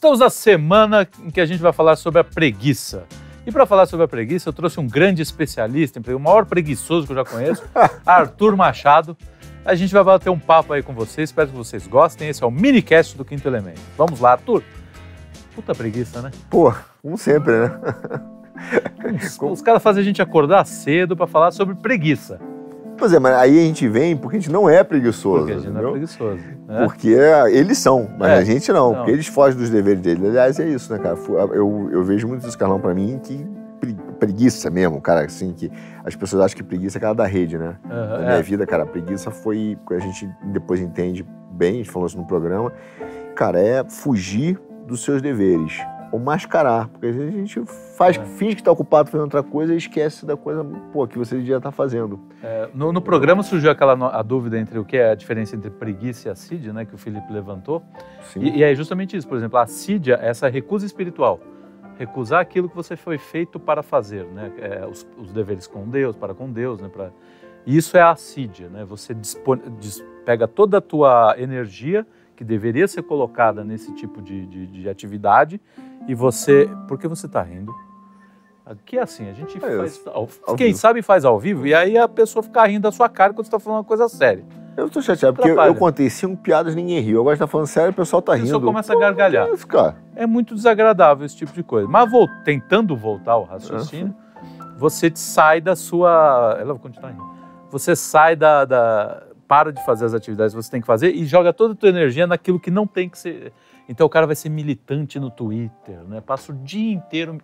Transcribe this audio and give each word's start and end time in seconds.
Estamos 0.00 0.18
na 0.18 0.30
semana 0.30 1.06
em 1.22 1.28
que 1.28 1.42
a 1.42 1.44
gente 1.44 1.60
vai 1.60 1.74
falar 1.74 1.94
sobre 1.94 2.22
a 2.22 2.24
preguiça. 2.24 3.04
E 3.46 3.52
para 3.52 3.66
falar 3.66 3.84
sobre 3.84 4.06
a 4.06 4.08
preguiça, 4.08 4.48
eu 4.48 4.52
trouxe 4.54 4.80
um 4.80 4.88
grande 4.88 5.20
especialista, 5.20 6.00
o 6.16 6.18
maior 6.18 6.46
preguiçoso 6.46 7.06
que 7.06 7.12
eu 7.12 7.16
já 7.16 7.24
conheço, 7.26 7.62
Arthur 8.06 8.56
Machado. 8.56 9.14
A 9.62 9.74
gente 9.74 9.92
vai 9.92 10.02
bater 10.02 10.30
um 10.30 10.38
papo 10.38 10.72
aí 10.72 10.82
com 10.82 10.94
vocês, 10.94 11.28
espero 11.28 11.50
que 11.50 11.54
vocês 11.54 11.86
gostem. 11.86 12.30
Esse 12.30 12.42
é 12.42 12.46
o 12.46 12.50
minicast 12.50 13.14
do 13.14 13.26
Quinto 13.26 13.46
Elemento. 13.46 13.78
Vamos 13.94 14.20
lá, 14.20 14.32
Arthur. 14.32 14.62
Puta 15.54 15.74
preguiça, 15.74 16.22
né? 16.22 16.30
Pô, 16.48 16.72
como 17.02 17.18
sempre, 17.18 17.52
né? 17.58 17.80
Os, 19.22 19.38
os 19.38 19.60
caras 19.60 19.82
fazem 19.82 20.00
a 20.00 20.04
gente 20.04 20.22
acordar 20.22 20.64
cedo 20.64 21.14
para 21.14 21.26
falar 21.26 21.50
sobre 21.50 21.74
preguiça. 21.74 22.40
Pois 23.00 23.14
é, 23.14 23.18
mas 23.18 23.34
aí 23.34 23.58
a 23.58 23.62
gente 23.62 23.88
vem 23.88 24.14
porque 24.14 24.36
a 24.36 24.40
gente 24.40 24.52
não 24.52 24.68
é 24.68 24.84
preguiçoso. 24.84 25.38
Porque 25.38 25.52
a 25.52 25.58
gente 25.58 25.70
não 25.70 25.88
é 25.88 25.90
preguiçoso. 25.90 26.40
Né? 26.68 26.84
Porque 26.84 27.08
eles 27.50 27.78
são, 27.78 28.08
mas 28.18 28.30
é. 28.30 28.34
a 28.36 28.44
gente 28.44 28.70
não, 28.70 28.88
não, 28.88 28.94
porque 28.96 29.10
eles 29.10 29.26
fogem 29.26 29.58
dos 29.58 29.70
deveres 29.70 30.02
deles. 30.02 30.22
Aliás, 30.22 30.60
é 30.60 30.68
isso, 30.68 30.92
né, 30.92 30.98
cara? 30.98 31.18
Eu, 31.54 31.88
eu 31.90 32.04
vejo 32.04 32.28
muito 32.28 32.46
isso, 32.46 32.58
Carlão, 32.58 32.78
pra 32.78 32.92
mim, 32.94 33.18
que 33.22 33.44
preguiça 34.18 34.70
mesmo, 34.70 35.00
cara, 35.00 35.22
assim, 35.22 35.54
que 35.54 35.72
as 36.04 36.14
pessoas 36.14 36.44
acham 36.44 36.56
que 36.58 36.62
preguiça 36.62 36.98
é 36.98 36.98
aquela 36.98 37.14
da 37.14 37.26
rede, 37.26 37.56
né? 37.56 37.76
Uhum, 37.84 37.90
Na 37.90 38.18
minha 38.18 38.30
é. 38.32 38.42
vida, 38.42 38.66
cara, 38.66 38.84
preguiça 38.84 39.30
foi, 39.30 39.78
a 39.90 39.98
gente 39.98 40.28
depois 40.52 40.78
entende 40.78 41.26
bem, 41.50 41.70
a 41.70 41.76
gente 41.78 41.90
falou 41.90 42.06
isso 42.06 42.18
no 42.18 42.26
programa, 42.26 42.70
cara, 43.34 43.58
é 43.58 43.82
fugir 43.82 44.60
dos 44.86 45.02
seus 45.02 45.22
deveres 45.22 45.80
ou 46.12 46.18
mascarar, 46.18 46.88
porque 46.88 47.06
às 47.06 47.14
vezes 47.14 47.34
a 47.34 47.36
gente 47.36 47.64
faz, 47.96 48.16
é. 48.16 48.24
finge 48.24 48.56
que 48.56 48.60
está 48.60 48.72
ocupado 48.72 49.08
fazendo 49.08 49.24
outra 49.24 49.42
coisa 49.42 49.72
e 49.72 49.76
esquece 49.76 50.26
da 50.26 50.36
coisa 50.36 50.64
pô, 50.92 51.06
que 51.06 51.16
você 51.16 51.36
devia 51.36 51.56
estar 51.56 51.70
tá 51.70 51.76
fazendo. 51.76 52.18
É, 52.42 52.68
no, 52.74 52.92
no, 52.92 53.00
programa 53.00 53.42
surgiu 53.42 53.70
aquela 53.70 53.92
a 54.08 54.22
dúvida 54.22 54.58
entre 54.58 54.78
o 54.78 54.84
que 54.84 54.96
é 54.96 55.10
a 55.10 55.14
diferença 55.14 55.54
entre 55.54 55.70
preguiça 55.70 56.28
e 56.28 56.30
assídia, 56.30 56.72
né, 56.72 56.84
que 56.84 56.94
o 56.94 56.98
Felipe 56.98 57.32
levantou. 57.32 57.82
E, 58.36 58.58
e, 58.58 58.62
é 58.62 58.74
justamente 58.74 59.16
isso, 59.16 59.28
por 59.28 59.36
exemplo, 59.36 59.58
a 59.58 59.62
assídia 59.62 60.18
é 60.20 60.28
essa 60.28 60.48
recusa 60.48 60.84
espiritual. 60.84 61.40
Recusar 61.98 62.40
aquilo 62.40 62.68
que 62.68 62.74
você 62.74 62.96
foi 62.96 63.18
feito 63.18 63.60
para 63.60 63.82
fazer, 63.82 64.24
né? 64.24 64.50
É, 64.58 64.86
os, 64.86 65.06
os, 65.18 65.32
deveres 65.32 65.66
com 65.66 65.86
Deus, 65.86 66.16
para 66.16 66.32
com 66.32 66.50
Deus, 66.50 66.80
né? 66.80 66.88
Pra... 66.88 67.10
Isso 67.66 67.94
é 67.94 68.00
a 68.00 68.10
assídia, 68.10 68.70
né? 68.70 68.86
Você 68.86 69.12
dispon... 69.12 69.58
pega 70.24 70.48
toda 70.48 70.78
a 70.78 70.80
tua 70.80 71.34
energia 71.36 72.06
que 72.34 72.44
deveria 72.44 72.88
ser 72.88 73.02
colocada 73.02 73.62
nesse 73.62 73.92
tipo 73.92 74.22
de, 74.22 74.46
de, 74.46 74.66
de 74.66 74.88
atividade 74.88 75.60
e 76.10 76.14
você. 76.14 76.68
Por 76.88 76.98
que 76.98 77.06
você 77.06 77.26
está 77.26 77.40
rindo? 77.40 77.72
Aqui 78.66 78.98
é 78.98 79.02
assim, 79.02 79.28
a 79.28 79.32
gente 79.32 79.56
é 79.56 79.60
faz. 79.60 80.02
Ao, 80.06 80.28
quem 80.56 80.68
vivo. 80.68 80.78
sabe 80.78 81.02
faz 81.02 81.24
ao 81.24 81.38
vivo 81.38 81.66
e 81.66 81.74
aí 81.74 81.96
a 81.96 82.08
pessoa 82.08 82.42
fica 82.42 82.64
rindo 82.66 82.82
da 82.82 82.92
sua 82.92 83.08
cara 83.08 83.32
quando 83.32 83.46
você 83.46 83.48
está 83.48 83.58
falando 83.60 83.78
uma 83.78 83.84
coisa 83.84 84.08
séria. 84.08 84.44
Eu 84.76 84.86
estou 84.86 85.02
chateado, 85.02 85.36
porque 85.36 85.50
eu, 85.50 85.60
eu, 85.60 85.74
contei 85.74 86.08
cinco 86.08 86.36
piadas 86.36 86.72
e 86.72 86.76
ninguém 86.76 87.00
riu. 87.00 87.20
Agora 87.20 87.34
está 87.34 87.46
falando 87.46 87.66
sério, 87.66 87.90
o 87.90 87.94
pessoal 87.94 88.20
está 88.20 88.34
rindo. 88.34 88.44
A 88.44 88.46
pessoa 88.46 88.62
começa 88.62 88.92
a 88.92 88.98
gargalhar. 88.98 89.48
É 90.16 90.26
muito 90.26 90.54
desagradável 90.54 91.26
esse 91.26 91.36
tipo 91.36 91.52
de 91.52 91.62
coisa. 91.62 91.88
Mas 91.88 92.10
vou, 92.10 92.28
tentando 92.44 92.96
voltar 92.96 93.32
ao 93.32 93.44
raciocínio, 93.44 94.14
você 94.78 95.12
sai 95.14 95.60
da 95.60 95.76
sua. 95.76 96.56
Ela 96.58 96.72
vai 96.74 96.82
continuar 96.82 97.10
rindo. 97.10 97.30
Você 97.70 97.94
sai 97.94 98.34
da, 98.34 98.64
da. 98.64 99.22
Para 99.46 99.72
de 99.72 99.84
fazer 99.84 100.04
as 100.04 100.14
atividades 100.14 100.54
que 100.54 100.62
você 100.62 100.70
tem 100.70 100.80
que 100.80 100.86
fazer 100.86 101.12
e 101.12 101.24
joga 101.24 101.52
toda 101.52 101.72
a 101.74 101.76
tua 101.76 101.88
energia 101.88 102.24
naquilo 102.24 102.60
que 102.60 102.70
não 102.70 102.86
tem 102.86 103.08
que 103.08 103.18
ser 103.18 103.52
então 103.90 104.06
o 104.06 104.08
cara 104.08 104.24
vai 104.24 104.36
ser 104.36 104.48
militante 104.48 105.18
no 105.18 105.32
Twitter, 105.32 105.98
né? 106.06 106.20
Passa 106.20 106.52
o 106.52 106.54
dia 106.54 106.92
inteiro 106.92 107.38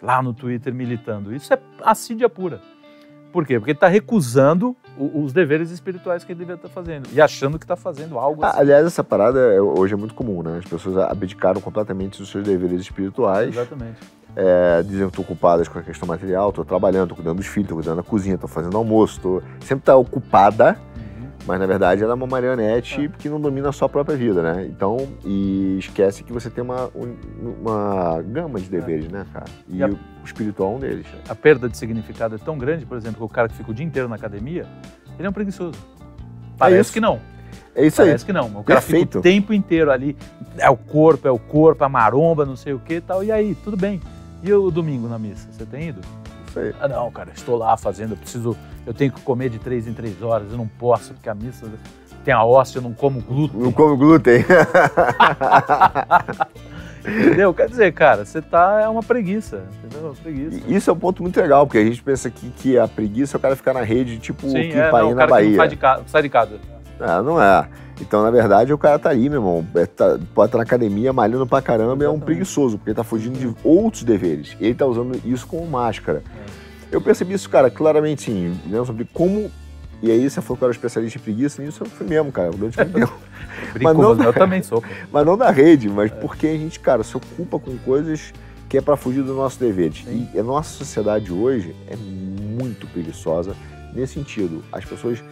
lá 0.00 0.22
no 0.22 0.32
Twitter 0.32 0.72
militando. 0.72 1.34
Isso 1.34 1.52
é 1.52 1.58
assídia 1.82 2.26
pura. 2.26 2.58
Por 3.30 3.46
quê? 3.46 3.58
Porque 3.58 3.72
ele 3.72 3.76
está 3.76 3.86
recusando 3.86 4.74
os 4.98 5.34
deveres 5.34 5.70
espirituais 5.70 6.24
que 6.24 6.32
ele 6.32 6.38
deveria 6.38 6.56
estar 6.56 6.68
tá 6.68 6.74
fazendo 6.74 7.06
e 7.12 7.20
achando 7.20 7.58
que 7.58 7.64
está 7.64 7.76
fazendo 7.76 8.18
algo 8.18 8.42
assim. 8.42 8.58
aliás, 8.58 8.86
essa 8.86 9.04
parada 9.04 9.38
é, 9.38 9.60
hoje 9.60 9.92
é 9.92 9.96
muito 9.96 10.14
comum, 10.14 10.42
né? 10.42 10.60
As 10.64 10.64
pessoas 10.64 10.96
abdicaram 10.96 11.60
completamente 11.60 12.18
dos 12.18 12.30
seus 12.30 12.44
deveres 12.44 12.80
espirituais. 12.80 13.54
Exatamente. 13.54 13.98
É, 14.34 14.82
dizem 14.82 15.00
que 15.00 15.08
estão 15.08 15.22
ocupadas 15.22 15.68
com 15.68 15.78
a 15.78 15.82
questão 15.82 16.08
material, 16.08 16.48
estou 16.48 16.64
trabalhando, 16.64 17.10
estou 17.10 17.16
cuidando 17.16 17.36
dos 17.36 17.46
filhos, 17.46 17.66
estou 17.66 17.76
cuidando 17.76 17.96
da 17.96 18.02
cozinha, 18.02 18.36
estou 18.36 18.48
fazendo 18.48 18.76
almoço, 18.76 19.20
tô... 19.20 19.42
sempre 19.60 19.82
está 19.82 19.94
ocupada 19.96 20.78
mas 21.46 21.58
na 21.58 21.66
verdade 21.66 22.02
ela 22.02 22.12
é 22.12 22.14
uma 22.14 22.26
marionete 22.26 23.06
é. 23.06 23.08
que 23.08 23.28
não 23.28 23.40
domina 23.40 23.70
a 23.70 23.72
sua 23.72 23.88
própria 23.88 24.16
vida, 24.16 24.42
né? 24.42 24.66
Então, 24.66 25.08
e 25.24 25.76
esquece 25.78 26.22
que 26.22 26.32
você 26.32 26.50
tem 26.50 26.62
uma, 26.62 26.90
uma 27.60 28.22
gama 28.22 28.60
de 28.60 28.68
deveres, 28.68 29.06
é. 29.06 29.08
né, 29.08 29.26
cara? 29.32 29.46
E, 29.68 29.78
e 29.78 29.82
a, 29.82 29.88
o 29.88 29.98
espiritual 30.24 30.72
é 30.72 30.76
um 30.76 30.78
deles. 30.78 31.06
A 31.28 31.34
perda 31.34 31.68
de 31.68 31.76
significado 31.76 32.34
é 32.34 32.38
tão 32.38 32.58
grande, 32.58 32.84
por 32.84 32.96
exemplo, 32.96 33.18
que 33.18 33.24
o 33.24 33.28
cara 33.28 33.48
que 33.48 33.54
fica 33.54 33.70
o 33.70 33.74
dia 33.74 33.86
inteiro 33.86 34.08
na 34.08 34.16
academia, 34.16 34.66
ele 35.18 35.26
é 35.26 35.30
um 35.30 35.32
preguiçoso. 35.32 35.78
Parece 36.58 36.90
é 36.90 36.92
que 36.92 37.00
não. 37.00 37.20
É 37.74 37.86
isso 37.86 37.96
Parece 37.96 38.00
aí. 38.00 38.06
Parece 38.08 38.24
que 38.26 38.32
não. 38.32 38.46
O 38.60 38.64
cara 38.64 38.80
Perfeito. 38.80 39.06
fica 39.06 39.18
o 39.18 39.22
tempo 39.22 39.54
inteiro 39.54 39.90
ali, 39.90 40.16
é 40.58 40.68
o 40.68 40.76
corpo, 40.76 41.26
é 41.26 41.30
o 41.30 41.38
corpo, 41.38 41.82
a 41.84 41.88
maromba, 41.88 42.44
não 42.44 42.56
sei 42.56 42.74
o 42.74 42.78
que 42.78 42.94
e 42.94 43.00
tal. 43.00 43.24
E 43.24 43.32
aí, 43.32 43.54
tudo 43.54 43.76
bem. 43.76 44.00
E 44.42 44.52
o 44.52 44.70
domingo 44.70 45.08
na 45.08 45.18
missa, 45.18 45.48
você 45.50 45.64
tem 45.64 45.88
ido? 45.88 46.00
Sei. 46.52 46.74
Ah, 46.80 46.88
não, 46.88 47.10
cara, 47.10 47.30
estou 47.34 47.56
lá 47.56 47.76
fazendo, 47.76 48.12
eu 48.12 48.16
preciso, 48.16 48.56
eu 48.86 48.92
tenho 48.94 49.12
que 49.12 49.20
comer 49.20 49.50
de 49.50 49.58
três 49.58 49.86
em 49.86 49.92
três 49.92 50.20
horas, 50.22 50.50
eu 50.50 50.58
não 50.58 50.66
posso, 50.66 51.14
porque 51.14 51.28
a 51.28 51.34
missa 51.34 51.66
tem 52.24 52.34
a 52.34 52.44
hóstia, 52.44 52.78
eu 52.78 52.82
não 52.82 52.92
como 52.92 53.20
glúten. 53.20 53.60
Não 53.60 53.72
como 53.72 53.96
glúten. 53.96 54.44
Entendeu? 57.02 57.54
Quer 57.54 57.68
dizer, 57.68 57.92
cara, 57.92 58.24
você 58.24 58.42
tá, 58.42 58.82
é 58.82 58.88
uma 58.88 59.02
preguiça, 59.02 59.64
entendeu? 59.78 60.08
Uma 60.08 60.14
preguiça. 60.14 60.60
Isso 60.68 60.90
é 60.90 60.92
um 60.92 60.98
ponto 60.98 61.22
muito 61.22 61.40
legal, 61.40 61.66
porque 61.66 61.78
a 61.78 61.84
gente 61.84 62.02
pensa 62.02 62.30
que, 62.30 62.50
que 62.50 62.78
a 62.78 62.86
preguiça 62.86 63.36
é 63.36 63.38
o 63.38 63.40
cara 63.40 63.56
ficar 63.56 63.72
na 63.72 63.82
rede, 63.82 64.18
tipo 64.18 64.48
Sim, 64.48 64.68
que 64.68 64.78
é, 64.78 64.92
não, 64.92 65.14
na 65.14 65.26
Bahia. 65.26 65.56
sai 65.56 65.68
de, 65.68 65.76
casa, 65.76 66.02
sai 66.06 66.22
de 66.22 66.28
casa. 66.28 66.58
É, 67.00 67.22
não 67.22 67.40
é. 67.42 67.66
Então, 68.00 68.22
na 68.22 68.30
verdade, 68.30 68.72
o 68.72 68.78
cara 68.78 68.98
tá 68.98 69.10
ali, 69.10 69.28
meu 69.28 69.40
irmão. 69.40 69.66
É, 69.74 69.86
tá, 69.86 70.18
pode 70.34 70.48
estar 70.48 70.58
na 70.58 70.64
academia, 70.64 71.12
malhando 71.12 71.46
pra 71.46 71.60
caramba, 71.60 72.04
é 72.04 72.08
um 72.08 72.18
preguiçoso, 72.18 72.78
porque 72.78 72.90
ele 72.90 72.96
tá 72.96 73.04
fugindo 73.04 73.38
de 73.38 73.54
outros 73.62 74.02
deveres. 74.02 74.56
Ele 74.60 74.74
tá 74.74 74.86
usando 74.86 75.20
isso 75.24 75.46
como 75.46 75.66
máscara. 75.66 76.22
É. 76.46 76.60
Eu 76.90 77.00
percebi 77.00 77.34
isso, 77.34 77.48
cara, 77.48 77.70
claramente 77.70 78.22
sim, 78.22 78.58
né, 78.66 78.84
sobre 78.84 79.06
como. 79.12 79.50
E 80.02 80.10
aí 80.10 80.28
você 80.28 80.40
falou 80.40 80.56
que 80.56 80.64
eu 80.64 80.66
era 80.66 80.74
especialista 80.74 81.18
em 81.18 81.22
preguiça, 81.22 81.62
nisso 81.62 81.84
eu 81.84 81.86
fui 81.88 82.06
mesmo, 82.06 82.32
cara. 82.32 82.50
Durante 82.50 82.78
muito 82.78 82.94
tempo. 82.94 83.12
mas 83.80 83.96
não, 83.96 84.22
eu 84.22 84.32
também 84.32 84.62
sou. 84.62 84.82
Mas 85.12 85.26
não 85.26 85.36
na 85.36 85.50
rede, 85.50 85.88
mas 85.90 86.10
é. 86.10 86.14
porque 86.14 86.46
a 86.46 86.56
gente, 86.56 86.80
cara, 86.80 87.02
se 87.02 87.14
ocupa 87.16 87.58
com 87.58 87.76
coisas 87.78 88.32
que 88.68 88.78
é 88.78 88.80
para 88.80 88.96
fugir 88.96 89.22
do 89.22 89.34
nosso 89.34 89.60
dever. 89.60 89.92
E 90.06 90.38
a 90.38 90.42
nossa 90.42 90.70
sociedade 90.70 91.30
hoje 91.32 91.76
é 91.86 91.96
muito 91.96 92.86
preguiçosa 92.86 93.54
nesse 93.92 94.14
sentido. 94.14 94.64
As 94.72 94.84
pessoas 94.84 95.22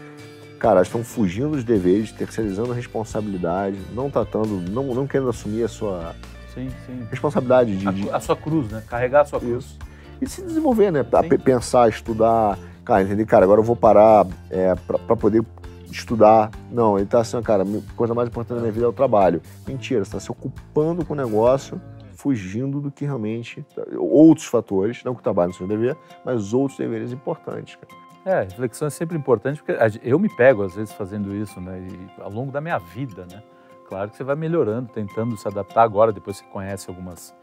cara, 0.59 0.83
estão 0.83 1.05
fugindo 1.05 1.51
dos 1.51 1.65
deveres, 1.65 2.13
terceirizando 2.13 2.73
a 2.73 2.75
responsabilidade, 2.75 3.79
não 3.95 4.11
tratando, 4.11 4.61
não, 4.71 4.95
não 4.95 5.07
querendo 5.07 5.31
assumir 5.31 5.65
a 5.65 5.69
sua 5.69 6.15
sim, 6.55 6.69
sim. 6.87 7.07
responsabilidade 7.11 7.77
de, 7.77 7.89
a, 7.89 7.93
de, 7.93 8.11
a, 8.11 8.21
sua 8.21 8.37
cruz, 8.37 8.71
né? 8.71 8.83
Carregar 8.87 9.23
a 9.23 9.25
sua 9.25 9.41
cruz. 9.41 9.65
Isso. 9.65 9.79
E 10.21 10.29
se 10.29 10.43
desenvolver, 10.43 10.91
né? 10.91 11.05
Sim. 11.05 11.39
Pensar, 11.39 11.89
estudar, 11.89 12.59
cara, 12.85 13.03
entender, 13.03 13.25
cara, 13.25 13.45
agora 13.45 13.61
eu 13.61 13.65
vou 13.65 13.77
parar 13.77 14.27
é, 14.51 14.75
para 14.75 15.17
poder 15.17 15.45
estudar. 15.91 16.51
Não, 16.71 16.99
ele 16.99 17.07
tá 17.07 17.21
assim, 17.21 17.41
cara, 17.43 17.63
a 17.63 17.97
coisa 17.97 18.15
mais 18.15 18.29
importante 18.29 18.57
da 18.57 18.63
minha 18.63 18.73
vida 18.73 18.87
é 18.87 18.89
o 18.89 18.93
trabalho. 18.93 19.41
Mentira, 19.67 20.05
você 20.05 20.09
está 20.09 20.21
se 20.21 20.31
ocupando 20.31 21.05
com 21.05 21.13
o 21.13 21.17
negócio, 21.17 21.81
fugindo 22.15 22.81
do 22.81 22.91
que 22.91 23.05
realmente. 23.05 23.65
Outros 23.97 24.47
fatores, 24.47 25.03
não 25.05 25.15
que 25.15 25.21
o 25.21 25.23
trabalho 25.23 25.51
não 25.51 25.55
seja 25.55 25.69
dever, 25.69 25.97
mas 26.25 26.53
outros 26.53 26.79
deveres 26.79 27.13
importantes, 27.13 27.77
cara. 27.77 28.08
É, 28.29 28.43
reflexão 28.43 28.89
é 28.89 28.91
sempre 28.91 29.17
importante, 29.17 29.63
porque 29.63 29.99
eu 30.03 30.19
me 30.19 30.29
pego, 30.29 30.63
às 30.63 30.75
vezes, 30.75 30.93
fazendo 30.93 31.35
isso, 31.35 31.59
né? 31.63 31.81
E 31.81 32.21
ao 32.21 32.31
longo 32.31 32.53
da 32.53 32.61
minha 32.61 32.77
vida, 32.77 33.25
né? 33.25 33.43
Claro 33.87 34.11
que 34.11 34.19
você 34.19 34.23
vai 34.23 34.37
melhorando, 34.37 34.91
tentando 34.93 35.35
se 35.35 35.49
adaptar 35.49 35.83
agora, 35.83 36.13
depois 36.13 36.37
você 36.37 36.45
conhece 36.45 36.91
algumas, 36.91 37.35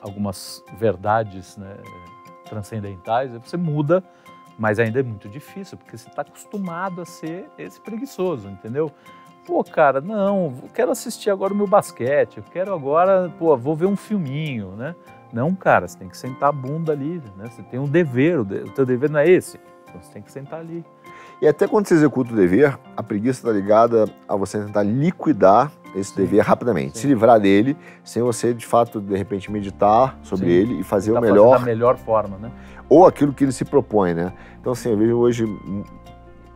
algumas 0.00 0.64
verdades 0.78 1.58
né, 1.58 1.76
transcendentais, 2.48 3.32
você 3.32 3.58
muda, 3.58 4.02
mas 4.58 4.78
ainda 4.78 5.00
é 5.00 5.02
muito 5.02 5.28
difícil, 5.28 5.76
porque 5.76 5.94
você 5.94 6.08
está 6.08 6.22
acostumado 6.22 7.02
a 7.02 7.04
ser 7.04 7.50
esse 7.58 7.78
preguiçoso, 7.78 8.48
entendeu? 8.48 8.90
Pô, 9.46 9.62
cara, 9.62 10.00
não, 10.00 10.54
quero 10.72 10.90
assistir 10.90 11.28
agora 11.28 11.52
o 11.52 11.56
meu 11.56 11.66
basquete, 11.66 12.38
eu 12.38 12.44
quero 12.44 12.72
agora, 12.72 13.30
pô, 13.38 13.54
vou 13.58 13.76
ver 13.76 13.84
um 13.84 13.96
filminho, 13.96 14.70
né? 14.70 14.94
Não, 15.34 15.54
cara, 15.54 15.86
você 15.86 15.98
tem 15.98 16.08
que 16.08 16.16
sentar 16.16 16.48
a 16.48 16.52
bunda 16.52 16.92
ali, 16.92 17.20
né? 17.36 17.50
Você 17.50 17.62
tem 17.64 17.78
um 17.78 17.86
dever, 17.86 18.40
o 18.40 18.46
teu 18.70 18.86
dever 18.86 19.10
não 19.10 19.20
é 19.20 19.28
esse. 19.28 19.60
Então 19.94 20.02
você 20.02 20.12
tem 20.12 20.22
que 20.22 20.32
sentar 20.32 20.58
ali. 20.58 20.84
E 21.40 21.46
até 21.46 21.68
quando 21.68 21.86
você 21.86 21.94
executa 21.94 22.32
o 22.32 22.36
dever, 22.36 22.76
a 22.96 23.02
preguiça 23.02 23.40
está 23.40 23.52
ligada 23.52 24.06
a 24.28 24.34
você 24.34 24.58
tentar 24.58 24.82
liquidar 24.82 25.70
esse 25.94 26.10
Sim. 26.10 26.22
dever 26.22 26.40
rapidamente, 26.40 26.96
Sim. 26.96 27.02
se 27.02 27.06
livrar 27.06 27.38
dele, 27.38 27.76
sem 28.02 28.20
você 28.22 28.52
de 28.52 28.66
fato 28.66 29.00
de 29.00 29.16
repente 29.16 29.50
meditar 29.50 30.18
sobre 30.22 30.46
Sim. 30.46 30.52
ele 30.52 30.80
e 30.80 30.82
fazer 30.82 31.12
o 31.12 31.20
melhor. 31.20 31.58
Da 31.58 31.64
melhor 31.64 31.96
forma, 31.96 32.36
né? 32.38 32.50
Ou 32.88 33.06
aquilo 33.06 33.32
que 33.32 33.44
ele 33.44 33.52
se 33.52 33.64
propõe, 33.64 34.14
né? 34.14 34.32
Então 34.60 34.72
assim, 34.72 34.90
eu 34.90 34.96
vejo 34.96 35.16
hoje 35.16 35.44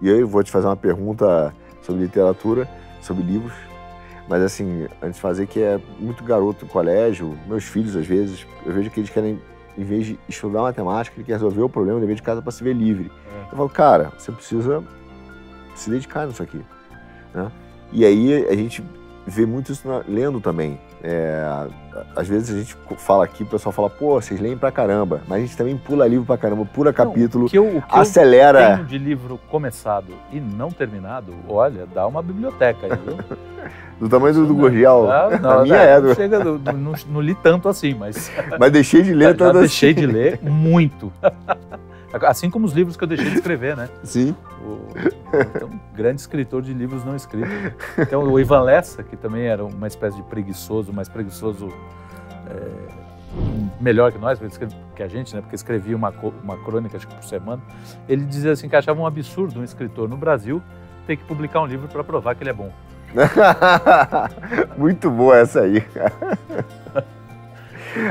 e 0.00 0.10
aí 0.10 0.20
eu 0.20 0.26
vou 0.26 0.42
te 0.42 0.50
fazer 0.50 0.66
uma 0.66 0.76
pergunta 0.76 1.54
sobre 1.82 2.02
literatura, 2.02 2.68
sobre 3.00 3.22
livros, 3.22 3.54
mas 4.28 4.42
assim, 4.42 4.86
antes 5.00 5.14
de 5.14 5.20
fazer 5.20 5.46
que 5.46 5.60
é 5.60 5.80
muito 5.98 6.24
garoto 6.24 6.66
no 6.66 6.70
colégio, 6.70 7.38
meus 7.46 7.64
filhos 7.64 7.96
às 7.96 8.06
vezes, 8.06 8.46
eu 8.66 8.72
vejo 8.72 8.90
que 8.90 9.00
eles 9.00 9.10
querem 9.10 9.40
em 9.76 9.84
vez 9.84 10.06
de 10.06 10.18
estudar 10.28 10.62
matemática, 10.62 11.16
ele 11.16 11.24
quer 11.24 11.32
resolver 11.32 11.62
o 11.62 11.68
problema, 11.68 12.00
dever 12.00 12.16
de 12.16 12.22
casa 12.22 12.42
para 12.42 12.50
se 12.50 12.62
ver 12.64 12.74
livre. 12.74 13.10
É. 13.34 13.52
Eu 13.52 13.56
falo, 13.56 13.68
cara, 13.68 14.12
você 14.16 14.32
precisa 14.32 14.82
se 15.74 15.90
dedicar 15.90 16.26
nisso 16.26 16.42
aqui. 16.42 16.60
Né? 17.34 17.50
E 17.92 18.04
aí 18.04 18.46
a 18.48 18.54
gente 18.54 18.82
vê 19.26 19.46
muito 19.46 19.72
isso 19.72 19.86
na, 19.86 20.02
lendo 20.08 20.40
também. 20.40 20.80
É, 21.02 21.68
às 22.16 22.28
vezes 22.28 22.54
a 22.54 22.58
gente 22.58 22.76
fala 22.98 23.24
aqui, 23.24 23.42
o 23.42 23.46
pessoal 23.46 23.72
fala, 23.72 23.90
pô, 23.90 24.20
vocês 24.20 24.40
leem 24.40 24.56
pra 24.56 24.70
caramba, 24.70 25.20
mas 25.26 25.38
a 25.38 25.40
gente 25.40 25.56
também 25.56 25.76
pula 25.76 26.06
livro 26.06 26.26
pra 26.26 26.36
caramba, 26.36 26.64
pula 26.64 26.92
capítulo, 26.92 27.46
o 27.46 27.48
que 27.48 27.58
eu, 27.58 27.78
o 27.78 27.82
que 27.82 27.98
acelera. 27.98 28.60
Eu 28.60 28.74
tenho 28.76 28.86
de 28.86 28.98
livro 28.98 29.38
começado 29.50 30.12
e 30.32 30.40
não 30.40 30.70
terminado, 30.70 31.34
olha, 31.48 31.86
dá 31.86 32.06
uma 32.06 32.22
biblioteca 32.22 32.86
aí, 32.86 32.98
viu? 33.04 33.18
do 34.00 34.08
tamanho 34.08 34.34
do, 34.34 34.46
do 34.46 34.54
Gurgel. 34.54 35.06
Não, 35.06 35.38
não, 35.38 35.50
a 35.60 35.62
minha 35.62 35.76
é. 35.76 36.00
Do... 36.00 36.14
Chega, 36.14 36.40
do, 36.40 36.58
não, 36.72 36.92
não, 37.08 37.20
li 37.20 37.34
tanto 37.34 37.68
assim, 37.68 37.94
mas. 37.94 38.30
Mas 38.58 38.72
deixei 38.72 39.02
de 39.02 39.12
ler 39.14 39.36
tanto 39.36 39.58
assim. 39.58 39.60
Deixei 39.60 39.94
de 39.94 40.06
ler 40.06 40.40
muito. 40.42 41.12
Assim 42.12 42.48
como 42.48 42.66
os 42.66 42.72
livros 42.72 42.96
que 42.96 43.04
eu 43.04 43.08
deixei 43.08 43.28
de 43.28 43.36
escrever, 43.36 43.76
né? 43.76 43.88
Sim. 44.02 44.34
O, 44.62 44.88
então, 45.56 45.70
grande 45.94 46.20
escritor 46.20 46.62
de 46.62 46.72
livros 46.72 47.04
não 47.04 47.14
escritos. 47.14 47.50
Então, 47.98 48.22
o 48.22 48.40
Ivan 48.40 48.62
Lessa, 48.62 49.02
que 49.02 49.16
também 49.16 49.46
era 49.46 49.64
uma 49.64 49.86
espécie 49.86 50.16
de 50.16 50.22
preguiçoso, 50.22 50.92
mais 50.92 51.08
preguiçoso 51.08 51.68
é, 52.46 52.98
melhor 53.80 54.12
que 54.12 54.18
nós, 54.18 54.38
que 54.94 55.02
a 55.02 55.08
gente, 55.08 55.34
né? 55.34 55.40
Porque 55.40 55.54
escrevia 55.54 55.96
uma, 55.96 56.12
uma 56.42 56.56
crônica 56.58 56.96
acho 56.96 57.06
que 57.06 57.14
por 57.14 57.24
semana. 57.24 57.62
Ele 58.08 58.24
dizia 58.24 58.52
assim 58.52 58.68
que 58.68 58.76
achava 58.76 59.00
um 59.00 59.06
absurdo 59.06 59.60
um 59.60 59.64
escritor 59.64 60.08
no 60.08 60.16
Brasil 60.16 60.62
ter 61.06 61.16
que 61.16 61.24
publicar 61.24 61.60
um 61.60 61.66
livro 61.66 61.88
para 61.88 62.04
provar 62.04 62.34
que 62.34 62.42
ele 62.42 62.50
é 62.50 62.54
bom. 62.54 62.70
Muito 64.76 65.10
boa 65.10 65.38
essa 65.38 65.60
aí. 65.62 65.82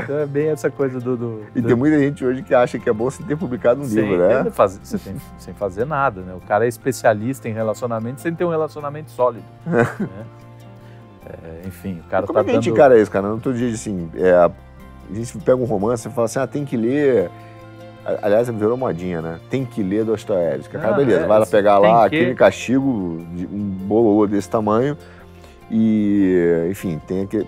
Então 0.02 0.18
é 0.18 0.26
bem 0.26 0.48
essa 0.48 0.70
coisa 0.70 1.00
do. 1.00 1.16
do 1.16 1.46
e 1.54 1.60
do... 1.60 1.66
tem 1.66 1.76
muita 1.76 1.98
gente 1.98 2.24
hoje 2.24 2.42
que 2.42 2.54
acha 2.54 2.78
que 2.78 2.88
é 2.88 2.92
bom 2.92 3.10
você 3.10 3.22
ter 3.22 3.36
publicado 3.36 3.80
um 3.80 3.84
sem 3.84 4.02
livro, 4.02 4.28
né? 4.28 4.50
Fazer, 4.50 4.80
você 4.82 4.98
tem, 4.98 5.16
sem 5.38 5.54
fazer 5.54 5.84
nada, 5.84 6.20
né? 6.20 6.34
O 6.34 6.40
cara 6.40 6.64
é 6.64 6.68
especialista 6.68 7.48
em 7.48 7.52
relacionamento 7.52 8.20
sem 8.20 8.34
ter 8.34 8.44
um 8.44 8.50
relacionamento 8.50 9.10
sólido. 9.10 9.44
né? 9.66 9.86
é, 11.26 11.66
enfim, 11.66 12.00
o 12.06 12.10
cara 12.10 12.26
como 12.26 12.38
tá 12.38 12.40
é 12.40 12.44
que 12.44 12.50
a 12.50 12.54
gente 12.54 12.70
encara 12.70 12.98
isso, 13.00 13.10
cara? 13.10 13.28
No 13.28 13.34
outro 13.34 13.54
dia, 13.54 13.72
assim, 13.72 14.10
é, 14.14 14.32
a 14.32 14.50
gente 15.12 15.38
pega 15.38 15.56
um 15.56 15.64
romance 15.64 16.06
e 16.06 16.10
fala 16.10 16.26
assim, 16.26 16.38
ah, 16.38 16.46
tem 16.46 16.64
que 16.64 16.76
ler. 16.76 17.30
Aliás, 18.22 18.48
virou 18.48 18.76
modinha, 18.76 19.20
né? 19.20 19.38
Tem 19.50 19.66
que 19.66 19.82
ler 19.82 20.04
Dostoiévski. 20.04 20.78
Ah, 20.78 20.92
beleza, 20.92 21.20
é, 21.20 21.26
vai 21.26 21.38
lá 21.38 21.46
pegar 21.46 21.78
lá 21.78 22.08
que... 22.08 22.16
aquele 22.16 22.34
castigo, 22.34 23.22
de 23.34 23.46
um 23.46 23.58
bololô 23.86 24.26
desse 24.26 24.48
tamanho. 24.48 24.96
E, 25.70 26.66
enfim, 26.70 26.98
tem 27.06 27.26
que 27.26 27.46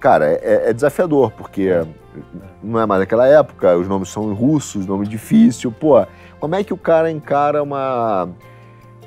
cara, 0.00 0.26
é, 0.26 0.70
é 0.70 0.72
desafiador, 0.72 1.30
porque 1.32 1.68
é. 1.68 1.86
não 2.62 2.80
é 2.80 2.86
mais 2.86 3.00
naquela 3.00 3.26
época, 3.26 3.76
os 3.76 3.86
nomes 3.86 4.08
são 4.08 4.32
russos, 4.34 4.86
nome 4.86 5.06
difícil, 5.06 5.70
pô, 5.70 6.04
como 6.40 6.54
é 6.54 6.64
que 6.64 6.72
o 6.72 6.76
cara 6.76 7.10
encara 7.10 7.62
uma... 7.62 8.28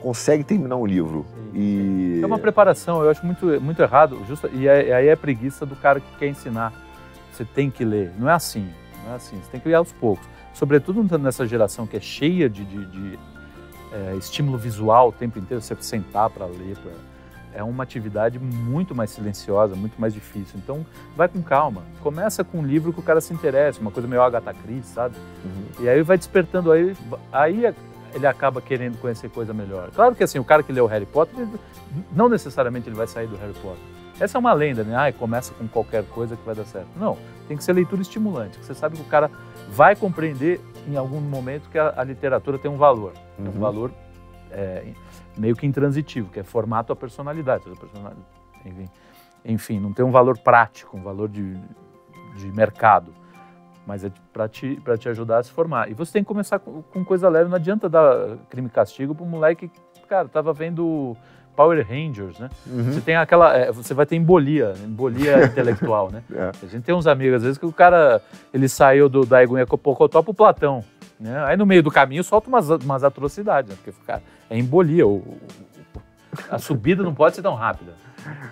consegue 0.02 0.44
terminar 0.44 0.76
um 0.76 0.86
livro? 0.86 1.26
E... 1.54 2.20
É 2.22 2.26
uma 2.26 2.40
preparação, 2.40 3.04
eu 3.04 3.10
acho 3.10 3.26
muito, 3.26 3.46
muito 3.60 3.82
errado, 3.82 4.20
justo, 4.28 4.50
e 4.54 4.68
é, 4.68 4.94
aí 4.94 5.08
é 5.08 5.16
preguiça 5.16 5.66
do 5.66 5.76
cara 5.76 6.00
que 6.00 6.18
quer 6.18 6.28
ensinar. 6.28 6.72
Você 7.32 7.44
tem 7.44 7.72
que 7.72 7.84
ler, 7.84 8.12
não 8.18 8.30
é 8.30 8.34
assim, 8.34 8.70
não 9.04 9.14
é 9.14 9.16
assim, 9.16 9.36
você 9.38 9.50
tem 9.52 9.60
que 9.60 9.68
ler 9.68 9.76
aos 9.76 9.92
poucos. 9.92 10.26
Sobretudo 10.54 11.18
nessa 11.18 11.48
geração 11.48 11.88
que 11.88 11.98
é 11.98 12.00
cheia 12.00 12.48
de, 12.48 12.64
de, 12.64 12.86
de 12.86 13.20
é, 13.92 14.16
estímulo 14.18 14.58
visual 14.58 15.10
o 15.10 15.12
tempo 15.12 15.40
inteiro, 15.40 15.62
você 15.62 15.76
sentar 15.80 16.30
para 16.30 16.46
ler, 16.46 16.78
pra 16.78 16.92
é 17.56 17.64
uma 17.64 17.84
atividade 17.84 18.40
muito 18.40 18.96
mais 18.96 19.12
silenciosa, 19.12 19.76
muito 19.76 20.00
mais 20.00 20.14
difícil. 20.14 20.56
Então, 20.58 20.86
vai 21.16 21.28
com 21.28 21.42
calma. 21.42 21.84
Começa 22.02 22.44
com 22.44 22.60
um 22.60 22.64
livro 22.64 22.92
que 22.92 23.00
o 23.00 23.04
cara 23.04 23.22
se 23.22 23.34
interessa, 23.34 23.80
uma 23.80 23.92
coisa 23.92 24.08
meio 24.08 24.22
Agatha 24.22 24.54
Christie, 24.54 24.94
sabe? 24.94 25.16
Uhum. 25.44 25.86
E 25.86 25.90
aí 25.90 26.02
vai 26.02 26.18
despertando, 26.18 26.72
aí, 26.72 26.96
aí 27.32 27.74
ele 28.14 28.28
acaba 28.28 28.62
querendo 28.62 28.98
conhecer 29.00 29.30
coisa 29.30 29.54
melhor. 29.54 29.90
Claro 29.92 30.16
que 30.16 30.24
assim, 30.24 30.40
o 30.40 30.44
cara 30.44 30.64
que 30.64 30.72
leu 30.72 30.86
Harry 30.86 31.06
Potter, 31.06 31.48
não 32.12 32.30
necessariamente 32.30 32.88
ele 32.88 32.96
vai 32.96 33.08
sair 33.08 33.28
do 33.28 33.36
Harry 33.38 33.54
Potter. 33.54 33.84
Essa 34.20 34.38
é 34.38 34.40
uma 34.40 34.54
lenda, 34.54 34.84
né? 34.84 34.96
Ah, 34.96 35.12
começa 35.12 35.54
com 35.54 35.68
qualquer 35.68 36.04
coisa 36.06 36.36
que 36.36 36.46
vai 36.46 36.54
dar 36.54 36.66
certo. 36.66 36.88
Não, 36.96 37.18
tem 37.48 37.58
que 37.58 37.64
ser 37.64 37.74
leitura 37.74 38.02
estimulante, 38.02 38.60
que 38.60 38.66
você 38.66 38.76
sabe 38.76 38.96
que 38.96 39.02
o 39.02 39.06
cara 39.06 39.30
vai 39.70 39.96
compreender 39.96 40.62
em 40.88 40.96
algum 40.96 41.20
momento 41.20 41.68
que 41.70 41.80
a, 41.80 41.94
a 41.98 42.04
literatura 42.04 42.60
tem 42.60 42.70
um 42.70 42.78
valor. 42.78 43.14
Uhum. 43.40 43.48
Um 43.48 43.60
valor 43.60 43.92
é, 44.52 44.86
meio 45.38 45.56
que 45.56 45.66
intransitivo, 45.66 46.30
que 46.30 46.40
é 46.40 46.44
formar 46.44 46.80
a 46.80 46.84
tua 46.84 46.96
personalidade. 46.96 47.64
Enfim, 48.66 48.90
enfim, 49.46 49.80
não 49.80 49.92
tem 49.92 50.06
um 50.06 50.12
valor 50.12 50.38
prático, 50.38 50.98
um 50.98 51.04
valor 51.04 51.30
de, 51.30 51.58
de 52.38 52.52
mercado, 52.52 53.14
mas 53.86 54.04
é 54.06 54.12
para 54.32 54.48
te, 54.48 54.80
te 55.00 55.10
ajudar 55.10 55.40
a 55.40 55.44
se 55.44 55.52
formar. 55.52 55.90
E 55.90 55.94
você 55.94 56.14
tem 56.14 56.24
que 56.24 56.28
começar 56.28 56.60
com, 56.60 56.82
com 56.82 57.04
coisa 57.04 57.28
leve, 57.28 57.50
não 57.50 57.58
adianta 57.58 57.90
dar 57.90 58.38
crime 58.50 58.68
e 58.68 58.72
castigo 58.72 59.14
para 59.14 59.26
um 59.26 59.30
moleque 59.30 59.68
que, 59.68 60.02
cara, 60.08 60.28
tava 60.28 60.54
vendo 60.54 61.16
Power 61.56 61.86
Rangers, 61.88 62.40
né? 62.40 62.50
Uhum. 62.66 62.92
Você 62.92 63.02
tem 63.02 63.16
aquela, 63.16 63.56
é, 63.56 63.72
você 63.72 63.94
vai 63.94 64.06
ter 64.06 64.16
embolia, 64.16 64.74
embolia 64.84 65.46
intelectual, 65.46 66.10
né? 66.12 66.24
É. 66.34 66.52
A 66.64 66.66
gente 66.68 66.84
tem 66.84 66.96
uns 66.96 67.06
amigos 67.06 67.38
às 67.38 67.44
vezes 67.44 67.58
que 67.58 67.66
o 67.66 67.72
cara 67.72 68.22
ele 68.54 68.68
saiu 68.68 69.08
do 69.08 69.26
da 69.26 69.44
Eguinha 69.44 69.66
Copocotó 69.66 70.22
pro 70.22 70.34
Platão, 70.34 70.84
né? 71.20 71.44
Aí 71.46 71.58
no 71.58 71.66
meio 71.66 71.84
do 71.84 71.92
caminho 71.92 72.24
solta 72.24 72.48
umas, 72.50 72.70
umas 72.70 73.04
atrocidades, 73.04 73.70
né? 73.70 73.78
porque 73.82 73.98
cara, 74.06 74.22
é 74.50 74.58
embolia, 74.58 75.08
o, 75.08 75.18
o, 75.18 75.38
a 76.50 76.58
subida 76.60 77.04
não 77.04 77.14
pode 77.14 77.36
ser 77.36 77.42
tão 77.42 77.56
rápida. 77.56 77.94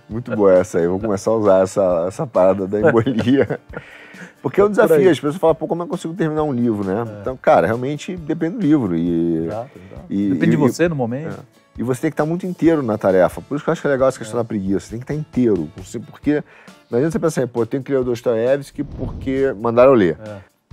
Muito 0.10 0.36
boa 0.36 0.54
essa 0.54 0.80
aí, 0.80 0.88
vou 0.88 1.00
começar 1.00 1.32
a 1.32 1.36
usar 1.36 1.64
essa, 1.64 2.06
essa 2.08 2.28
parada 2.28 2.68
da 2.68 2.80
embolia. 2.80 3.60
Porque 4.42 4.60
é 4.60 4.66
um 4.66 4.70
desafio, 4.72 5.10
as 5.10 5.20
pessoas 5.20 5.38
falam, 5.38 5.56
pô, 5.56 5.68
como 5.68 5.84
eu 5.84 5.88
consigo 5.88 6.14
terminar 6.14 6.44
um 6.44 6.52
livro, 6.52 6.84
né? 6.84 7.06
É. 7.08 7.22
Então, 7.22 7.38
cara, 7.38 7.68
realmente 7.68 8.16
depende 8.18 8.58
do 8.58 8.62
livro. 8.62 8.96
E, 8.96 9.46
exato, 9.46 9.80
exato. 9.80 10.06
E, 10.10 10.30
depende 10.30 10.48
e, 10.48 10.50
de 10.52 10.58
você 10.58 10.90
no 10.90 10.96
momento. 10.96 11.40
É. 11.40 11.62
E 11.78 11.84
você 11.84 12.02
tem 12.02 12.12
que 12.12 12.16
estar 12.16 12.26
muito 12.26 12.46
inteiro 12.46 12.84
na 12.84 12.98
tarefa. 12.98 13.42
Por 13.42 13.56
isso 13.56 13.64
que 13.64 13.70
eu 13.70 13.72
acho 13.72 13.82
que 13.82 13.88
é 13.88 13.92
legal 13.92 14.10
essa 14.10 14.20
questão 14.20 14.40
é. 14.40 14.44
da 14.44 14.48
preguiça. 14.48 14.82
Você 14.82 14.90
tem 14.92 15.00
que 15.00 15.04
estar 15.06 15.14
inteiro. 15.14 15.70
Porque 16.10 16.44
não 16.90 16.98
adianta 16.98 17.12
você 17.12 17.20
pensar, 17.20 17.48
pô, 17.48 17.62
eu 17.62 17.66
tenho 17.66 17.82
que 17.82 17.92
ler 17.92 18.00
o 18.00 18.04
Dostoiévski 18.04 18.84
porque 18.84 19.56
mandaram 19.58 19.92
eu 19.92 19.96
ler. 19.96 20.18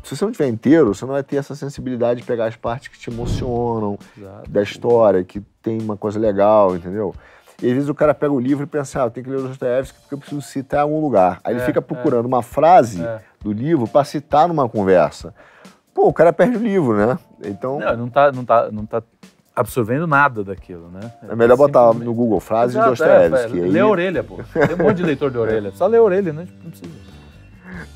É. 0.02 0.06
Se 0.06 0.16
você 0.16 0.24
não 0.24 0.30
estiver 0.30 0.48
inteiro, 0.48 0.94
você 0.94 1.04
não 1.04 1.12
vai 1.12 1.22
ter 1.22 1.36
essa 1.36 1.54
sensibilidade 1.54 2.20
de 2.20 2.26
pegar 2.26 2.46
as 2.46 2.56
partes 2.56 2.88
que 2.88 2.98
te 2.98 3.10
emocionam 3.10 3.98
Exato. 4.16 4.50
da 4.50 4.62
história, 4.62 5.24
que 5.24 5.40
tem 5.62 5.80
uma 5.80 5.96
coisa 5.96 6.18
legal, 6.18 6.76
entendeu? 6.76 7.14
E 7.60 7.66
às 7.66 7.72
vezes 7.72 7.88
o 7.88 7.94
cara 7.94 8.14
pega 8.14 8.32
o 8.32 8.38
livro 8.38 8.64
e 8.64 8.66
pensa, 8.66 9.02
ah, 9.02 9.06
eu 9.06 9.10
tenho 9.10 9.24
que 9.24 9.30
ler 9.30 9.38
o 9.38 9.48
Dostoiévski 9.48 9.98
porque 10.00 10.14
eu 10.14 10.18
preciso 10.18 10.40
citar 10.42 10.80
em 10.80 10.82
algum 10.84 11.00
lugar. 11.00 11.40
Aí 11.42 11.52
é, 11.52 11.56
ele 11.56 11.66
fica 11.66 11.82
procurando 11.82 12.24
é. 12.24 12.28
uma 12.28 12.42
frase 12.42 13.02
é. 13.02 13.20
do 13.42 13.52
livro 13.52 13.88
para 13.88 14.04
citar 14.04 14.46
numa 14.46 14.68
conversa. 14.68 15.34
Pô, 15.92 16.06
o 16.06 16.12
cara 16.12 16.32
perde 16.32 16.56
o 16.56 16.60
livro, 16.60 16.96
né? 16.96 17.18
Então... 17.44 17.80
Não, 17.80 17.96
não 17.96 18.08
tá, 18.08 18.30
não 18.30 18.44
tá, 18.44 18.70
não 18.70 18.86
tá 18.86 19.02
absorvendo 19.56 20.06
nada 20.06 20.44
daquilo, 20.44 20.88
né? 20.88 21.12
É 21.28 21.34
melhor 21.34 21.56
botar 21.56 21.92
no 21.92 22.14
Google 22.14 22.38
frases 22.38 22.76
de 22.76 22.82
Dostoiévski. 22.82 23.60
É, 23.60 23.64
é, 23.64 23.68
lê 23.68 23.80
a 23.80 23.86
orelha, 23.88 24.22
pô. 24.22 24.36
Tem 24.36 24.76
um 24.76 24.84
monte 24.84 24.98
de 24.98 25.02
leitor 25.02 25.30
de 25.30 25.38
orelha. 25.38 25.72
Só 25.72 25.88
lê 25.88 25.98
a 25.98 26.02
orelha, 26.02 26.32
né? 26.32 26.46
Não 26.62 26.70
precisa. 26.70 27.07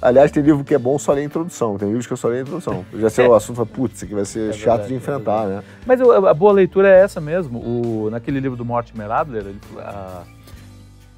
Aliás, 0.00 0.30
tem 0.30 0.42
livro 0.42 0.64
que 0.64 0.74
é 0.74 0.78
bom 0.78 0.98
só 0.98 1.12
ler 1.12 1.22
a 1.22 1.24
introdução. 1.24 1.78
Tem 1.78 1.88
livros 1.88 2.06
que 2.06 2.12
eu 2.12 2.16
só 2.16 2.28
leio 2.28 2.40
a 2.40 2.42
introdução. 2.42 2.84
Eu 2.92 3.00
já 3.00 3.10
sei 3.10 3.24
é. 3.26 3.28
o 3.28 3.34
assunto, 3.34 3.56
falo, 3.56 3.68
putz, 3.68 3.96
isso 3.96 4.04
aqui 4.04 4.14
vai 4.14 4.24
ser 4.24 4.50
é 4.50 4.52
chato 4.52 4.62
verdade, 4.64 4.88
de 4.88 4.94
é 4.94 4.96
enfrentar, 4.96 5.46
né? 5.46 5.62
Mas 5.86 6.00
a 6.00 6.34
boa 6.34 6.52
leitura 6.52 6.88
é 6.88 7.00
essa 7.00 7.20
mesmo. 7.20 7.58
O, 7.58 8.10
naquele 8.10 8.40
livro 8.40 8.56
do 8.56 8.64
Mortimer 8.64 9.10
Adler, 9.10 9.46
ele, 9.46 9.60
a, 9.78 10.22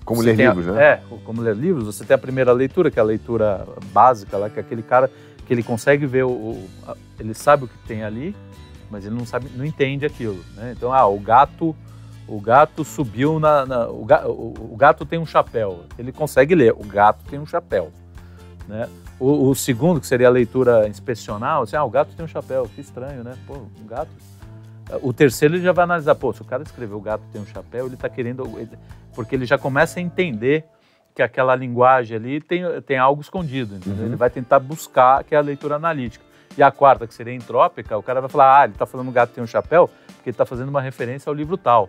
como 0.04 0.20
ler 0.20 0.36
livros, 0.36 0.68
a, 0.68 0.72
né? 0.72 0.84
É, 0.84 1.00
como 1.24 1.40
ler 1.40 1.56
livros. 1.56 1.86
Você 1.86 2.04
tem 2.04 2.14
a 2.14 2.18
primeira 2.18 2.52
leitura, 2.52 2.90
que 2.90 2.98
é 2.98 3.02
a 3.02 3.04
leitura 3.04 3.66
básica 3.92 4.36
lá, 4.36 4.50
que 4.50 4.58
é 4.58 4.60
aquele 4.60 4.82
cara 4.82 5.10
que 5.46 5.52
ele 5.52 5.62
consegue 5.62 6.06
ver 6.06 6.24
o, 6.24 6.30
o 6.30 6.68
ele 7.18 7.34
sabe 7.34 7.64
o 7.64 7.68
que 7.68 7.78
tem 7.86 8.02
ali, 8.02 8.34
mas 8.90 9.04
ele 9.04 9.14
não 9.14 9.26
sabe, 9.26 9.50
não 9.54 9.64
entende 9.64 10.04
aquilo, 10.04 10.42
né? 10.56 10.74
Então, 10.76 10.92
ah, 10.92 11.06
o 11.06 11.18
gato, 11.18 11.74
o 12.26 12.40
gato 12.40 12.84
subiu 12.84 13.38
na, 13.38 13.66
na 13.66 13.88
o, 13.88 14.04
gato, 14.04 14.30
o, 14.30 14.76
gato 14.76 15.06
tem 15.06 15.18
um 15.18 15.26
chapéu. 15.26 15.84
Ele 15.98 16.12
consegue 16.12 16.54
ler, 16.54 16.72
o 16.72 16.84
gato 16.84 17.24
tem 17.28 17.38
um 17.38 17.46
chapéu, 17.46 17.90
né? 18.68 18.88
O, 19.18 19.48
o, 19.48 19.54
segundo, 19.54 20.00
que 20.00 20.06
seria 20.06 20.26
a 20.26 20.30
leitura 20.30 20.88
inspecional, 20.88 21.62
assim, 21.62 21.76
ah, 21.76 21.84
o 21.84 21.90
gato 21.90 22.14
tem 22.14 22.24
um 22.24 22.28
chapéu, 22.28 22.68
que 22.74 22.80
estranho, 22.80 23.22
né? 23.22 23.36
Pô, 23.46 23.54
um 23.54 23.86
gato. 23.86 24.10
O 25.02 25.12
terceiro 25.12 25.54
ele 25.54 25.62
já 25.62 25.72
vai 25.72 25.84
analisar, 25.84 26.14
pô, 26.14 26.32
se 26.32 26.42
o 26.42 26.44
cara 26.44 26.62
escreveu 26.62 26.98
o 26.98 27.00
gato 27.00 27.22
tem 27.32 27.40
um 27.40 27.46
chapéu, 27.46 27.86
ele 27.86 27.94
está 27.94 28.08
querendo, 28.08 28.44
porque 29.14 29.34
ele 29.34 29.46
já 29.46 29.56
começa 29.56 29.98
a 29.98 30.02
entender 30.02 30.64
que 31.14 31.22
aquela 31.22 31.54
linguagem 31.54 32.16
ali 32.16 32.40
tem, 32.40 32.62
tem 32.82 32.98
algo 32.98 33.22
escondido? 33.22 33.78
Uhum. 33.86 34.06
Ele 34.06 34.16
vai 34.16 34.28
tentar 34.28 34.58
buscar, 34.58 35.22
que 35.24 35.34
é 35.34 35.38
a 35.38 35.40
leitura 35.40 35.76
analítica. 35.76 36.24
E 36.56 36.62
a 36.62 36.70
quarta, 36.70 37.06
que 37.06 37.14
seria 37.14 37.34
entrópica, 37.34 37.96
o 37.96 38.02
cara 38.02 38.20
vai 38.20 38.30
falar, 38.30 38.60
ah, 38.60 38.64
ele 38.64 38.74
está 38.74 38.86
falando 38.86 39.08
o 39.08 39.12
gato 39.12 39.32
tem 39.32 39.42
um 39.42 39.46
chapéu, 39.46 39.88
porque 40.06 40.30
ele 40.30 40.34
está 40.34 40.44
fazendo 40.44 40.68
uma 40.68 40.80
referência 40.80 41.30
ao 41.30 41.34
livro 41.34 41.56
tal. 41.56 41.86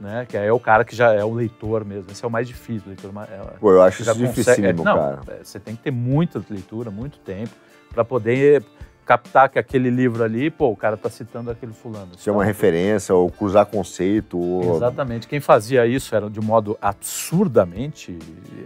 Né? 0.00 0.26
Que 0.28 0.36
é 0.36 0.52
o 0.52 0.60
cara 0.60 0.84
que 0.84 0.94
já 0.94 1.12
é 1.12 1.24
o 1.24 1.32
leitor 1.32 1.84
mesmo. 1.84 2.10
Esse 2.10 2.24
é 2.24 2.28
o 2.28 2.30
mais 2.30 2.46
difícil. 2.46 2.88
Leitor, 2.88 3.10
é, 3.30 3.58
Pô, 3.58 3.72
eu 3.72 3.82
acho 3.82 4.02
isso 4.02 4.14
difícil, 4.14 4.64
é, 4.64 4.72
não, 4.72 4.84
cara. 4.84 5.20
É, 5.28 5.42
você 5.42 5.58
tem 5.58 5.74
que 5.74 5.82
ter 5.82 5.90
muita 5.90 6.42
leitura, 6.50 6.90
muito 6.90 7.18
tempo, 7.18 7.50
para 7.92 8.04
poder 8.04 8.62
captar 9.06 9.48
que 9.48 9.58
aquele 9.58 9.88
livro 9.88 10.24
ali, 10.24 10.50
pô, 10.50 10.68
o 10.68 10.76
cara 10.76 10.96
está 10.96 11.08
citando 11.08 11.50
aquele 11.50 11.72
fulano. 11.72 12.18
Ser 12.18 12.28
é 12.28 12.32
uma 12.32 12.44
referência, 12.44 13.14
ou 13.14 13.30
cruzar 13.30 13.64
conceito. 13.64 14.36
Ou... 14.36 14.76
Exatamente. 14.76 15.28
Quem 15.28 15.40
fazia 15.40 15.86
isso 15.86 16.14
era 16.14 16.28
de 16.28 16.40
modo 16.40 16.76
absurdamente, 16.82 18.18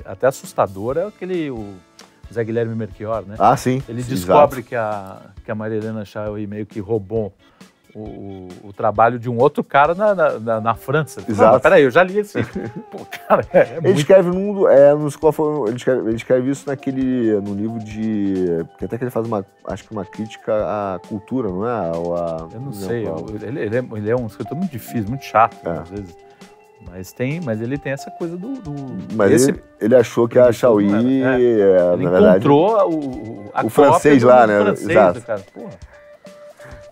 até 0.04 0.26
assustador, 0.26 0.96
é 0.96 1.06
aquele... 1.06 1.50
O, 1.50 1.74
Zé 2.32 2.44
Guilherme 2.44 2.74
Melchior, 2.76 3.24
né? 3.26 3.34
Ah, 3.38 3.56
sim. 3.56 3.82
Ele 3.88 4.02
descobre 4.02 4.62
que 4.62 4.76
a, 4.76 5.20
que 5.44 5.50
a 5.50 5.54
Maria 5.54 5.78
Helena 5.78 6.04
Chauí 6.04 6.46
meio 6.46 6.64
que 6.64 6.78
roubou 6.78 7.34
o, 7.94 8.48
o, 8.64 8.72
trabalho 8.72 9.18
de 9.18 9.28
um 9.28 9.38
outro 9.38 9.64
cara 9.64 9.94
na, 9.94 10.14
na, 10.14 10.60
na 10.60 10.74
França. 10.74 11.20
Exato. 11.28 11.52
Não, 11.52 11.60
peraí, 11.60 11.82
eu 11.82 11.90
já 11.90 12.02
li 12.02 12.18
esse. 12.18 12.42
Pô, 12.90 13.04
cara, 13.26 13.44
é, 13.52 13.58
é 13.58 13.62
ele 13.76 13.80
muito... 13.80 13.98
escreve 13.98 14.30
num. 14.30 14.68
É, 14.68 14.94
nos, 14.94 15.18
ele, 15.66 15.76
escreve, 15.76 16.08
ele 16.08 16.16
escreve 16.16 16.50
isso 16.50 16.68
naquele. 16.68 17.40
no 17.40 17.54
livro 17.54 17.78
de. 17.78 18.64
que 18.78 18.84
até 18.84 18.96
que 18.96 19.04
ele 19.04 19.10
faz 19.10 19.26
uma. 19.26 19.44
acho 19.66 19.84
que 19.84 19.92
uma 19.92 20.04
crítica 20.04 20.52
à 20.52 21.00
cultura, 21.08 21.48
não 21.48 21.68
é? 21.68 21.96
Ou 21.96 22.16
a, 22.16 22.48
eu 22.52 22.60
não 22.60 22.72
sei. 22.72 23.06
Eu, 23.06 23.26
ele, 23.42 23.60
ele, 23.60 23.76
é, 23.76 23.84
ele 23.96 24.10
é 24.10 24.16
um 24.16 24.26
escritor 24.26 24.56
muito 24.56 24.70
difícil, 24.70 25.08
muito 25.08 25.24
chato, 25.24 25.56
é. 25.66 25.78
às 25.78 25.88
vezes. 25.88 26.16
Mas 26.88 27.12
tem, 27.12 27.40
mas 27.42 27.60
ele 27.60 27.76
tem 27.76 27.92
essa 27.92 28.10
coisa 28.10 28.36
do. 28.36 28.54
do 28.54 28.74
mas 29.14 29.32
esse, 29.32 29.50
ele, 29.50 29.62
ele, 29.80 29.94
achou 29.94 30.26
que 30.26 30.38
a 30.38 30.50
Xiaoyi, 30.50 31.22
é, 31.22 31.26
é, 31.26 31.92
ele 31.92 32.04
na 32.04 32.10
verdade. 32.10 32.36
encontrou 32.38 32.90
o, 32.90 33.50
o 33.64 33.70
francês 33.70 34.22
lá, 34.22 34.46
né? 34.46 34.60
Francês, 34.62 34.88
Exato. 34.88 35.20
Cara. 35.20 35.42
Porra. 35.52 35.70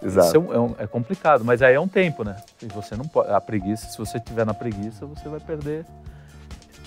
Exato. 0.03 0.29
Isso 0.29 0.53
é, 0.53 0.57
é, 0.57 0.59
um, 0.59 0.75
é, 0.79 0.87
complicado, 0.87 1.45
mas 1.45 1.63
aí 1.63 1.75
é 1.75 1.81
um 1.81 1.89
tempo, 1.89 2.25
né? 2.25 2.37
E 2.63 2.67
você 2.67 2.97
não 2.97 3.05
pode. 3.05 3.31
A 3.31 3.41
preguiça, 3.41 3.89
se 3.91 3.99
você 3.99 4.19
estiver 4.19 4.47
na 4.47 4.55
preguiça, 4.55 5.07
você 5.07 5.29
vai 5.29 5.41
perder 5.41 5.85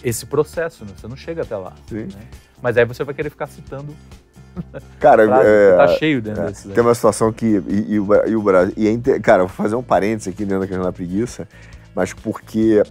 esse 0.03 0.25
processo, 0.25 0.85
né? 0.85 0.91
Você 0.97 1.07
não 1.07 1.15
chega 1.15 1.41
até 1.41 1.55
lá. 1.55 1.73
Sim. 1.87 2.05
Né? 2.05 2.21
Mas 2.61 2.77
aí 2.77 2.85
você 2.85 3.03
vai 3.03 3.13
querer 3.13 3.29
ficar 3.29 3.47
citando. 3.47 3.95
Cara, 4.99 5.23
é, 5.43 5.75
tá 5.75 5.87
cheio 5.89 6.21
dentro 6.21 6.43
é, 6.43 6.47
desse. 6.47 6.69
Tem 6.69 6.83
uma 6.83 6.95
situação 6.95 7.31
que. 7.31 7.45
E, 7.67 7.93
e, 7.93 7.99
o, 7.99 8.27
e 8.27 8.35
o 8.35 8.41
Brasil. 8.41 8.73
E 8.77 8.87
é, 8.87 9.19
cara, 9.19 9.43
vou 9.43 9.49
fazer 9.49 9.75
um 9.75 9.83
parênteses 9.83 10.33
aqui 10.33 10.43
dentro 10.43 10.61
da 10.61 10.67
questão 10.67 10.83
da 10.83 10.91
preguiça, 10.91 11.47
mas 11.95 12.13
porque. 12.13 12.83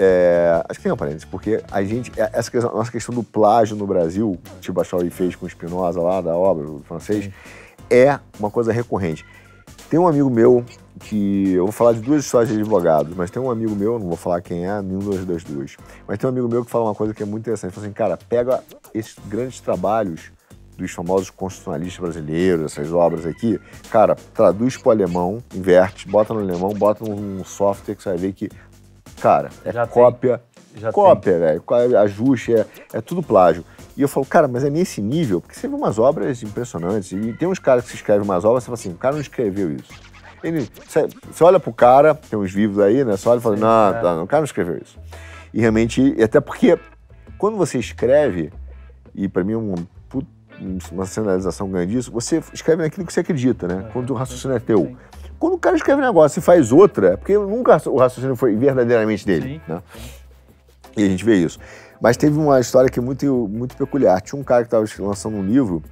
É, 0.00 0.62
acho 0.68 0.78
que 0.78 0.84
tem 0.84 0.92
um 0.92 0.96
parênteses, 0.96 1.24
porque 1.24 1.60
a 1.72 1.82
gente. 1.82 2.12
É, 2.16 2.30
essa 2.32 2.50
questão, 2.50 2.72
nossa 2.72 2.92
questão 2.92 3.14
do 3.14 3.22
plágio 3.22 3.76
no 3.76 3.86
Brasil, 3.86 4.38
que 4.60 4.70
o 4.70 4.72
Bachauer 4.72 5.10
fez 5.10 5.34
com 5.34 5.46
o 5.46 5.48
Spinoza 5.48 6.00
lá, 6.00 6.20
da 6.20 6.36
obra, 6.36 6.68
o 6.70 6.80
francês, 6.86 7.24
Sim. 7.24 7.32
é 7.90 8.18
uma 8.38 8.50
coisa 8.50 8.72
recorrente. 8.72 9.24
Tem 9.90 9.98
um 9.98 10.06
amigo 10.06 10.28
meu 10.28 10.64
que. 11.00 11.52
Eu 11.52 11.64
vou 11.64 11.72
falar 11.72 11.92
de 11.92 12.00
duas 12.00 12.24
histórias 12.24 12.50
de 12.50 12.60
advogados, 12.60 13.16
mas 13.16 13.30
tem 13.30 13.40
um 13.40 13.50
amigo 13.50 13.74
meu, 13.74 13.98
não 13.98 14.08
vou 14.08 14.16
falar 14.16 14.42
quem 14.42 14.66
é, 14.66 14.82
nenhum 14.82 14.98
dos 14.98 15.24
dois 15.24 15.42
duas. 15.42 15.76
Mas 16.06 16.18
tem 16.18 16.28
um 16.28 16.32
amigo 16.32 16.48
meu 16.48 16.64
que 16.64 16.70
fala 16.70 16.84
uma 16.84 16.94
coisa 16.94 17.14
que 17.14 17.22
é 17.22 17.26
muito 17.26 17.44
interessante. 17.44 17.70
Ele 17.70 17.74
fala 17.74 17.86
assim, 17.86 17.94
cara, 17.94 18.18
pega 18.28 18.62
esses 18.92 19.16
grandes 19.26 19.60
trabalhos 19.60 20.30
dos 20.76 20.92
famosos 20.92 21.30
constitucionalistas 21.30 22.00
brasileiros, 22.00 22.72
essas 22.72 22.92
obras 22.92 23.26
aqui, 23.26 23.58
cara, 23.90 24.14
traduz 24.32 24.76
para 24.76 24.90
o 24.90 24.92
alemão, 24.92 25.42
inverte, 25.52 26.06
bota 26.06 26.32
no 26.32 26.40
alemão, 26.40 26.70
bota 26.70 27.04
num 27.04 27.42
software 27.44 27.96
que 27.96 28.02
você 28.02 28.10
vai 28.10 28.18
ver 28.18 28.32
que, 28.32 28.48
cara, 29.20 29.48
é 29.64 29.72
Já 29.72 29.86
cópia. 29.86 30.40
Já 30.76 30.92
cópia, 30.92 31.38
velho. 31.38 31.64
Ajuste, 31.98 32.54
é, 32.54 32.66
é 32.92 33.00
tudo 33.00 33.22
plágio. 33.22 33.64
E 33.98 34.02
eu 34.02 34.06
falo, 34.06 34.24
cara, 34.24 34.46
mas 34.46 34.62
é 34.62 34.70
nesse 34.70 35.02
nível, 35.02 35.40
porque 35.40 35.58
você 35.58 35.66
vê 35.66 35.74
umas 35.74 35.98
obras 35.98 36.40
impressionantes. 36.44 37.10
E 37.10 37.32
tem 37.32 37.48
uns 37.48 37.58
caras 37.58 37.84
que 37.84 37.96
escrevem 37.96 38.22
umas 38.22 38.44
obras, 38.44 38.62
você 38.62 38.66
fala 38.66 38.74
assim, 38.74 38.90
o 38.90 38.94
cara 38.94 39.14
não 39.14 39.20
escreveu 39.20 39.72
isso. 39.72 39.92
Ele, 40.40 40.70
você, 40.86 41.08
você 41.28 41.42
olha 41.42 41.58
pro 41.58 41.72
cara, 41.72 42.14
tem 42.14 42.38
uns 42.38 42.52
livros 42.52 42.78
aí, 42.78 43.04
né? 43.04 43.16
Você 43.16 43.28
olha 43.28 43.40
e 43.40 43.42
fala, 43.42 43.56
não, 43.56 43.98
é. 43.98 44.02
não, 44.02 44.22
o 44.22 44.26
cara 44.28 44.40
não 44.40 44.44
escreveu 44.44 44.78
isso. 44.80 44.96
E 45.52 45.60
realmente, 45.60 46.14
até 46.22 46.40
porque 46.40 46.78
quando 47.36 47.56
você 47.56 47.76
escreve, 47.76 48.52
e 49.16 49.26
para 49.26 49.42
mim 49.42 49.54
uma, 49.54 49.74
uma 50.92 51.04
sinalização 51.04 51.68
disso, 51.84 52.12
você 52.12 52.40
escreve 52.52 52.82
naquilo 52.82 53.04
que 53.04 53.12
você 53.12 53.18
acredita, 53.18 53.66
né? 53.66 53.86
É, 53.88 53.92
quando 53.92 54.10
o 54.10 54.14
raciocínio 54.14 54.56
é 54.56 54.60
teu. 54.60 54.96
Quando 55.40 55.54
o 55.54 55.58
cara 55.58 55.74
escreve 55.74 56.00
um 56.00 56.04
negócio 56.04 56.38
e 56.38 56.42
faz 56.42 56.70
outra, 56.70 57.14
é 57.14 57.16
porque 57.16 57.36
nunca 57.36 57.82
o 57.90 57.96
raciocínio 57.96 58.36
foi 58.36 58.54
verdadeiramente 58.54 59.26
dele, 59.26 59.60
né? 59.66 59.82
E 60.96 61.02
a 61.02 61.08
gente 61.08 61.24
vê 61.24 61.34
isso. 61.34 61.58
Mas 62.00 62.16
teve 62.16 62.38
uma 62.38 62.60
história 62.60 62.88
que 62.88 62.98
é 62.98 63.02
muito, 63.02 63.48
muito 63.48 63.76
peculiar. 63.76 64.20
Tinha 64.20 64.40
um 64.40 64.44
cara 64.44 64.62
que 64.62 64.74
estava 64.74 64.84
lançando 65.06 65.36
um 65.36 65.44
livro, 65.44 65.82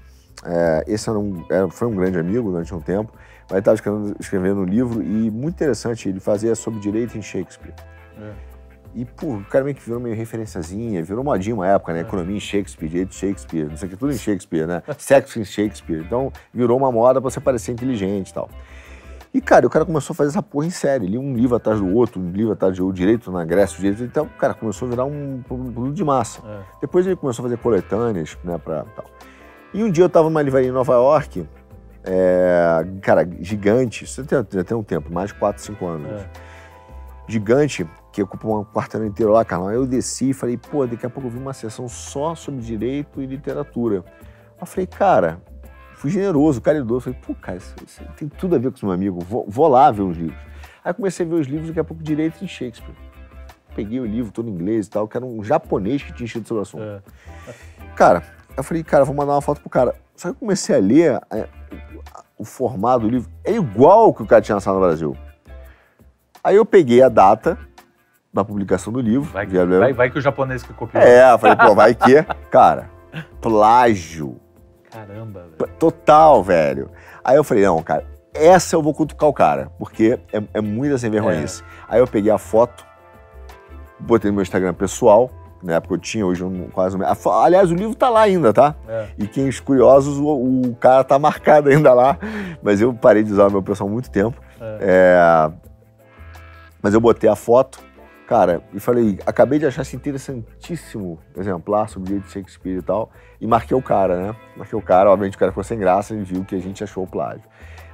é, 0.44 0.84
esse 0.86 1.08
era 1.08 1.18
um, 1.18 1.44
era, 1.50 1.68
foi 1.68 1.88
um 1.88 1.94
grande 1.94 2.18
amigo 2.18 2.50
durante 2.50 2.74
um 2.74 2.80
tempo, 2.80 3.12
mas 3.44 3.52
ele 3.52 3.58
estava 3.58 3.74
escrevendo, 3.74 4.16
escrevendo, 4.20 4.60
um 4.60 4.64
livro 4.64 5.02
e 5.02 5.30
muito 5.30 5.54
interessante, 5.54 6.08
ele 6.08 6.20
fazia 6.20 6.54
sobre 6.54 6.80
direito 6.80 7.16
em 7.16 7.22
Shakespeare. 7.22 7.74
É. 8.20 8.32
E, 8.94 9.04
pô, 9.04 9.34
o 9.34 9.44
cara 9.44 9.62
meio 9.62 9.76
que 9.76 9.82
virou 9.82 10.00
meio 10.00 10.16
referenciazinha, 10.16 11.02
virou 11.02 11.22
modinha 11.22 11.54
uma 11.54 11.66
época, 11.66 11.92
né? 11.92 11.98
É. 11.98 12.02
Economia 12.02 12.36
em 12.36 12.40
Shakespeare, 12.40 12.88
direito 12.88 13.10
em 13.10 13.18
Shakespeare, 13.18 13.68
não 13.68 13.76
sei 13.76 13.88
o 13.88 13.90
que, 13.90 13.96
tudo 13.96 14.12
em 14.12 14.16
Shakespeare, 14.16 14.66
né? 14.66 14.82
Sexo 14.96 15.38
em 15.38 15.44
Shakespeare. 15.44 16.02
Então, 16.02 16.32
virou 16.52 16.78
uma 16.78 16.90
moda 16.90 17.20
para 17.20 17.30
você 17.30 17.38
parecer 17.38 17.72
inteligente 17.72 18.30
e 18.30 18.34
tal. 18.34 18.48
E, 19.36 19.40
cara, 19.42 19.66
o 19.66 19.68
cara 19.68 19.84
começou 19.84 20.14
a 20.14 20.16
fazer 20.16 20.30
essa 20.30 20.42
porra 20.42 20.64
em 20.64 20.70
série. 20.70 21.06
Li 21.06 21.18
um 21.18 21.34
livro 21.34 21.54
atrás 21.54 21.78
do 21.78 21.94
outro, 21.94 22.18
um 22.18 22.30
livro 22.30 22.54
atrás 22.54 22.74
do 22.74 22.90
direito 22.90 23.30
na 23.30 23.44
Grécia, 23.44 23.76
o 23.76 23.80
direito. 23.82 24.02
Então, 24.02 24.26
cara, 24.38 24.54
começou 24.54 24.88
a 24.88 24.90
virar 24.90 25.04
um 25.04 25.42
produto 25.46 25.92
de 25.92 26.02
massa. 26.02 26.40
É. 26.42 26.60
Depois 26.80 27.06
ele 27.06 27.16
começou 27.16 27.44
a 27.44 27.48
fazer 27.50 27.58
coletâneas, 27.58 28.38
né, 28.42 28.56
pra 28.56 28.84
tal. 28.96 29.04
E 29.74 29.84
um 29.84 29.90
dia 29.90 30.04
eu 30.04 30.08
tava 30.08 30.30
numa 30.30 30.40
livraria 30.40 30.70
em 30.70 30.72
Nova 30.72 30.94
York, 30.94 31.46
é, 32.02 32.86
cara, 33.02 33.28
gigante, 33.40 34.04
isso 34.04 34.24
já 34.26 34.42
tem, 34.42 34.64
tem 34.64 34.74
um 34.74 34.82
tempo, 34.82 35.12
mais 35.12 35.28
de 35.28 35.34
4, 35.34 35.62
5 35.62 35.86
anos. 35.86 36.12
É. 36.12 36.30
Gigante, 37.28 37.86
que 38.12 38.22
ocupa 38.22 38.48
um 38.48 38.64
quarteirão 38.64 39.06
inteiro 39.06 39.32
lá, 39.32 39.44
Carlão. 39.44 39.68
Aí 39.68 39.76
eu 39.76 39.86
desci 39.86 40.30
e 40.30 40.32
falei, 40.32 40.56
pô, 40.56 40.86
daqui 40.86 41.04
a 41.04 41.10
pouco 41.10 41.28
eu 41.28 41.32
vi 41.32 41.38
uma 41.38 41.52
sessão 41.52 41.86
só 41.90 42.34
sobre 42.34 42.62
direito 42.62 43.20
e 43.20 43.26
literatura. 43.26 44.02
Eu 44.58 44.64
falei, 44.64 44.86
cara, 44.86 45.42
fui 45.96 46.10
generoso, 46.10 46.60
caridoso. 46.60 47.00
Falei, 47.02 47.18
pô, 47.26 47.34
cara, 47.34 47.58
isso, 47.58 47.74
isso 47.84 48.02
tem 48.16 48.28
tudo 48.28 48.54
a 48.54 48.58
ver 48.58 48.70
com 48.70 48.76
esse 48.76 48.84
meu 48.84 48.94
amigo, 48.94 49.20
vou, 49.20 49.44
vou, 49.48 49.68
lá 49.68 49.90
ver 49.90 50.02
os 50.02 50.16
livros. 50.16 50.38
Aí 50.84 50.94
comecei 50.94 51.26
a 51.26 51.28
ver 51.28 51.34
os 51.36 51.46
livros, 51.46 51.68
daqui 51.68 51.80
a 51.80 51.84
pouco 51.84 52.02
direito 52.02 52.44
em 52.44 52.48
Shakespeare. 52.48 52.94
Peguei 53.74 54.00
o 54.00 54.06
livro 54.06 54.32
todo 54.32 54.48
em 54.48 54.52
inglês 54.52 54.86
e 54.86 54.90
tal, 54.90 55.08
que 55.08 55.16
era 55.16 55.26
um 55.26 55.42
japonês 55.42 56.02
que 56.02 56.12
tinha 56.12 56.24
enchido 56.24 56.46
sobre 56.46 56.60
o 56.60 56.62
assunto. 56.62 56.82
É. 56.82 57.02
Cara, 57.94 58.22
eu 58.56 58.62
falei, 58.62 58.82
cara, 58.82 59.04
vou 59.04 59.14
mandar 59.14 59.32
uma 59.32 59.42
foto 59.42 59.60
pro 59.60 59.68
cara. 59.68 59.94
Só 60.14 60.28
que 60.28 60.36
eu 60.36 60.38
comecei 60.38 60.74
a 60.74 60.78
ler 60.78 61.20
é, 61.30 61.46
o 62.38 62.44
formato 62.44 63.00
do 63.00 63.10
livro, 63.10 63.30
é 63.44 63.52
igual 63.52 64.14
que 64.14 64.22
o 64.22 64.26
cara 64.26 64.40
tinha 64.40 64.54
lançado 64.54 64.74
no 64.74 64.80
Brasil. 64.80 65.16
Aí 66.42 66.56
eu 66.56 66.64
peguei 66.64 67.02
a 67.02 67.08
data 67.08 67.58
da 68.32 68.44
publicação 68.44 68.92
do 68.92 69.00
livro. 69.00 69.30
Vai 69.30 69.46
que, 69.46 69.64
vai, 69.64 69.92
vai 69.92 70.10
que 70.10 70.18
o 70.18 70.22
japonês 70.22 70.62
que 70.62 70.72
copiou. 70.72 71.02
É, 71.02 71.32
eu 71.32 71.38
falei, 71.38 71.56
pô, 71.56 71.74
vai 71.74 71.94
que. 71.94 72.22
Cara, 72.50 72.88
plágio 73.40 74.40
Caramba, 74.90 75.46
velho. 75.58 75.72
Total, 75.78 76.42
velho. 76.42 76.90
Aí 77.24 77.36
eu 77.36 77.44
falei, 77.44 77.64
não, 77.64 77.82
cara, 77.82 78.04
essa 78.32 78.76
eu 78.76 78.82
vou 78.82 78.94
cutucar 78.94 79.28
o 79.28 79.32
cara, 79.32 79.70
porque 79.78 80.18
é, 80.32 80.42
é 80.54 80.60
muita 80.60 80.98
sem 80.98 81.10
vergonhice. 81.10 81.62
É. 81.62 81.66
Aí 81.88 82.00
eu 82.00 82.06
peguei 82.06 82.30
a 82.30 82.38
foto, 82.38 82.86
botei 83.98 84.30
no 84.30 84.36
meu 84.36 84.42
Instagram 84.42 84.74
pessoal, 84.74 85.30
na 85.62 85.74
época 85.74 85.94
eu 85.94 85.98
tinha, 85.98 86.24
hoje 86.24 86.44
um, 86.44 86.68
quase 86.68 86.96
um... 86.96 87.00
Aliás, 87.42 87.70
o 87.70 87.74
livro 87.74 87.94
tá 87.94 88.08
lá 88.08 88.22
ainda, 88.22 88.52
tá? 88.52 88.74
É. 88.86 89.08
E 89.18 89.26
quem 89.26 89.48
os 89.48 89.58
curiosos, 89.58 90.18
o, 90.18 90.28
o, 90.28 90.76
cara 90.76 91.02
tá 91.02 91.18
marcado 91.18 91.68
ainda 91.70 91.92
lá, 91.92 92.18
mas 92.62 92.80
eu 92.80 92.94
parei 92.94 93.22
de 93.22 93.32
usar 93.32 93.48
o 93.48 93.50
meu 93.50 93.62
pessoal 93.62 93.88
há 93.88 93.92
muito 93.92 94.10
tempo. 94.10 94.40
É. 94.60 94.78
É... 94.80 95.52
Mas 96.82 96.94
eu 96.94 97.00
botei 97.00 97.28
a 97.28 97.34
foto, 97.34 97.80
Cara, 98.26 98.60
e 98.74 98.80
falei, 98.80 99.18
acabei 99.24 99.58
de 99.58 99.66
achar 99.66 99.82
esse 99.82 99.94
interessantíssimo 99.94 101.18
exemplar 101.36 101.88
sobre 101.88 102.08
o 102.08 102.12
jeito 102.12 102.26
de 102.26 102.32
Shakespeare 102.32 102.78
e 102.78 102.82
tal, 102.82 103.10
e 103.40 103.46
marquei 103.46 103.76
o 103.76 103.82
cara, 103.82 104.16
né? 104.16 104.36
Marquei 104.56 104.76
o 104.76 104.82
cara, 104.82 105.10
obviamente 105.10 105.36
o 105.36 105.38
cara 105.38 105.52
ficou 105.52 105.62
sem 105.62 105.78
graça 105.78 106.12
e 106.12 106.22
viu 106.22 106.44
que 106.44 106.56
a 106.56 106.58
gente 106.58 106.82
achou 106.82 107.04
o 107.04 107.06
plágio. 107.06 107.44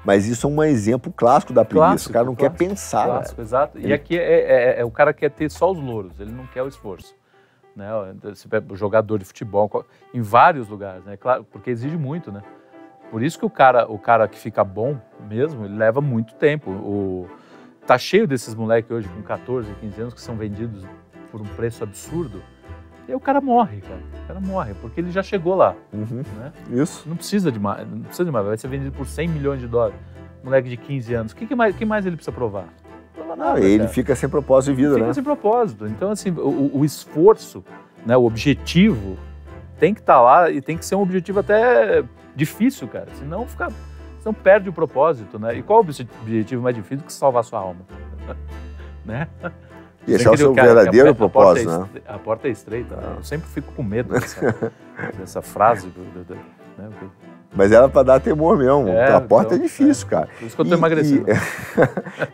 Mas 0.02 0.26
isso 0.26 0.46
é 0.46 0.50
um 0.50 0.62
exemplo 0.62 1.12
clássico 1.12 1.52
da 1.52 1.64
preguiça. 1.64 1.86
Clássico, 1.86 2.10
o 2.10 2.12
cara 2.14 2.24
não 2.24 2.34
clássico, 2.34 2.58
quer 2.58 2.68
pensar. 2.68 3.04
Clássico, 3.04 3.36
velho. 3.36 3.46
exato. 3.46 3.78
Ele... 3.78 3.88
E 3.88 3.92
aqui 3.92 4.18
é, 4.18 4.40
é, 4.40 4.80
é, 4.80 4.84
o 4.84 4.90
cara 4.90 5.12
quer 5.12 5.30
ter 5.30 5.50
só 5.50 5.70
os 5.70 5.78
louros, 5.78 6.18
ele 6.18 6.32
não 6.32 6.46
quer 6.46 6.62
o 6.62 6.68
esforço. 6.68 7.14
Né? 7.76 7.88
O 8.70 8.74
jogador 8.74 9.18
de 9.18 9.24
futebol, 9.26 9.84
em 10.14 10.22
vários 10.22 10.66
lugares, 10.66 11.04
né? 11.04 11.16
Claro, 11.16 11.44
porque 11.44 11.70
exige 11.70 11.96
muito, 11.96 12.32
né? 12.32 12.42
Por 13.10 13.22
isso 13.22 13.38
que 13.38 13.44
o 13.44 13.50
cara, 13.50 13.86
o 13.90 13.98
cara 13.98 14.26
que 14.26 14.38
fica 14.38 14.64
bom 14.64 14.98
mesmo, 15.28 15.66
ele 15.66 15.76
leva 15.76 16.00
muito 16.00 16.34
tempo. 16.34 16.70
O, 16.70 17.28
Tá 17.86 17.98
cheio 17.98 18.26
desses 18.26 18.54
moleques 18.54 18.90
hoje 18.90 19.08
com 19.08 19.22
14, 19.22 19.72
15 19.80 20.00
anos 20.00 20.14
que 20.14 20.20
são 20.20 20.36
vendidos 20.36 20.84
por 21.30 21.40
um 21.40 21.44
preço 21.44 21.82
absurdo. 21.82 22.42
E 23.08 23.10
aí 23.10 23.16
o 23.16 23.20
cara 23.20 23.40
morre, 23.40 23.80
cara. 23.80 24.00
O 24.22 24.26
cara 24.28 24.40
morre, 24.40 24.74
porque 24.80 25.00
ele 25.00 25.10
já 25.10 25.22
chegou 25.22 25.56
lá. 25.56 25.74
Uhum. 25.92 26.22
Né? 26.38 26.52
Isso. 26.70 27.08
Não 27.08 27.16
precisa 27.16 27.50
de 27.50 27.58
mais, 27.58 27.88
não 27.88 28.02
precisa 28.02 28.24
de 28.24 28.30
mais. 28.30 28.46
Vai 28.46 28.56
ser 28.56 28.68
vendido 28.68 28.92
por 28.92 29.06
100 29.06 29.28
milhões 29.28 29.60
de 29.60 29.66
dólares. 29.66 29.96
Moleque 30.44 30.68
de 30.68 30.76
15 30.76 31.14
anos. 31.14 31.32
O 31.32 31.36
que, 31.36 31.46
que, 31.46 31.54
mais, 31.54 31.74
que 31.74 31.84
mais 31.84 32.06
ele 32.06 32.16
precisa 32.16 32.34
provar? 32.34 32.66
Não 33.16 33.36
nada, 33.36 33.60
ele 33.60 33.78
cara. 33.78 33.88
fica 33.88 34.14
sem 34.14 34.28
propósito 34.28 34.70
de 34.70 34.76
vida, 34.76 34.94
ele 34.94 35.00
né? 35.00 35.04
Fica 35.06 35.14
sem 35.14 35.24
propósito. 35.24 35.86
Então, 35.86 36.10
assim, 36.10 36.30
o, 36.30 36.78
o 36.78 36.84
esforço, 36.84 37.64
né, 38.06 38.16
o 38.16 38.24
objetivo 38.24 39.16
tem 39.78 39.92
que 39.92 40.00
estar 40.00 40.14
tá 40.14 40.20
lá 40.20 40.50
e 40.50 40.60
tem 40.60 40.78
que 40.78 40.84
ser 40.84 40.94
um 40.94 41.00
objetivo 41.00 41.40
até 41.40 42.04
difícil, 42.36 42.86
cara. 42.86 43.08
Senão 43.18 43.46
fica 43.46 43.68
não 44.24 44.34
perde 44.34 44.68
o 44.68 44.72
propósito, 44.72 45.38
né? 45.38 45.56
E 45.56 45.62
qual 45.62 45.78
o 45.78 45.82
objetivo 45.82 46.62
mais 46.62 46.74
difícil 46.74 46.98
do 46.98 47.04
que 47.04 47.12
salvar 47.12 47.44
sua 47.44 47.60
alma? 47.60 47.80
né? 49.04 49.28
E 50.06 50.12
esse 50.14 50.26
é 50.26 50.30
o 50.30 50.36
seu 50.36 50.52
verdadeiro 50.52 51.10
a, 51.10 51.14
propósito, 51.14 51.70
a 51.70 51.78
né? 51.78 51.88
É, 52.06 52.12
a 52.12 52.18
porta 52.18 52.48
é 52.48 52.50
estreita. 52.50 52.96
Né? 52.96 53.14
Eu 53.18 53.22
sempre 53.22 53.48
fico 53.48 53.72
com 53.72 53.82
medo 53.82 54.12
dessa, 54.18 54.72
dessa 55.18 55.42
frase. 55.42 55.92
Né? 56.78 56.90
Mas 57.54 57.70
era 57.70 57.88
para 57.88 58.02
dar 58.02 58.20
temor 58.20 58.56
mesmo. 58.56 58.88
É, 58.88 59.12
a 59.12 59.20
porta 59.20 59.54
é 59.54 59.56
então, 59.56 59.64
é 59.64 59.68
difícil, 59.68 60.06
é. 60.06 60.10
cara. 60.10 60.28
Por 60.38 60.46
isso 60.46 60.56
que 60.56 60.62
eu 60.62 60.66
tô 60.66 60.74
e, 60.74 60.78
emagrecendo. 60.78 61.26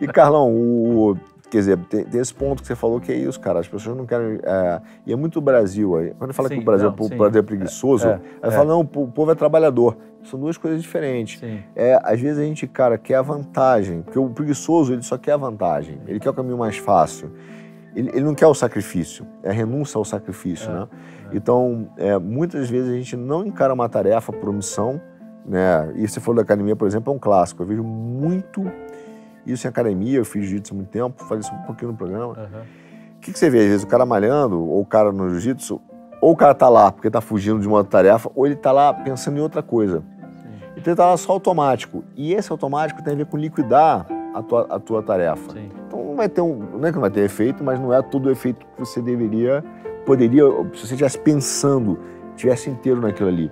E, 0.01 0.05
e 0.05 0.07
Carlão, 0.09 0.51
o, 0.51 1.17
quer 1.51 1.59
dizer, 1.59 1.79
tem, 1.89 2.05
tem, 2.05 2.21
esse 2.21 2.33
ponto 2.33 2.63
que 2.63 2.69
você 2.69 2.77
falou 2.77 3.01
que 3.01 3.11
é 3.11 3.17
isso, 3.17 3.39
cara. 3.41 3.61
As 3.61 3.69
pessoas 3.69 3.97
não 3.97 4.07
querem. 4.07 4.39
É, 4.43 4.81
e 5.07 5.13
é 5.13 5.17
muito 5.17 5.41
Brasil 5.41 5.97
aí. 5.97 6.15
Quando 6.19 6.33
fala 6.33 6.49
sim, 6.49 6.57
que 6.57 6.61
o 6.61 6.65
Brasil, 6.65 6.95
não, 6.97 7.07
o 7.07 7.09
Brasil 7.09 7.41
é 7.41 7.43
preguiçoso, 7.43 8.09
é, 8.09 8.21
é, 8.43 8.51
fala, 8.51 8.67
não, 8.67 8.81
o 8.81 8.85
povo 8.85 9.31
é 9.31 9.35
trabalhador. 9.35 9.97
São 10.25 10.39
duas 10.39 10.57
coisas 10.57 10.83
diferentes. 10.83 11.41
Sim. 11.41 11.61
É, 11.75 11.99
às 12.03 12.21
vezes 12.21 12.39
a 12.39 12.43
gente, 12.43 12.67
cara, 12.67 12.99
quer 12.99 13.15
a 13.15 13.23
vantagem. 13.23 14.03
Porque 14.03 14.19
o 14.19 14.29
preguiçoso, 14.29 14.93
ele 14.93 15.03
só 15.03 15.17
quer 15.17 15.33
a 15.33 15.37
vantagem. 15.37 16.01
Ele 16.07 16.21
quer 16.21 16.31
o 16.31 16.35
caminho 16.35 16.59
mais 16.59 16.77
fácil. 16.77 17.31
Ele, 17.95 18.11
ele 18.11 18.25
não 18.25 18.35
quer 18.35 18.47
o 18.47 18.55
sacrifício. 18.55 19.27
É 19.43 19.51
a 19.51 19.53
renúncia 19.53 19.99
ao 19.99 20.05
sacrifício, 20.05 20.71
é, 20.71 20.75
né? 20.75 20.89
É. 21.33 21.37
Então, 21.37 21.89
é, 21.97 22.19
muitas 22.19 22.69
vezes 22.69 22.91
a 22.91 22.95
gente 22.95 23.17
não 23.17 23.47
encara 23.47 23.73
uma 23.73 23.89
tarefa 23.89 24.33
por 24.33 24.49
omissão, 24.49 25.01
né? 25.47 25.93
E 25.97 26.07
se 26.07 26.21
for 26.21 26.35
da 26.35 26.43
academia, 26.43 26.77
por 26.77 26.87
exemplo, 26.87 27.13
é 27.13 27.17
um 27.17 27.19
clássico. 27.19 27.63
Eu 27.63 27.67
vejo 27.67 27.83
muito 27.83 28.71
isso 29.53 29.67
em 29.67 29.71
academia, 29.71 30.19
eu 30.19 30.25
fiz 30.25 30.45
jiu-jitsu 30.45 30.75
há 30.75 30.77
muito 30.77 30.91
tempo, 30.91 31.25
falei 31.25 31.41
isso 31.41 31.53
um 31.55 31.63
pouquinho 31.63 31.93
no 31.93 31.97
programa. 31.97 32.27
O 32.27 32.31
uhum. 32.31 32.63
que, 33.21 33.33
que 33.33 33.39
você 33.39 33.51
vê? 33.51 33.61
Às 33.61 33.67
vezes 33.67 33.83
o 33.83 33.87
cara 33.87 34.05
malhando, 34.05 34.63
ou 34.63 34.81
o 34.81 34.87
cara 34.87 35.13
no 35.13 35.31
jiu-jitsu, 35.31 35.81
ou 36.21 36.33
o 36.33 36.37
cara 36.37 36.55
tá 36.55 36.69
lá 36.69 36.91
porque 36.91 37.11
tá 37.11 37.21
fugindo 37.21 37.61
de 37.61 37.69
uma 37.69 37.85
tarefa, 37.85 38.31
ou 38.35 38.47
ele 38.47 38.57
tá 38.57 38.73
lá 38.73 38.93
pensando 38.93 39.39
em 39.39 39.41
outra 39.41 39.63
coisa. 39.63 40.03
Sim. 40.43 40.49
Então 40.77 40.93
ele 40.93 40.97
tá 40.97 41.07
lá 41.07 41.17
só 41.17 41.33
automático. 41.33 42.05
E 42.17 42.33
esse 42.33 42.51
automático 42.51 43.03
tem 43.03 43.15
a 43.15 43.17
ver 43.17 43.27
com 43.27 43.37
liquidar 43.37 44.07
a 44.35 44.43
tua, 44.43 44.67
a 44.69 44.79
tua 44.79 45.03
tarefa. 45.03 45.53
Sim. 45.53 45.71
Então 45.87 46.05
não 46.05 46.17
vai 46.17 46.29
ter 46.29 46.41
um. 46.41 46.57
Não 46.79 46.87
é 46.87 46.91
que 46.91 46.95
não 46.95 47.03
vai 47.03 47.11
ter 47.11 47.21
efeito, 47.21 47.63
mas 47.63 47.81
não 47.81 47.93
é 47.93 48.03
todo 48.03 48.27
o 48.27 48.31
efeito 48.31 48.67
que 48.67 48.81
você 48.81 49.01
deveria. 49.01 49.65
Poderia, 50.05 50.45
se 50.75 50.87
você 50.87 50.95
estivesse 50.95 51.19
pensando, 51.19 51.99
estivesse 52.35 52.71
inteiro 52.71 53.01
naquilo 53.01 53.29
ali. 53.29 53.51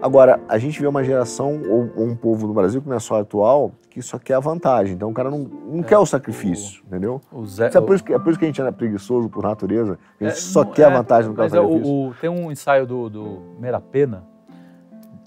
Agora, 0.00 0.40
a 0.48 0.58
gente 0.58 0.80
vê 0.80 0.86
uma 0.86 1.02
geração, 1.02 1.60
ou, 1.68 2.04
um 2.04 2.14
povo 2.14 2.46
no 2.46 2.54
Brasil, 2.54 2.80
que 2.80 2.88
não 2.88 2.96
é 2.96 3.00
só 3.00 3.20
atual, 3.20 3.72
que 3.98 4.02
só 4.06 4.18
quer 4.18 4.34
a 4.34 4.40
vantagem. 4.40 4.94
Então 4.94 5.10
o 5.10 5.14
cara 5.14 5.30
não, 5.30 5.40
não 5.40 5.80
é, 5.80 5.82
quer 5.82 5.98
o 5.98 6.06
sacrifício, 6.06 6.82
o, 6.82 6.86
entendeu? 6.86 7.20
O 7.32 7.44
Zé, 7.46 7.66
é, 7.66 7.80
por 7.80 7.94
isso 7.94 8.04
que, 8.04 8.12
é 8.12 8.18
por 8.18 8.30
isso 8.30 8.38
que 8.38 8.44
a 8.44 8.48
gente 8.48 8.60
é 8.60 8.70
preguiçoso 8.70 9.28
por 9.28 9.42
natureza, 9.42 9.98
a 10.20 10.24
gente 10.24 10.32
é, 10.32 10.36
só 10.36 10.64
não, 10.64 10.72
quer 10.72 10.86
a 10.86 10.90
é, 10.90 10.94
vantagem, 10.94 11.28
não 11.28 11.36
quer 11.36 11.44
o 11.44 11.50
sacrifício. 11.50 11.92
O, 11.92 12.14
tem 12.20 12.30
um 12.30 12.50
ensaio 12.50 12.86
do, 12.86 13.08
do 13.08 13.42
Merapena, 13.58 14.24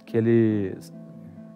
que 0.06 0.18
ele... 0.18 0.78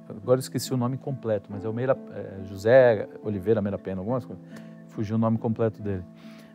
Agora 0.08 0.38
eu 0.38 0.42
esqueci 0.42 0.74
o 0.74 0.78
nome 0.78 0.98
completo, 0.98 1.50
mas 1.52 1.66
é 1.66 1.70
o 1.70 1.74
Meira, 1.74 1.98
é, 2.14 2.44
José 2.46 3.08
Oliveira 3.24 3.62
Merapena, 3.62 4.02
algumas 4.02 4.24
coisas. 4.24 4.44
Fugiu 4.90 5.16
o 5.16 5.20
nome 5.20 5.38
completo 5.38 5.82
dele. 5.82 6.04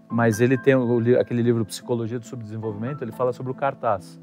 Mas 0.09 0.41
ele 0.41 0.57
tem 0.57 0.75
o, 0.75 0.99
aquele 1.19 1.43
livro 1.43 1.65
Psicologia 1.65 2.19
do 2.19 2.27
Subdesenvolvimento, 2.27 3.03
ele 3.03 3.13
fala 3.13 3.33
sobre 3.33 3.53
o 3.53 3.55
cartaz 3.55 4.19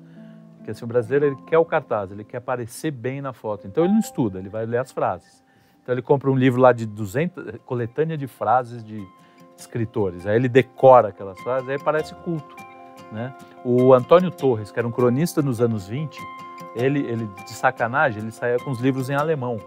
porque 0.68 0.72
assim, 0.72 0.84
o 0.84 0.88
brasileiro 0.88 1.28
ele 1.28 1.36
quer 1.48 1.58
o 1.58 1.64
cartaz, 1.64 2.12
ele 2.12 2.26
quer 2.26 2.38
aparecer 2.38 2.92
bem 2.92 3.22
na 3.22 3.32
foto. 3.32 3.66
Então 3.66 3.86
ele 3.86 3.94
não 3.94 4.02
estuda, 4.02 4.38
ele 4.38 4.50
vai 4.50 4.66
ler 4.66 4.80
as 4.80 4.92
frases. 4.92 5.42
Então 5.88 5.96
ele 5.96 6.02
compra 6.02 6.30
um 6.30 6.36
livro 6.36 6.60
lá 6.60 6.74
de 6.74 6.86
200, 6.86 7.62
coletânea 7.66 8.18
de 8.18 8.28
frases 8.28 8.84
de 8.84 9.08
escritores. 9.56 10.28
Aí 10.28 10.36
ele 10.36 10.50
decora 10.50 11.08
aquelas 11.08 11.40
frases, 11.40 11.70
aí 11.70 11.80
parece 11.80 12.14
culto. 12.26 12.58
Né? 13.10 13.34
O 13.64 13.94
Antônio 13.94 14.30
Torres, 14.30 14.70
que 14.70 14.78
era 14.78 14.86
um 14.86 14.92
cronista 14.92 15.42
nos 15.42 15.62
anos 15.62 15.88
20, 15.88 16.20
ele, 16.76 17.00
ele 17.00 17.26
de 17.46 17.54
sacanagem, 17.54 18.22
ele 18.22 18.32
saía 18.32 18.58
com 18.58 18.70
os 18.70 18.82
livros 18.82 19.10
em 19.10 19.16
alemão 19.16 19.62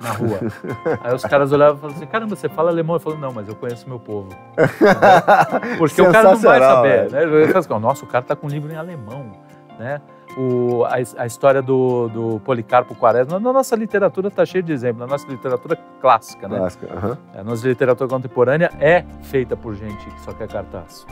na 0.00 0.12
rua. 0.12 0.38
Aí 1.02 1.12
os 1.12 1.22
caras 1.22 1.50
olhavam 1.50 1.76
e 1.76 1.80
falavam 1.80 1.96
assim: 1.96 2.06
caramba, 2.06 2.36
você 2.36 2.48
fala 2.48 2.70
alemão? 2.70 2.94
Eu 2.94 3.00
falo, 3.00 3.18
não, 3.18 3.32
mas 3.32 3.48
eu 3.48 3.56
conheço 3.56 3.88
meu 3.88 3.98
povo. 3.98 4.28
Porque 5.76 6.00
o 6.00 6.12
cara 6.12 6.30
não 6.30 6.36
vai 6.38 6.60
saber. 6.60 7.10
Né? 7.10 7.22
Ele 7.24 7.48
fala 7.48 7.58
assim, 7.58 7.78
Nossa, 7.80 8.04
o 8.04 8.08
cara 8.08 8.24
tá 8.24 8.36
com 8.36 8.46
um 8.46 8.50
livro 8.50 8.72
em 8.72 8.76
alemão. 8.76 9.32
Né? 9.76 10.00
O, 10.38 10.84
a, 10.84 10.94
a, 11.22 11.26
história 11.26 11.60
do, 11.60 12.08
do 12.08 12.40
Policarpo 12.44 12.94
Quaresma. 12.94 13.40
Na 13.40 13.52
nossa 13.52 13.74
literatura 13.74 14.28
está 14.28 14.46
cheio 14.46 14.62
de 14.62 14.72
exemplos, 14.72 15.00
na 15.00 15.06
nossa 15.06 15.26
literatura 15.26 15.76
clássica, 16.00 16.48
né? 16.48 16.58
Clássica. 16.58 17.18
A 17.34 17.42
nossa 17.42 17.66
literatura 17.66 18.08
contemporânea 18.08 18.70
é 18.78 19.04
feita 19.22 19.56
por 19.56 19.74
gente 19.74 20.04
que 20.08 20.20
só 20.20 20.32
quer 20.32 20.46
cartaz. 20.46 21.04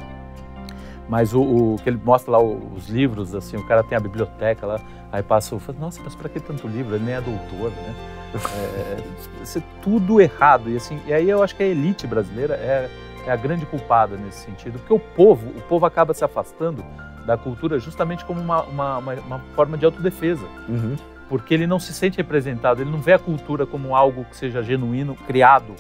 Mas 1.09 1.35
o, 1.35 1.40
o 1.40 1.76
que 1.83 1.88
ele 1.88 2.00
mostra 2.02 2.33
lá, 2.33 2.40
os 2.40 2.88
livros, 2.88 3.35
assim, 3.35 3.56
o 3.56 3.66
cara 3.66 3.83
tem 3.83 3.99
a 3.99 4.00
biblioteca 4.00 4.64
lá, 4.66 4.80
aí 5.11 5.23
passa, 5.23 5.59
fala, 5.59 5.78
nossa, 5.78 6.00
mas 6.04 6.14
para 6.14 6.28
que 6.28 6.38
tanto 6.38 6.68
livro? 6.68 6.95
Ele 6.95 7.04
nem 7.04 7.14
é 7.14 7.21
doutor, 7.21 7.71
né? 7.71 7.95
É, 8.37 9.59
é, 9.59 9.62
tudo 9.80 10.21
errado. 10.21 10.68
E, 10.68 10.76
assim, 10.76 11.00
e 11.06 11.12
aí 11.12 11.30
eu 11.30 11.42
acho 11.42 11.56
que 11.56 11.62
a 11.62 11.66
elite 11.66 12.06
brasileira 12.06 12.54
é, 12.54 12.90
é 13.26 13.30
a 13.30 13.37
grande 13.37 13.64
culpada 13.64 14.16
nesse 14.16 14.40
sentido, 14.40 14.78
porque 14.78 14.92
o 14.92 14.99
povo, 14.99 15.49
o 15.56 15.62
povo 15.62 15.87
acaba 15.87 16.12
se 16.12 16.25
afastando 16.25 16.85
da 17.26 17.37
cultura 17.37 17.78
justamente 17.78 18.25
como 18.25 18.40
uma, 18.40 18.62
uma, 18.62 18.99
uma, 18.99 19.14
uma 19.14 19.38
forma 19.54 19.76
de 19.76 19.85
autodefesa. 19.85 20.47
Uhum. 20.68 20.97
Porque 21.28 21.52
ele 21.52 21.66
não 21.66 21.80
se 21.80 21.92
sente 21.92 22.16
representado, 22.18 22.80
ele 22.80 22.90
não 22.90 23.00
vê 23.00 23.12
a 23.12 23.18
cultura 23.18 23.66
como 23.66 23.97
algo 23.97 24.25
que 24.25 24.37
seja 24.37 24.62
genuíno, 24.62 25.17
criado 25.26 25.75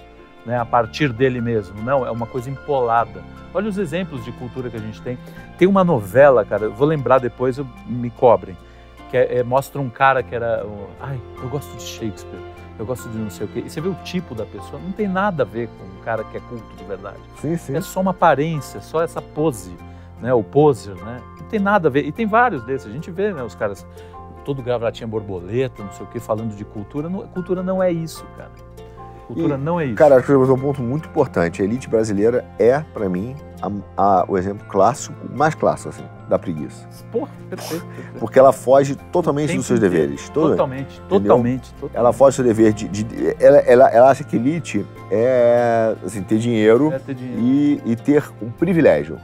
né, 0.46 0.58
a 0.58 0.64
partir 0.64 1.12
dele 1.12 1.40
mesmo. 1.40 1.82
Não, 1.82 2.06
é 2.06 2.10
uma 2.10 2.26
coisa 2.26 2.48
empolada. 2.48 3.22
Olha 3.52 3.68
os 3.68 3.76
exemplos 3.76 4.24
de 4.24 4.30
cultura 4.32 4.70
que 4.70 4.76
a 4.76 4.80
gente 4.80 5.02
tem. 5.02 5.18
Tem 5.58 5.66
uma 5.66 5.82
novela, 5.82 6.44
cara, 6.44 6.68
vou 6.68 6.86
lembrar 6.86 7.18
depois, 7.18 7.58
me 7.86 8.10
cobrem, 8.10 8.56
que 9.10 9.16
é, 9.16 9.38
é, 9.38 9.42
mostra 9.42 9.80
um 9.80 9.90
cara 9.90 10.22
que 10.22 10.34
era. 10.34 10.64
Ai, 11.00 11.20
eu 11.42 11.48
gosto 11.48 11.76
de 11.76 11.82
Shakespeare, 11.82 12.40
eu 12.78 12.86
gosto 12.86 13.08
de 13.08 13.18
não 13.18 13.30
sei 13.30 13.46
o 13.46 13.48
quê. 13.48 13.62
E 13.66 13.70
você 13.70 13.80
vê 13.80 13.88
o 13.88 13.94
tipo 14.04 14.34
da 14.34 14.44
pessoa, 14.46 14.80
não 14.80 14.92
tem 14.92 15.08
nada 15.08 15.42
a 15.42 15.46
ver 15.46 15.68
com 15.68 15.84
um 15.84 16.02
cara 16.04 16.22
que 16.24 16.36
é 16.36 16.40
culto 16.40 16.76
de 16.76 16.84
verdade. 16.84 17.18
Sim, 17.40 17.56
sim. 17.56 17.76
É 17.76 17.80
só 17.80 18.00
uma 18.00 18.12
aparência, 18.12 18.80
só 18.80 19.02
essa 19.02 19.20
pose, 19.20 19.76
né, 20.20 20.32
o 20.32 20.44
poser, 20.44 20.94
né? 20.94 21.20
Não 21.46 21.50
tem 21.50 21.60
nada 21.60 21.88
a 21.88 21.90
ver. 21.90 22.04
E 22.04 22.12
tem 22.12 22.26
vários 22.26 22.64
desses. 22.64 22.88
A 22.88 22.92
gente 22.92 23.10
vê, 23.10 23.32
né, 23.32 23.42
os 23.42 23.54
caras, 23.54 23.86
todo 24.44 24.62
gravatinha 24.62 25.06
borboleta, 25.06 25.82
não 25.82 25.92
sei 25.92 26.04
o 26.04 26.08
que, 26.08 26.18
falando 26.18 26.56
de 26.56 26.64
cultura. 26.64 27.08
Não, 27.08 27.26
cultura 27.28 27.62
não 27.62 27.80
é 27.80 27.90
isso, 27.90 28.26
cara. 28.36 28.50
Cultura 29.28 29.54
e, 29.54 29.58
não 29.58 29.80
é 29.80 29.86
isso. 29.86 29.94
Cara, 29.94 30.16
acho 30.16 30.26
que 30.26 30.32
você 30.32 30.52
um 30.52 30.58
ponto 30.58 30.82
muito 30.82 31.08
importante. 31.08 31.62
A 31.62 31.64
elite 31.64 31.88
brasileira 31.88 32.44
é, 32.58 32.80
para 32.92 33.08
mim, 33.08 33.36
a, 33.62 33.70
a, 33.96 34.24
o 34.28 34.36
exemplo 34.36 34.66
clássico, 34.68 35.14
mais 35.32 35.54
clássico, 35.54 35.90
assim, 35.90 36.04
da 36.28 36.36
preguiça. 36.36 36.88
Porra, 37.12 37.30
perfeito, 37.48 37.86
perfeito. 37.86 38.18
Porque 38.18 38.38
ela 38.38 38.52
foge 38.52 38.96
totalmente 39.12 39.54
dos 39.54 39.66
seus 39.66 39.78
deveres. 39.78 40.28
Totalmente, 40.30 41.00
totalmente, 41.02 41.72
totalmente, 41.74 41.96
Ela 41.96 42.12
foge 42.12 42.34
do 42.34 42.36
seu 42.36 42.44
dever 42.44 42.72
de. 42.72 42.88
de, 42.88 43.04
de 43.04 43.36
ela, 43.38 43.58
ela, 43.58 43.88
ela, 43.88 44.10
acha 44.10 44.24
que 44.24 44.34
elite 44.34 44.84
é 45.12 45.94
assim, 46.04 46.22
ter 46.22 46.38
dinheiro, 46.38 46.92
é 46.92 46.98
ter 46.98 47.14
dinheiro. 47.14 47.40
E, 47.40 47.82
e 47.84 47.96
ter 47.96 48.24
um 48.42 48.50
privilégio 48.50 49.18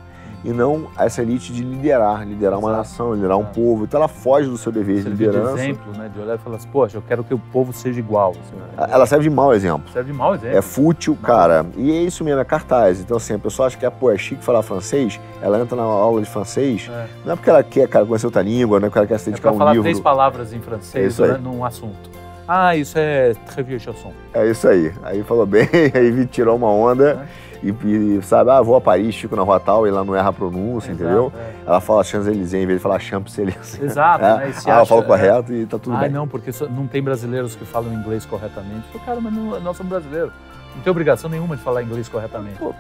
e 0.45 0.51
não 0.51 0.89
essa 0.99 1.23
elite 1.23 1.53
de 1.53 1.63
liderar, 1.63 2.27
liderar 2.27 2.59
Exato. 2.59 2.67
uma 2.67 2.77
nação, 2.77 3.15
liderar 3.15 3.39
um 3.39 3.45
povo. 3.45 3.85
Então 3.85 3.99
ela 3.99 4.09
foge 4.09 4.49
do 4.49 4.59
seu 4.59 4.73
dever 4.73 5.03
de 5.03 5.11
liderança. 5.11 5.55
De 5.55 5.61
exemplo, 5.61 5.93
né? 5.97 6.11
De 6.13 6.21
olhar 6.21 6.35
e 6.35 6.39
falar 6.39 6.57
assim, 6.57 6.69
poxa, 6.69 6.99
eu 6.99 7.03
quero 7.03 7.23
que 7.23 7.33
o 7.33 7.39
povo 7.39 7.73
seja 7.73 7.99
igual. 7.99 8.31
Assim, 8.31 8.57
né? 8.57 8.89
Ela 8.91 9.07
serve 9.07 9.29
de 9.29 9.31
mau 9.31 9.55
exemplo. 9.55 9.91
Serve 9.93 10.13
de 10.13 10.19
mau 10.19 10.35
exemplo. 10.35 10.57
É 10.57 10.63
fútil, 10.63 11.17
cara. 11.23 11.65
E 11.77 11.91
é 11.91 12.03
isso 12.03 12.25
mesmo, 12.25 12.41
é 12.41 12.45
cartaz. 12.45 13.01
Então, 13.01 13.17
assim, 13.17 13.35
a 13.35 13.39
pessoa 13.39 13.67
acha 13.67 13.77
que 13.77 13.87
é, 13.87 13.91
pô, 13.91 14.11
é 14.11 14.19
chique 14.19 14.43
falar 14.45 14.63
francês, 14.63 15.21
ela 15.41 15.61
entra 15.61 15.77
na 15.77 15.83
aula 15.83 16.21
de 16.21 16.29
francês, 16.29 16.89
é. 16.91 17.07
não 17.25 17.33
é 17.33 17.37
porque 17.37 17.51
ela 17.51 17.63
quer, 17.63 17.89
cara, 17.89 18.05
conhecer 18.05 18.27
outra 18.27 18.43
língua, 18.43 18.81
não 18.81 18.87
é 18.87 18.91
porque 18.91 18.99
ela 18.99 19.07
quer 19.07 19.19
se 19.19 19.31
dedicar 19.31 19.51
é 19.51 19.53
um 19.53 19.59
falar 19.59 19.73
livro. 19.73 19.85
três 19.85 20.01
palavras 20.01 20.53
em 20.53 20.61
francês 20.61 21.19
é 21.21 21.29
né, 21.29 21.39
num 21.43 21.65
assunto. 21.65 22.11
Ah, 22.47 22.77
isso 22.77 22.99
é 22.99 23.35
très 23.47 23.65
vieux 23.65 23.81
chanson. 23.81 24.13
É 24.35 24.51
isso 24.51 24.67
aí. 24.67 24.93
Aí 25.05 25.23
falou 25.23 25.47
bem, 25.47 25.69
aí 25.95 26.27
tirou 26.27 26.57
uma 26.57 26.69
onda. 26.69 27.27
É 27.39 27.43
e, 27.63 27.71
e, 27.71 28.23
sabe, 28.23 28.51
ah, 28.51 28.61
vou 28.61 28.75
a 28.75 28.81
Paris, 28.81 29.15
fico 29.15 29.37
na 29.37 29.43
rua 29.43 29.61
tal, 29.61 29.87
e 29.87 29.91
lá 29.91 30.05
não 30.05 30.15
erra 30.15 30.31
a 30.31 30.33
pronúncia, 30.33 30.91
Exato, 30.91 31.05
entendeu? 31.05 31.33
É. 31.37 31.53
Ela 31.67 31.81
fala 31.81 32.03
Champs-Élysées 32.03 32.63
em 32.63 32.67
vez 32.67 32.79
de 32.79 32.83
falar 32.83 32.99
Champs-Élysées. 32.99 33.81
Exato, 33.81 34.25
é. 34.25 34.37
né? 34.39 34.51
E 34.51 34.71
ah, 34.71 34.75
ela 34.75 34.87
fala 34.87 35.03
correto 35.03 35.53
é. 35.53 35.57
e 35.57 35.67
tá 35.67 35.79
tudo 35.79 35.97
ah, 35.97 36.01
bem. 36.01 36.11
não, 36.11 36.27
porque 36.27 36.51
não 36.71 36.87
tem 36.87 37.03
brasileiros 37.03 37.55
que 37.55 37.65
falam 37.65 37.93
inglês 37.93 38.27
corretamente. 38.27 38.85
Eu 38.93 39.01
cara, 39.01 39.21
mas 39.21 39.33
não, 39.33 39.61
nós 39.61 39.77
somos 39.77 39.91
brasileiros. 39.91 40.33
Não 40.75 40.83
tem 40.83 40.91
obrigação 40.91 41.31
nenhuma 41.31 41.57
de 41.57 41.63
falar 41.63 41.83
inglês 41.83 42.09
corretamente. 42.09 42.59
Pô, 42.59 42.75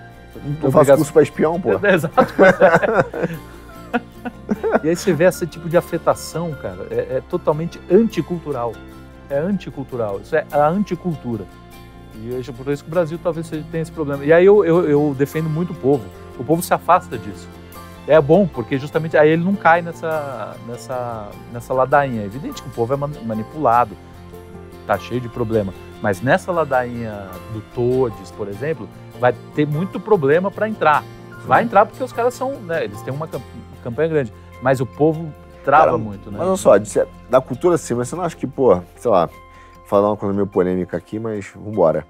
não 0.63 0.73
faço 0.73 0.97
curso 0.97 1.13
pra 1.13 1.23
espião, 1.23 1.61
pô. 1.61 1.71
Exato, 1.87 2.35
é. 2.45 3.53
E 4.83 4.89
aí 4.89 4.97
você 4.97 5.13
vê 5.13 5.25
esse 5.25 5.47
tipo 5.47 5.69
de 5.69 5.77
afetação, 5.77 6.53
cara, 6.53 6.87
é, 6.91 7.17
é 7.17 7.23
totalmente 7.29 7.81
anticultural. 7.91 8.73
É 9.29 9.39
anticultural, 9.39 10.21
isso 10.21 10.35
é 10.35 10.47
a 10.51 10.69
anticultura. 10.69 11.45
E 12.15 12.35
é 12.35 12.53
por 12.53 12.73
isso 12.73 12.83
que 12.85 12.91
o 12.91 12.93
Brasil 12.93 13.19
talvez 13.23 13.49
tenha 13.49 13.83
esse 13.83 13.93
problema. 13.93 14.25
E 14.25 14.33
aí 14.33 14.45
eu, 14.45 14.65
eu, 14.65 14.89
eu, 14.89 15.15
defendo 15.17 15.49
muito 15.49 15.73
o 15.73 15.77
povo. 15.77 16.05
O 16.39 16.45
povo 16.45 16.63
se 16.63 16.73
afasta 16.73 17.17
disso. 17.17 17.49
É 18.07 18.21
bom, 18.21 18.47
porque 18.47 18.79
justamente 18.79 19.17
aí 19.17 19.31
ele 19.31 19.45
não 19.45 19.55
cai 19.55 19.81
nessa, 19.81 20.57
nessa, 20.67 21.29
nessa 21.53 21.73
ladainha. 21.73 22.23
É 22.23 22.25
evidente 22.25 22.63
que 22.63 22.69
o 22.69 22.73
povo 22.73 22.93
é 22.93 22.97
manipulado, 22.97 23.97
tá 24.87 24.99
cheio 24.99 25.21
de 25.21 25.29
problema. 25.29 25.73
Mas 26.03 26.21
nessa 26.21 26.51
ladainha 26.51 27.29
do 27.53 27.61
Todes, 27.75 28.31
por 28.33 28.49
exemplo, 28.49 28.89
vai 29.21 29.33
ter 29.55 29.67
muito 29.67 30.01
problema 30.01 30.51
para 30.51 30.69
entrar. 30.69 31.05
Vai 31.47 31.63
entrar 31.63 31.87
porque 31.87 32.03
os 32.03 32.13
caras 32.13 32.35
são, 32.35 32.55
né, 32.61 32.85
eles 32.85 33.01
têm 33.03 33.15
uma 33.15 33.29
campanha 33.83 34.09
grande. 34.09 34.33
Mas 34.61 34.81
o 34.81 34.87
povo 34.87 35.33
trava 35.65 35.85
Cara, 35.87 35.99
muito, 35.99 36.31
né? 36.31 36.39
Mas 36.39 36.67
olha 36.67 36.85
só, 36.85 37.07
da 37.31 37.41
cultura 37.41 37.79
sim, 37.79 37.95
mas 37.95 38.09
você 38.09 38.17
não 38.17 38.25
acha 38.25 38.37
que, 38.37 38.47
pô, 38.47 38.81
sei 38.97 39.11
lá, 39.11 39.29
falar 39.93 40.09
uma 40.09 40.17
coisa 40.17 40.33
meio 40.35 40.47
polêmica 40.47 40.97
aqui, 40.97 41.19
mas 41.19 41.53
vambora. 41.55 42.07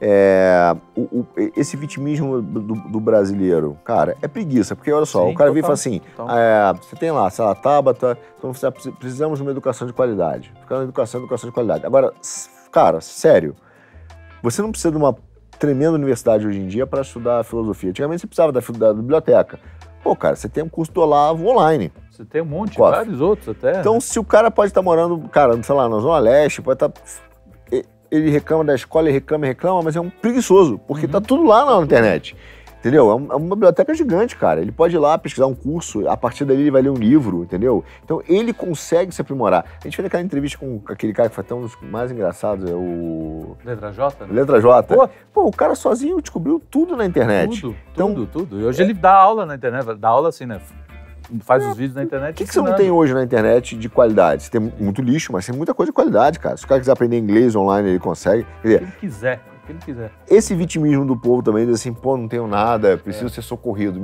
É, 0.00 0.76
o, 0.94 1.00
o, 1.00 1.26
esse 1.56 1.76
vitimismo 1.76 2.40
do, 2.40 2.60
do, 2.60 3.00
brasileiro, 3.00 3.76
cara, 3.84 4.16
é 4.22 4.28
preguiça, 4.28 4.76
porque 4.76 4.92
olha 4.92 5.06
só, 5.06 5.24
Sim, 5.24 5.32
o 5.32 5.34
cara 5.34 5.50
vem 5.50 5.58
e 5.58 5.62
fala 5.62 5.74
assim: 5.74 6.00
é, 6.30 6.72
você 6.80 6.94
tem 6.94 7.10
lá, 7.10 7.28
sei 7.30 7.44
lá, 7.44 7.54
Tabata, 7.54 8.16
então 8.38 8.52
precisamos 8.98 9.38
de 9.38 9.42
uma 9.42 9.50
educação 9.50 9.84
de 9.84 9.92
qualidade. 9.92 10.52
Ficar 10.60 10.76
na 10.76 10.84
educação, 10.84 11.20
educação 11.20 11.48
de 11.48 11.54
qualidade. 11.54 11.84
Agora, 11.84 12.12
cara, 12.70 13.00
sério, 13.00 13.56
você 14.40 14.62
não 14.62 14.70
precisa 14.70 14.92
de 14.92 14.96
uma 14.96 15.16
tremenda 15.58 15.92
universidade 15.92 16.46
hoje 16.46 16.60
em 16.60 16.68
dia 16.68 16.86
para 16.86 17.02
estudar 17.02 17.42
filosofia. 17.44 17.90
Antigamente 17.90 18.20
você 18.20 18.26
precisava 18.28 18.52
da, 18.52 18.60
da 18.60 18.94
biblioteca. 18.94 19.58
Pô, 20.04 20.14
cara, 20.14 20.36
você 20.36 20.50
tem 20.50 20.62
um 20.62 20.68
curso 20.68 20.92
do 20.92 21.00
Olavo 21.00 21.46
online. 21.48 21.90
Você 22.10 22.26
tem 22.26 22.42
um 22.42 22.44
monte, 22.44 22.76
Costa. 22.76 22.98
vários 22.98 23.20
outros 23.22 23.48
até. 23.48 23.80
Então, 23.80 23.98
se 23.98 24.18
o 24.18 24.24
cara 24.24 24.50
pode 24.50 24.68
estar 24.68 24.82
tá 24.82 24.84
morando, 24.84 25.18
cara, 25.30 25.60
sei 25.62 25.74
lá, 25.74 25.88
na 25.88 25.98
Zona 25.98 26.18
Leste, 26.18 26.60
pode 26.60 26.76
estar. 26.76 26.90
Tá, 26.90 27.00
ele 28.10 28.30
reclama 28.30 28.64
da 28.64 28.74
escola, 28.74 29.08
ele 29.08 29.14
reclama, 29.14 29.46
reclama, 29.46 29.82
mas 29.82 29.96
é 29.96 30.00
um 30.00 30.10
preguiçoso, 30.10 30.78
porque 30.86 31.06
uhum. 31.06 31.12
tá 31.12 31.20
tudo 31.22 31.42
lá 31.42 31.64
na 31.64 31.82
internet. 31.82 32.36
Entendeu? 32.84 33.08
É, 33.08 33.32
é 33.32 33.36
uma 33.36 33.56
biblioteca 33.56 33.94
gigante, 33.94 34.36
cara. 34.36 34.60
Ele 34.60 34.70
pode 34.70 34.94
ir 34.94 34.98
lá 34.98 35.16
pesquisar 35.16 35.46
um 35.46 35.54
curso, 35.54 36.06
a 36.06 36.18
partir 36.18 36.44
dali 36.44 36.60
ele 36.60 36.70
vai 36.70 36.82
ler 36.82 36.90
um 36.90 36.96
livro, 36.96 37.42
entendeu? 37.42 37.82
Então 38.04 38.22
ele 38.28 38.52
consegue 38.52 39.10
se 39.10 39.22
aprimorar. 39.22 39.64
A 39.80 39.84
gente 39.84 39.96
fez 39.96 40.04
aquela 40.04 40.22
entrevista 40.22 40.58
com 40.58 40.82
aquele 40.86 41.14
cara 41.14 41.30
que 41.30 41.34
foi 41.34 41.42
até 41.42 41.54
um 41.54 41.62
dos 41.62 41.74
mais 41.80 42.12
engraçados, 42.12 42.70
é 42.70 42.74
o. 42.74 43.56
Letra 43.64 43.90
J? 43.90 44.26
Né? 44.26 44.34
Letra 44.34 44.60
J. 44.60 44.94
Pô. 44.94 45.08
Pô, 45.32 45.48
o 45.48 45.50
cara 45.50 45.74
sozinho 45.74 46.20
descobriu 46.20 46.62
tudo 46.70 46.94
na 46.94 47.06
internet. 47.06 47.58
Tudo, 47.58 47.76
então, 47.90 48.14
tudo, 48.14 48.26
tudo. 48.26 48.60
E 48.60 48.64
hoje 48.66 48.82
é... 48.82 48.84
ele 48.84 48.92
dá 48.92 49.14
aula 49.14 49.46
na 49.46 49.54
internet, 49.54 49.94
dá 49.94 50.08
aula 50.10 50.28
assim, 50.28 50.44
né? 50.44 50.60
faz 51.40 51.64
é. 51.64 51.70
os 51.70 51.76
vídeos 51.76 51.96
na 51.96 52.02
internet. 52.02 52.34
O 52.34 52.36
que, 52.36 52.44
que, 52.44 52.52
você 52.52 52.60
não 52.60 52.74
tem 52.74 52.90
hoje 52.90 53.14
na 53.14 53.22
internet 53.22 53.78
de 53.78 53.88
qualidade? 53.88 54.42
Você 54.42 54.50
tem 54.50 54.60
muito 54.60 55.00
lixo, 55.00 55.32
mas 55.32 55.46
tem 55.46 55.56
muita 55.56 55.72
coisa 55.72 55.90
de 55.90 55.94
qualidade, 55.94 56.38
cara. 56.38 56.54
Se 56.58 56.66
o 56.66 56.68
cara 56.68 56.78
quiser 56.78 56.92
aprender 56.92 57.18
inglês 57.18 57.56
online, 57.56 57.88
ele 57.88 57.98
consegue. 57.98 58.46
Se 58.60 58.74
ele 58.74 58.86
quiser 59.00 59.40
que 59.64 59.72
ele 59.72 59.78
quiser. 59.80 60.10
Esse 60.28 60.54
vitimismo 60.54 61.04
do 61.04 61.16
povo 61.16 61.42
também, 61.42 61.66
diz 61.66 61.76
assim, 61.76 61.92
pô, 61.92 62.16
não 62.16 62.28
tenho 62.28 62.46
nada, 62.46 62.96
preciso 62.96 63.26
é. 63.26 63.30
ser 63.30 63.42
socorrido. 63.42 64.00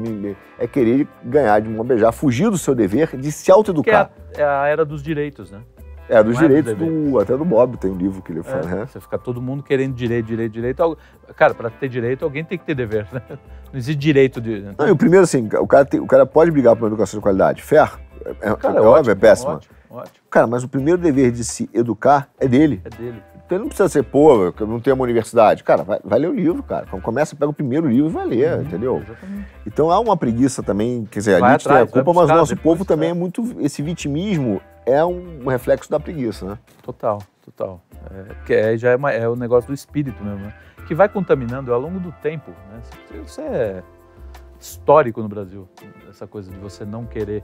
É 0.58 0.66
querer 0.66 1.06
ganhar 1.24 1.60
de 1.60 1.68
uma 1.68 1.84
beijar, 1.84 2.12
fugir 2.12 2.50
do 2.50 2.58
seu 2.58 2.74
dever 2.74 3.16
de 3.16 3.30
se 3.30 3.50
autoeducar. 3.50 4.10
É, 4.34 4.42
é 4.42 4.44
a 4.44 4.66
era 4.66 4.84
dos 4.84 5.02
direitos, 5.02 5.50
né? 5.50 5.60
É, 6.08 6.20
dos 6.24 6.34
não 6.34 6.42
direitos, 6.42 6.72
é 6.72 6.74
do, 6.74 7.20
até 7.20 7.36
do 7.36 7.44
Bob 7.44 7.76
tem 7.76 7.88
um 7.88 7.96
livro 7.96 8.20
que 8.20 8.32
ele 8.32 8.42
fala, 8.42 8.62
é, 8.62 8.74
né? 8.74 8.86
Você 8.86 8.98
fica 8.98 9.16
todo 9.16 9.40
mundo 9.40 9.62
querendo 9.62 9.94
direito, 9.94 10.26
direito, 10.26 10.52
direito. 10.52 10.98
Cara, 11.36 11.54
para 11.54 11.70
ter 11.70 11.88
direito, 11.88 12.24
alguém 12.24 12.44
tem 12.44 12.58
que 12.58 12.64
ter 12.64 12.74
dever, 12.74 13.06
né? 13.12 13.22
Não 13.72 13.78
existe 13.78 13.96
direito 13.96 14.40
de. 14.40 14.74
Não, 14.76 14.88
e 14.88 14.90
o 14.90 14.96
primeiro, 14.96 15.22
assim, 15.22 15.48
o 15.60 15.66
cara, 15.68 15.84
tem, 15.84 16.00
o 16.00 16.06
cara 16.08 16.26
pode 16.26 16.50
brigar 16.50 16.74
por 16.74 16.82
uma 16.82 16.88
educação 16.88 17.20
de 17.20 17.22
qualidade. 17.22 17.62
Fer, 17.62 17.88
é, 18.40 18.54
cara, 18.56 18.74
é, 18.74 18.78
é 18.78 18.80
óbvio, 18.80 19.12
é 19.12 19.14
péssima. 19.14 19.52
Ótimo, 19.52 19.74
ótimo. 19.88 20.16
Cara, 20.28 20.48
mas 20.48 20.64
o 20.64 20.68
primeiro 20.68 21.00
dever 21.00 21.30
de 21.30 21.44
se 21.44 21.70
educar 21.72 22.28
é 22.40 22.48
dele. 22.48 22.80
É 22.84 22.90
dele. 22.90 23.22
Então 23.50 23.58
não 23.58 23.66
precisa 23.66 23.88
ser, 23.88 24.04
pô, 24.04 24.54
não 24.60 24.78
tem 24.78 24.92
uma 24.92 25.02
universidade. 25.02 25.64
Cara, 25.64 25.82
vai, 25.82 25.98
vai, 26.04 26.20
ler 26.20 26.28
o 26.28 26.32
livro, 26.32 26.62
cara. 26.62 26.86
Começa, 26.86 27.34
pega 27.34 27.50
o 27.50 27.52
primeiro 27.52 27.88
livro 27.88 28.08
e 28.08 28.12
vai 28.12 28.24
ler, 28.24 28.52
uhum, 28.52 28.62
entendeu? 28.62 28.96
Exatamente. 28.98 29.48
Então 29.66 29.90
há 29.90 29.98
uma 29.98 30.16
preguiça 30.16 30.62
também, 30.62 31.04
quer 31.10 31.18
dizer, 31.18 31.40
vai 31.40 31.48
a 31.48 31.52
gente 31.54 31.66
atrás, 31.66 31.90
tem 31.90 32.00
a 32.00 32.04
culpa, 32.04 32.20
mas 32.20 32.30
o 32.30 32.34
nosso 32.34 32.56
povo 32.56 32.84
também 32.84 33.08
é. 33.08 33.10
é 33.10 33.14
muito. 33.14 33.56
Esse 33.58 33.82
vitimismo 33.82 34.60
é 34.86 35.04
um 35.04 35.48
reflexo 35.48 35.90
da 35.90 35.98
preguiça, 35.98 36.46
né? 36.46 36.58
Total, 36.80 37.20
total. 37.44 37.82
É, 38.12 38.34
que 38.46 38.54
é, 38.54 38.76
já 38.76 38.90
é, 38.90 38.96
uma, 38.96 39.10
é 39.10 39.28
o 39.28 39.34
negócio 39.34 39.66
do 39.66 39.74
espírito 39.74 40.22
mesmo, 40.22 40.44
né? 40.44 40.54
Que 40.86 40.94
vai 40.94 41.08
contaminando 41.08 41.74
ao 41.74 41.80
longo 41.80 41.98
do 41.98 42.12
tempo. 42.22 42.52
Né? 42.70 42.80
Isso 43.26 43.40
é 43.40 43.82
histórico 44.60 45.20
no 45.22 45.28
Brasil, 45.28 45.68
essa 46.08 46.26
coisa 46.26 46.48
de 46.52 46.58
você 46.58 46.84
não 46.84 47.04
querer 47.04 47.42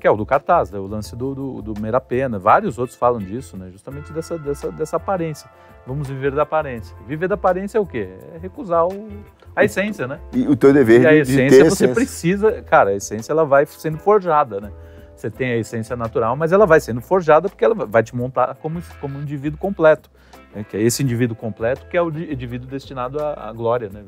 que 0.00 0.06
é 0.06 0.10
o 0.10 0.16
do 0.16 0.24
cartaz, 0.24 0.70
né? 0.70 0.78
o 0.78 0.86
lance 0.86 1.14
do, 1.14 1.34
do, 1.34 1.62
do 1.62 1.80
Merapena. 1.80 2.38
Vários 2.38 2.78
outros 2.78 2.98
falam 2.98 3.20
disso, 3.20 3.56
né? 3.56 3.68
justamente 3.70 4.12
dessa, 4.12 4.38
dessa, 4.38 4.72
dessa 4.72 4.96
aparência. 4.96 5.48
Vamos 5.86 6.08
viver 6.08 6.32
da 6.32 6.42
aparência. 6.42 6.96
Viver 7.06 7.28
da 7.28 7.34
aparência 7.34 7.78
é 7.78 7.80
o 7.80 7.86
quê? 7.86 8.08
É 8.34 8.38
recusar 8.38 8.86
o, 8.86 9.08
a 9.54 9.64
essência, 9.64 10.06
né? 10.06 10.18
E 10.32 10.48
o 10.48 10.56
teu 10.56 10.72
dever 10.72 11.02
e 11.02 11.06
a 11.06 11.14
essência, 11.14 11.44
de 11.44 11.50
ter 11.50 11.64
você 11.64 11.84
essência. 11.84 11.94
precisa... 11.94 12.62
Cara, 12.62 12.90
a 12.90 12.94
essência 12.94 13.32
ela 13.32 13.44
vai 13.44 13.66
sendo 13.66 13.98
forjada, 13.98 14.60
né? 14.60 14.72
Você 15.14 15.30
tem 15.30 15.52
a 15.52 15.56
essência 15.58 15.94
natural, 15.94 16.34
mas 16.34 16.50
ela 16.50 16.66
vai 16.66 16.80
sendo 16.80 17.00
forjada 17.00 17.48
porque 17.48 17.64
ela 17.64 17.74
vai 17.74 18.02
te 18.02 18.16
montar 18.16 18.54
como, 18.56 18.82
como 19.00 19.18
um 19.18 19.22
indivíduo 19.22 19.58
completo. 19.58 20.10
Né? 20.54 20.64
Que 20.64 20.78
é 20.78 20.82
esse 20.82 21.02
indivíduo 21.02 21.36
completo 21.36 21.86
que 21.86 21.96
é 21.96 22.02
o 22.02 22.08
indivíduo 22.08 22.68
destinado 22.68 23.22
à, 23.22 23.48
à 23.48 23.52
glória, 23.52 23.90
né? 23.92 24.02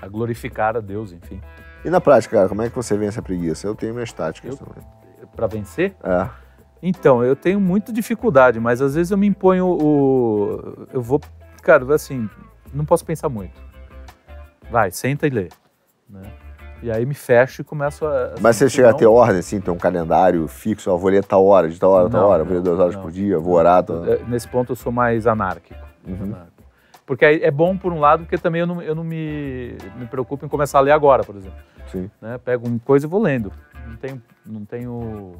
A 0.00 0.06
glorificar 0.06 0.76
a 0.76 0.80
Deus, 0.80 1.12
enfim. 1.12 1.40
E 1.84 1.90
na 1.90 2.00
prática, 2.00 2.36
cara, 2.36 2.48
como 2.48 2.62
é 2.62 2.70
que 2.70 2.76
você 2.76 2.96
vence 2.96 3.18
a 3.18 3.22
preguiça? 3.22 3.66
Eu 3.66 3.74
tenho 3.74 3.94
minhas 3.94 4.12
táticas 4.12 4.52
eu, 4.52 4.66
também 4.66 4.97
para 5.38 5.46
vencer? 5.46 5.94
É. 6.02 6.28
Então, 6.82 7.22
eu 7.22 7.36
tenho 7.36 7.60
muita 7.60 7.92
dificuldade, 7.92 8.58
mas 8.58 8.82
às 8.82 8.96
vezes 8.96 9.12
eu 9.12 9.18
me 9.18 9.28
imponho 9.28 9.66
o. 9.66 10.86
Eu 10.92 11.00
vou. 11.00 11.20
Cara, 11.62 11.94
assim, 11.94 12.28
não 12.74 12.84
posso 12.84 13.04
pensar 13.04 13.28
muito. 13.28 13.60
Vai, 14.68 14.90
senta 14.90 15.28
e 15.28 15.30
lê. 15.30 15.48
Né? 16.10 16.22
E 16.82 16.90
aí 16.90 17.06
me 17.06 17.14
fecho 17.14 17.62
e 17.62 17.64
começo 17.64 18.04
a. 18.04 18.34
Mas 18.40 18.56
você 18.56 18.68
chega 18.68 18.88
não... 18.88 18.96
a 18.96 18.98
ter 18.98 19.06
ordem, 19.06 19.38
assim, 19.38 19.60
ter 19.60 19.70
um 19.70 19.78
calendário 19.78 20.46
fixo, 20.48 20.90
eu 20.90 20.98
vou 20.98 21.10
ler 21.10 21.24
tal 21.24 21.44
hora, 21.46 21.68
de 21.68 21.78
tal 21.78 21.90
hora, 21.90 22.10
tal 22.10 22.28
hora, 22.28 22.44
vou 22.44 22.54
ler 22.54 22.62
duas 22.62 22.78
horas 22.78 22.94
não, 22.94 23.02
por 23.02 23.12
dia, 23.12 23.38
vou 23.38 23.54
orar. 23.54 23.82
Tal... 23.84 24.04
É, 24.04 24.18
nesse 24.28 24.48
ponto 24.48 24.72
eu 24.72 24.76
sou 24.76 24.90
mais 24.90 25.26
anárquico. 25.26 25.80
Uhum. 26.06 26.34
Porque 27.06 27.24
é 27.24 27.50
bom 27.50 27.76
por 27.76 27.92
um 27.92 28.00
lado, 28.00 28.24
porque 28.24 28.38
também 28.38 28.60
eu 28.60 28.66
não, 28.66 28.82
eu 28.82 28.94
não 28.94 29.04
me, 29.04 29.76
me 29.96 30.06
preocupo 30.06 30.44
em 30.44 30.48
começar 30.48 30.78
a 30.78 30.82
ler 30.82 30.92
agora, 30.92 31.24
por 31.24 31.36
exemplo. 31.36 31.58
Sim. 31.90 32.10
Né? 32.20 32.38
Pego 32.38 32.68
uma 32.68 32.78
coisa 32.78 33.06
e 33.06 33.08
vou 33.08 33.20
lendo 33.20 33.50
não 33.88 33.96
tenho. 33.96 34.22
Não 34.48 34.64
tenho 34.64 35.34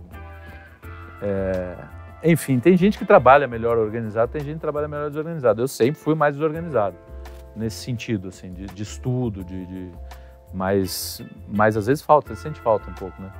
é, 1.20 1.76
enfim, 2.22 2.58
tem 2.58 2.76
gente 2.76 2.98
que 2.98 3.04
trabalha 3.04 3.46
melhor 3.46 3.78
organizado, 3.78 4.32
tem 4.32 4.42
gente 4.42 4.54
que 4.54 4.60
trabalha 4.60 4.88
melhor 4.88 5.08
desorganizado. 5.08 5.62
Eu 5.62 5.68
sempre 5.68 6.00
fui 6.00 6.14
mais 6.14 6.34
desorganizado 6.34 6.96
nesse 7.54 7.76
sentido, 7.76 8.28
assim, 8.28 8.52
de, 8.52 8.66
de 8.66 8.82
estudo, 8.82 9.44
de, 9.44 9.66
de, 9.66 9.92
mas, 10.52 11.22
mas 11.48 11.76
às 11.76 11.86
vezes 11.86 12.02
falta, 12.02 12.34
sente 12.34 12.60
falta 12.60 12.90
um 12.90 12.94
pouco, 12.94 13.20
né? 13.20 13.32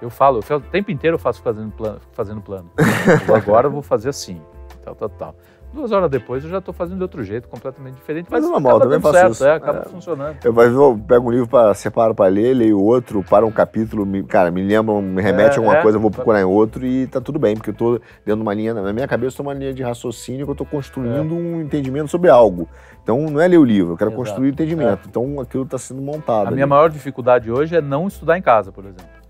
Eu 0.00 0.08
falo, 0.08 0.40
eu, 0.48 0.56
o 0.56 0.60
tempo 0.60 0.90
inteiro 0.90 1.16
eu 1.16 1.18
faço 1.18 1.42
fazendo 1.42 1.70
plano, 1.72 2.00
fazendo 2.12 2.40
plano. 2.40 2.70
Agora 3.34 3.66
eu 3.66 3.70
vou 3.70 3.82
fazer 3.82 4.08
assim, 4.08 4.40
tal, 4.82 4.94
tal, 4.94 5.08
tal. 5.10 5.34
Duas 5.72 5.92
horas 5.92 6.10
depois 6.10 6.42
eu 6.42 6.50
já 6.50 6.58
estou 6.58 6.74
fazendo 6.74 6.96
de 6.96 7.02
outro 7.02 7.22
jeito, 7.22 7.46
completamente 7.48 7.94
diferente. 7.94 8.26
Mas, 8.28 8.40
mas 8.40 8.50
é 8.50 8.52
normal, 8.52 8.80
também 8.80 9.00
faço 9.00 9.14
certo, 9.14 9.32
isso. 9.32 9.44
É, 9.44 9.54
acaba 9.54 9.78
é. 9.78 9.84
funcionando. 9.84 10.36
Eu, 10.44 10.52
eu 10.60 11.00
pego 11.06 11.28
um 11.28 11.30
livro, 11.30 11.48
para 11.48 11.72
separo 11.74 12.12
para 12.12 12.26
ler, 12.28 12.54
leio 12.54 12.80
outro, 12.80 13.22
para 13.22 13.46
um 13.46 13.52
capítulo, 13.52 14.04
me, 14.04 14.24
cara, 14.24 14.50
me 14.50 14.62
lembra, 14.62 15.00
me 15.00 15.22
remete 15.22 15.50
é, 15.50 15.54
a 15.54 15.58
alguma 15.58 15.78
é, 15.78 15.82
coisa, 15.82 15.96
eu 15.96 16.02
vou 16.02 16.10
procurar 16.10 16.40
em 16.40 16.44
outro 16.44 16.84
e 16.84 17.06
tá 17.06 17.20
tudo 17.20 17.38
bem, 17.38 17.54
porque 17.54 17.70
eu 17.70 17.72
estou 17.72 18.00
dentro 18.24 18.36
de 18.36 18.42
uma 18.42 18.52
linha, 18.52 18.74
na 18.74 18.92
minha 18.92 19.06
cabeça, 19.06 19.28
estou 19.28 19.46
uma 19.46 19.54
linha 19.54 19.72
de 19.72 19.82
raciocínio 19.82 20.44
que 20.44 20.50
eu 20.50 20.54
estou 20.54 20.66
construindo 20.66 21.34
é. 21.34 21.38
um 21.38 21.60
entendimento 21.60 22.08
sobre 22.08 22.30
algo. 22.30 22.68
Então 23.02 23.30
não 23.30 23.40
é 23.40 23.46
ler 23.46 23.58
o 23.58 23.64
livro, 23.64 23.92
eu 23.92 23.96
quero 23.96 24.10
Exato. 24.10 24.24
construir 24.24 24.48
o 24.48 24.52
entendimento. 24.52 25.04
É. 25.04 25.08
Então 25.08 25.40
aquilo 25.40 25.62
está 25.62 25.78
sendo 25.78 26.02
montado. 26.02 26.46
A 26.46 26.48
ali. 26.48 26.54
minha 26.54 26.66
maior 26.66 26.90
dificuldade 26.90 27.50
hoje 27.50 27.76
é 27.76 27.80
não 27.80 28.08
estudar 28.08 28.36
em 28.36 28.42
casa, 28.42 28.72
por 28.72 28.84
exemplo. 28.84 29.20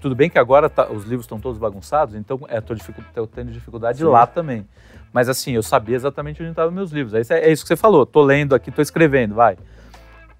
Tudo 0.00 0.16
bem 0.16 0.28
que 0.28 0.36
agora 0.36 0.68
tá, 0.68 0.90
os 0.90 1.04
livros 1.04 1.26
estão 1.26 1.38
todos 1.38 1.58
bagunçados, 1.58 2.16
então 2.16 2.40
é, 2.48 2.58
estou 2.58 3.24
tendo 3.28 3.52
dificuldade 3.52 3.98
Sim. 3.98 4.04
lá 4.04 4.26
também. 4.26 4.66
Mas 5.12 5.28
assim, 5.28 5.52
eu 5.52 5.62
sabia 5.62 5.94
exatamente 5.94 6.40
onde 6.42 6.50
estavam 6.50 6.72
meus 6.72 6.90
livros. 6.90 7.30
É, 7.30 7.34
é 7.40 7.52
isso 7.52 7.62
que 7.62 7.68
você 7.68 7.76
falou. 7.76 8.06
Tô 8.06 8.22
lendo 8.22 8.54
aqui, 8.54 8.70
tô 8.70 8.80
escrevendo, 8.80 9.34
vai. 9.34 9.56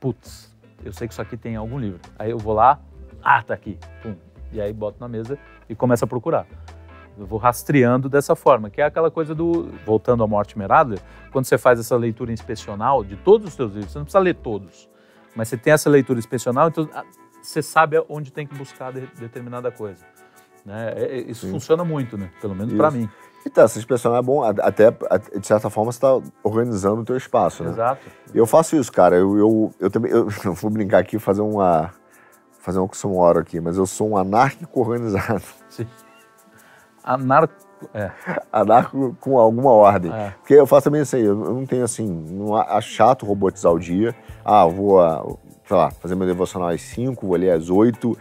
Putz, 0.00 0.52
eu 0.84 0.92
sei 0.92 1.06
que 1.06 1.12
isso 1.12 1.22
aqui 1.22 1.36
tem 1.36 1.56
algum 1.56 1.78
livro. 1.78 2.00
Aí 2.18 2.30
eu 2.30 2.38
vou 2.38 2.54
lá, 2.54 2.80
ah, 3.22 3.42
tá 3.42 3.54
aqui. 3.54 3.78
Pum. 4.02 4.14
E 4.50 4.60
aí 4.60 4.72
boto 4.72 4.98
na 5.00 5.08
mesa 5.08 5.38
e 5.68 5.74
começo 5.74 6.04
a 6.04 6.08
procurar. 6.08 6.46
Eu 7.18 7.26
vou 7.26 7.38
rastreando 7.38 8.08
dessa 8.08 8.34
forma, 8.34 8.70
que 8.70 8.80
é 8.80 8.84
aquela 8.84 9.10
coisa 9.10 9.34
do. 9.34 9.70
Voltando 9.84 10.22
ao 10.22 10.28
Mortimer 10.28 10.70
Adler, 10.72 11.00
quando 11.30 11.44
você 11.44 11.58
faz 11.58 11.78
essa 11.78 11.96
leitura 11.96 12.32
inspecional 12.32 13.04
de 13.04 13.16
todos 13.16 13.48
os 13.48 13.54
seus 13.54 13.72
livros, 13.72 13.92
você 13.92 13.98
não 13.98 14.04
precisa 14.04 14.18
ler 14.18 14.34
todos, 14.36 14.88
mas 15.36 15.48
você 15.48 15.56
tem 15.56 15.72
essa 15.72 15.90
leitura 15.90 16.18
inspecional, 16.18 16.68
então 16.68 16.88
ah, 16.94 17.04
você 17.42 17.62
sabe 17.62 18.02
onde 18.08 18.32
tem 18.32 18.46
que 18.46 18.54
buscar 18.54 18.92
de, 18.92 19.00
determinada 19.18 19.70
coisa. 19.70 20.04
Né? 20.64 20.94
É, 20.96 21.04
é, 21.04 21.16
isso 21.30 21.46
Sim. 21.46 21.52
funciona 21.52 21.84
muito, 21.84 22.16
né? 22.16 22.30
Pelo 22.40 22.54
menos 22.54 22.72
para 22.74 22.90
mim. 22.90 23.08
E 23.44 23.50
tá, 23.50 23.66
se 23.66 23.78
inspecionar 23.78 24.20
é 24.20 24.22
bom, 24.22 24.42
até 24.42 24.90
de 24.90 25.46
certa 25.46 25.68
forma 25.68 25.90
você 25.90 25.98
está 25.98 26.20
organizando 26.44 27.00
o 27.00 27.04
teu 27.04 27.16
espaço, 27.16 27.64
né? 27.64 27.70
Exato. 27.70 28.06
Eu 28.32 28.46
faço 28.46 28.76
isso, 28.76 28.92
cara. 28.92 29.16
Eu, 29.16 29.36
eu, 29.36 29.74
eu 29.80 29.90
também, 29.90 30.12
eu, 30.12 30.28
vou 30.54 30.70
brincar 30.70 30.98
aqui 30.98 31.18
fazer 31.18 31.42
uma 31.42 31.90
fazer 32.60 32.78
um 32.78 32.84
oxímoro 32.84 33.40
aqui, 33.40 33.60
mas 33.60 33.76
eu 33.76 33.86
sou 33.86 34.10
um 34.10 34.16
anárquico 34.16 34.80
organizado. 34.80 35.42
Sim. 35.68 35.86
Anarco, 37.02 37.52
é. 37.92 38.12
Anarco 38.52 39.16
com 39.20 39.36
alguma 39.36 39.72
ordem. 39.72 40.12
É. 40.12 40.32
Porque 40.38 40.54
eu 40.54 40.66
faço 40.66 40.84
também 40.84 41.02
isso 41.02 41.16
aí, 41.16 41.24
eu 41.24 41.34
não 41.34 41.66
tenho 41.66 41.82
assim, 41.82 42.06
não 42.06 42.54
acho 42.54 42.90
chato 42.90 43.26
robotizar 43.26 43.72
o 43.72 43.78
dia. 43.80 44.14
Ah, 44.44 44.64
vou, 44.66 45.00
sei 45.66 45.76
lá, 45.76 45.90
fazer 45.90 46.14
meu 46.14 46.26
devocional 46.26 46.68
às 46.68 46.80
5, 46.82 47.26
vou 47.26 47.36
ler 47.36 47.50
às 47.50 47.68
8, 47.68 48.16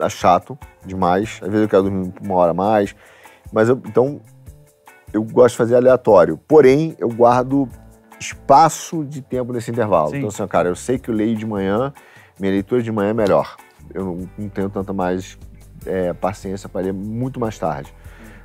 é 0.00 0.08
chato 0.08 0.58
demais. 0.86 1.38
Às 1.42 1.48
vezes 1.48 1.62
eu 1.64 1.68
quero 1.68 1.82
dormir 1.82 2.12
uma 2.22 2.34
hora 2.36 2.52
a 2.52 2.54
mais. 2.54 2.96
Mas 3.52 3.68
eu, 3.68 3.80
então, 3.86 4.20
eu 5.12 5.22
gosto 5.22 5.54
de 5.54 5.58
fazer 5.58 5.76
aleatório. 5.76 6.38
Porém, 6.48 6.94
eu 6.98 7.08
guardo 7.08 7.68
espaço 8.20 9.04
de 9.04 9.22
tempo 9.22 9.52
nesse 9.52 9.70
intervalo. 9.70 10.10
Sim. 10.10 10.18
Então, 10.18 10.28
assim, 10.28 10.46
cara, 10.46 10.68
eu 10.68 10.76
sei 10.76 10.98
que 10.98 11.08
eu 11.08 11.14
leio 11.14 11.36
de 11.36 11.46
manhã, 11.46 11.92
minha 12.38 12.52
leitura 12.52 12.82
de 12.82 12.90
manhã 12.90 13.10
é 13.10 13.14
melhor. 13.14 13.56
Eu 13.94 14.04
não, 14.04 14.28
não 14.36 14.48
tenho 14.48 14.68
tanta 14.68 14.92
mais 14.92 15.38
é, 15.86 16.12
paciência 16.12 16.68
para 16.68 16.82
ler 16.82 16.92
muito 16.92 17.38
mais 17.38 17.58
tarde. 17.58 17.92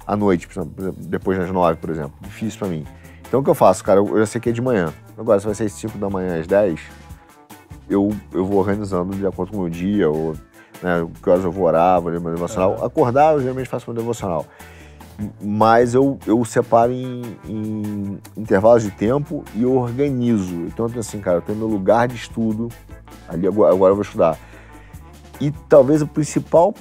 À 0.06 0.16
noite, 0.16 0.48
por 0.48 0.62
exemplo, 0.62 0.96
depois 0.98 1.38
das 1.38 1.50
nove, 1.50 1.78
por 1.78 1.90
exemplo. 1.90 2.14
Difícil 2.22 2.60
para 2.60 2.68
mim. 2.68 2.86
Então, 3.28 3.40
o 3.40 3.44
que 3.44 3.50
eu 3.50 3.56
faço, 3.56 3.84
cara? 3.84 4.00
Eu 4.00 4.20
já 4.20 4.26
sei 4.26 4.42
que 4.42 4.50
é 4.50 4.52
de 4.52 4.62
manhã. 4.62 4.94
Agora, 5.18 5.40
se 5.40 5.46
vai 5.46 5.56
ser 5.56 5.70
5 5.70 5.98
da 5.98 6.10
manhã 6.10 6.40
às 6.40 6.46
10, 6.46 6.80
eu, 7.90 8.14
eu 8.32 8.46
vou 8.46 8.60
organizando 8.60 9.16
de 9.16 9.26
acordo 9.26 9.52
com 9.52 9.58
o 9.58 9.62
meu 9.62 9.70
dia, 9.70 10.10
ou 10.10 10.34
né, 10.82 11.08
que 11.22 11.30
horas 11.30 11.44
eu 11.44 11.52
vou 11.52 11.66
orar, 11.66 12.02
vou 12.02 12.12
ler 12.12 12.20
meu 12.20 12.34
devocional. 12.34 12.84
Acordar, 12.86 13.34
eu 13.34 13.42
geralmente 13.42 13.70
faço 13.70 13.90
meu 13.90 14.00
devocional. 14.00 14.46
Mas 15.42 15.94
eu, 15.94 16.18
eu 16.26 16.44
separo 16.44 16.92
em, 16.92 17.22
em 17.48 18.20
intervalos 18.36 18.84
de 18.84 18.92
tempo 18.92 19.44
e 19.56 19.64
eu 19.64 19.76
organizo. 19.76 20.54
Então, 20.66 20.88
assim, 20.98 21.20
cara, 21.20 21.38
eu 21.38 21.42
tenho 21.42 21.58
meu 21.58 21.68
lugar 21.68 22.08
de 22.08 22.16
estudo, 22.16 22.70
ali 23.28 23.48
agora, 23.48 23.74
agora 23.74 23.92
eu 23.92 23.96
vou 23.96 24.04
estudar. 24.04 24.38
E 25.40 25.52
talvez 25.68 26.02
o 26.02 26.08
principal 26.08 26.74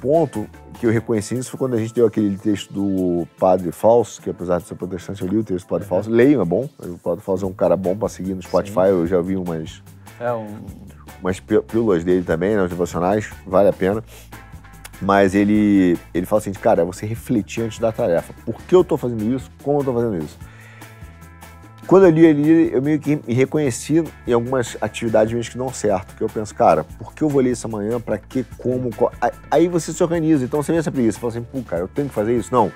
ponto 0.00 0.46
que 0.78 0.86
eu 0.86 0.90
reconheci 0.90 1.36
isso 1.36 1.50
foi 1.50 1.58
quando 1.58 1.74
a 1.74 1.78
gente 1.78 1.92
deu 1.92 2.06
aquele 2.06 2.36
texto 2.38 2.72
do 2.72 3.28
Padre 3.38 3.70
Falso, 3.70 4.20
que 4.22 4.30
apesar 4.30 4.58
de 4.58 4.66
ser 4.66 4.74
protestante, 4.76 5.20
eu 5.20 5.28
li 5.28 5.36
o 5.36 5.44
texto 5.44 5.66
do 5.66 5.68
Padre 5.68 5.84
uhum. 5.84 5.88
Falso. 5.90 6.10
Leio, 6.10 6.40
é 6.40 6.44
bom. 6.44 6.68
O 6.78 6.96
Padre 6.98 7.22
Falso 7.22 7.44
é 7.44 7.48
um 7.48 7.52
cara 7.52 7.76
bom 7.76 7.94
para 7.94 8.08
seguir 8.08 8.34
no 8.34 8.42
Spotify, 8.42 8.86
Sim. 8.86 8.88
eu 8.88 9.06
já 9.06 9.20
vi 9.20 9.36
umas, 9.36 9.82
é 10.18 10.32
um... 10.32 10.46
umas 11.20 11.38
pílulas 11.38 12.02
dele 12.02 12.24
também, 12.24 12.56
né, 12.56 12.62
os 12.62 12.70
devocionais, 12.70 13.30
vale 13.46 13.68
a 13.68 13.72
pena. 13.74 14.02
Mas 15.00 15.34
ele, 15.34 15.96
ele 16.12 16.26
fala 16.26 16.40
assim, 16.40 16.52
cara, 16.52 16.82
é 16.82 16.84
você 16.84 17.06
refletir 17.06 17.62
antes 17.62 17.78
da 17.78 17.90
tarefa. 17.90 18.34
Por 18.44 18.60
que 18.62 18.74
eu 18.74 18.82
estou 18.82 18.98
fazendo 18.98 19.22
isso? 19.34 19.50
Como 19.62 19.78
eu 19.78 19.80
estou 19.80 19.94
fazendo 19.94 20.22
isso? 20.22 20.38
Quando 21.86 22.04
eu 22.04 22.10
li 22.10 22.24
ele, 22.24 22.70
eu 22.72 22.80
meio 22.80 23.00
que 23.00 23.18
me 23.26 23.34
reconheci 23.34 24.04
em 24.26 24.32
algumas 24.32 24.76
atividades 24.80 25.32
minhas 25.32 25.48
que 25.48 25.58
não 25.58 25.72
certo. 25.72 26.14
Que 26.14 26.22
eu 26.22 26.28
penso, 26.28 26.54
cara, 26.54 26.84
por 26.84 27.12
que 27.12 27.22
eu 27.22 27.28
vou 27.28 27.42
ler 27.42 27.50
isso 27.50 27.66
amanhã? 27.66 27.98
Para 27.98 28.16
que, 28.16 28.44
como? 28.58 28.94
Qual? 28.94 29.10
Aí 29.50 29.66
você 29.66 29.92
se 29.92 30.00
organiza. 30.02 30.44
Então 30.44 30.62
você 30.62 30.70
vê 30.70 30.78
essa 30.78 30.92
preguiça. 30.92 31.18
Você 31.18 31.20
fala 31.20 31.32
assim, 31.32 31.42
pô, 31.42 31.68
cara, 31.68 31.82
eu 31.82 31.88
tenho 31.88 32.08
que 32.08 32.14
fazer 32.14 32.36
isso? 32.36 32.52
Não. 32.52 32.70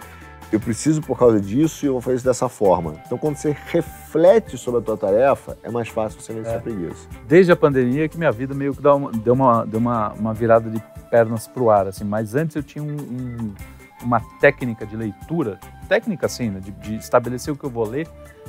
Eu 0.54 0.60
preciso 0.60 1.02
por 1.02 1.18
causa 1.18 1.40
disso 1.40 1.84
e 1.84 1.88
eu 1.88 1.94
vou 1.94 2.00
fazer 2.00 2.14
isso 2.18 2.24
dessa 2.24 2.48
forma. 2.48 2.94
Então, 3.04 3.18
quando 3.18 3.34
você 3.34 3.56
reflete 3.72 4.56
sobre 4.56 4.78
a 4.78 4.84
tua 4.84 4.96
tarefa, 4.96 5.58
é 5.64 5.68
mais 5.68 5.88
fácil 5.88 6.20
você 6.20 6.32
vencer 6.32 6.52
é. 6.52 6.56
a 6.56 6.60
preguiça. 6.60 7.08
Desde 7.26 7.50
a 7.50 7.56
pandemia 7.56 8.08
que 8.08 8.16
minha 8.16 8.30
vida 8.30 8.54
meio 8.54 8.72
que 8.72 8.80
deu 8.80 8.94
uma, 8.94 9.10
deu 9.10 9.34
uma, 9.34 9.66
deu 9.66 9.80
uma, 9.80 10.12
uma 10.12 10.32
virada 10.32 10.70
de 10.70 10.80
pernas 11.10 11.48
para 11.48 11.60
o 11.60 11.72
ar, 11.72 11.88
assim. 11.88 12.04
Mas 12.04 12.36
antes 12.36 12.54
eu 12.54 12.62
tinha 12.62 12.84
um, 12.84 12.94
um, 12.94 13.54
uma 14.04 14.20
técnica 14.40 14.86
de 14.86 14.96
leitura, 14.96 15.58
técnica 15.88 16.26
assim, 16.26 16.50
né, 16.50 16.60
de, 16.60 16.70
de, 16.70 16.94
estabelecer 16.98 17.52
o 17.52 17.56
que 17.56 17.64
eu 17.64 17.70
vou 17.70 17.84
ler, 17.84 18.06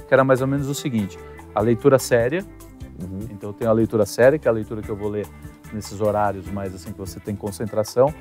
que 0.08 0.14
era 0.14 0.24
mais 0.24 0.42
ou 0.42 0.48
menos 0.48 0.70
o 0.70 0.76
seguinte: 0.76 1.18
a 1.56 1.60
leitura 1.60 1.98
séria. 1.98 2.46
Uhum. 3.02 3.28
Então 3.32 3.50
eu 3.50 3.54
tenho 3.54 3.72
a 3.72 3.74
leitura 3.74 4.06
séria, 4.06 4.38
que 4.38 4.48
é 4.48 4.52
a 4.52 4.54
leitura 4.54 4.84
que 4.84 4.90
eu 4.90 4.96
vou 4.96 5.10
ler 5.10 5.26
nesses 5.76 6.02
horários 6.02 6.50
mais 6.50 6.74
assim 6.74 6.92
que 6.92 6.98
você 6.98 7.20
tem 7.20 7.36
concentração. 7.36 8.14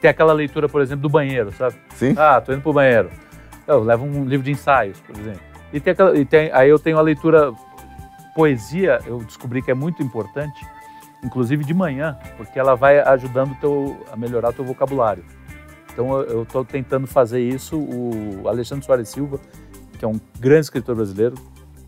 Tem 0.00 0.10
aquela 0.10 0.32
leitura, 0.32 0.68
por 0.68 0.80
exemplo, 0.80 1.02
do 1.02 1.08
banheiro, 1.08 1.52
sabe? 1.52 1.76
Sim. 1.94 2.14
Ah, 2.16 2.40
tô 2.40 2.52
indo 2.52 2.62
pro 2.62 2.72
banheiro. 2.72 3.10
Eu 3.66 3.82
levo 3.82 4.04
um 4.04 4.24
livro 4.24 4.44
de 4.44 4.52
ensaios, 4.52 5.00
por 5.00 5.18
exemplo. 5.18 5.40
E 5.72 5.80
tem, 5.80 5.92
aquela, 5.92 6.16
e 6.16 6.24
tem 6.24 6.50
aí 6.52 6.70
eu 6.70 6.78
tenho 6.78 6.98
a 6.98 7.02
leitura 7.02 7.52
poesia, 8.34 9.00
eu 9.06 9.18
descobri 9.18 9.60
que 9.60 9.70
é 9.70 9.74
muito 9.74 10.02
importante 10.02 10.64
inclusive 11.24 11.64
de 11.64 11.72
manhã, 11.72 12.18
porque 12.36 12.58
ela 12.58 12.74
vai 12.74 13.00
ajudando 13.00 13.58
teu, 13.58 13.98
a 14.12 14.16
melhorar 14.16 14.50
o 14.50 14.52
teu 14.52 14.64
vocabulário. 14.64 15.24
Então 15.92 16.20
eu 16.20 16.42
estou 16.42 16.64
tentando 16.64 17.06
fazer 17.06 17.40
isso. 17.40 17.78
O 17.78 18.46
Alexandre 18.46 18.84
Soares 18.84 19.08
Silva, 19.08 19.40
que 19.98 20.04
é 20.04 20.08
um 20.08 20.20
grande 20.38 20.66
escritor 20.66 20.94
brasileiro, 20.94 21.34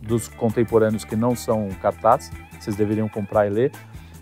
dos 0.00 0.28
contemporâneos 0.28 1.04
que 1.04 1.16
não 1.16 1.36
são 1.36 1.68
cartaz, 1.82 2.30
vocês 2.58 2.76
deveriam 2.76 3.08
comprar 3.08 3.46
e 3.46 3.50
ler, 3.50 3.72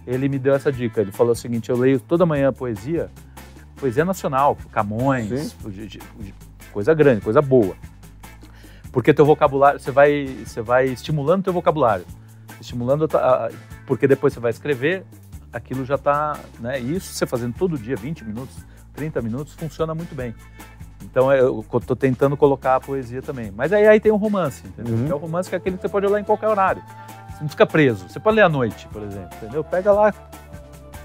ele 0.06 0.28
me 0.28 0.38
deu 0.38 0.54
essa 0.54 0.70
dica. 0.70 1.00
Ele 1.00 1.12
falou 1.12 1.32
o 1.32 1.36
seguinte: 1.36 1.70
eu 1.70 1.76
leio 1.76 2.00
toda 2.00 2.26
manhã 2.26 2.52
poesia, 2.52 3.10
poesia 3.76 4.04
nacional, 4.04 4.56
Camões, 4.72 5.56
coisa 6.72 6.94
grande, 6.94 7.20
coisa 7.20 7.40
boa. 7.40 7.76
Porque 8.92 9.12
teu 9.12 9.26
vocabulário, 9.26 9.80
você 9.80 9.90
vai, 9.90 10.26
você 10.26 10.62
vai 10.62 10.86
estimulando 10.86 11.44
teu 11.44 11.52
vocabulário, 11.52 12.04
estimulando 12.60 13.08
a, 13.16 13.50
porque 13.86 14.06
depois 14.06 14.32
você 14.32 14.38
vai 14.38 14.50
escrever, 14.50 15.04
aquilo 15.52 15.84
já 15.84 15.96
está, 15.96 16.38
né? 16.60 16.78
Isso 16.78 17.12
você 17.12 17.26
fazendo 17.26 17.54
todo 17.54 17.76
dia, 17.76 17.96
20 17.96 18.24
minutos, 18.24 18.54
30 18.94 19.20
minutos, 19.20 19.54
funciona 19.54 19.94
muito 19.94 20.14
bem. 20.14 20.34
Então 21.02 21.32
eu 21.32 21.64
estou 21.74 21.96
tentando 21.96 22.36
colocar 22.36 22.76
a 22.76 22.80
poesia 22.80 23.20
também. 23.20 23.52
Mas 23.54 23.72
aí, 23.72 23.86
aí 23.86 24.00
tem 24.00 24.10
o 24.10 24.14
um 24.14 24.18
romance, 24.18 24.66
entendeu? 24.66 24.94
Uhum. 24.94 25.06
Que 25.06 25.12
é 25.12 25.14
o 25.14 25.18
romance 25.18 25.48
que 25.48 25.54
é 25.54 25.58
aquele 25.58 25.76
que 25.76 25.82
você 25.82 25.88
pode 25.88 26.06
ler 26.06 26.20
em 26.20 26.24
qualquer 26.24 26.48
horário. 26.48 26.82
Você 27.34 27.42
não 27.42 27.48
fica 27.48 27.66
preso. 27.66 28.08
Você 28.08 28.20
pode 28.20 28.36
ler 28.36 28.42
à 28.42 28.48
noite, 28.48 28.86
por 28.88 29.02
exemplo, 29.02 29.36
entendeu? 29.36 29.64
Pega 29.64 29.92
lá, 29.92 30.14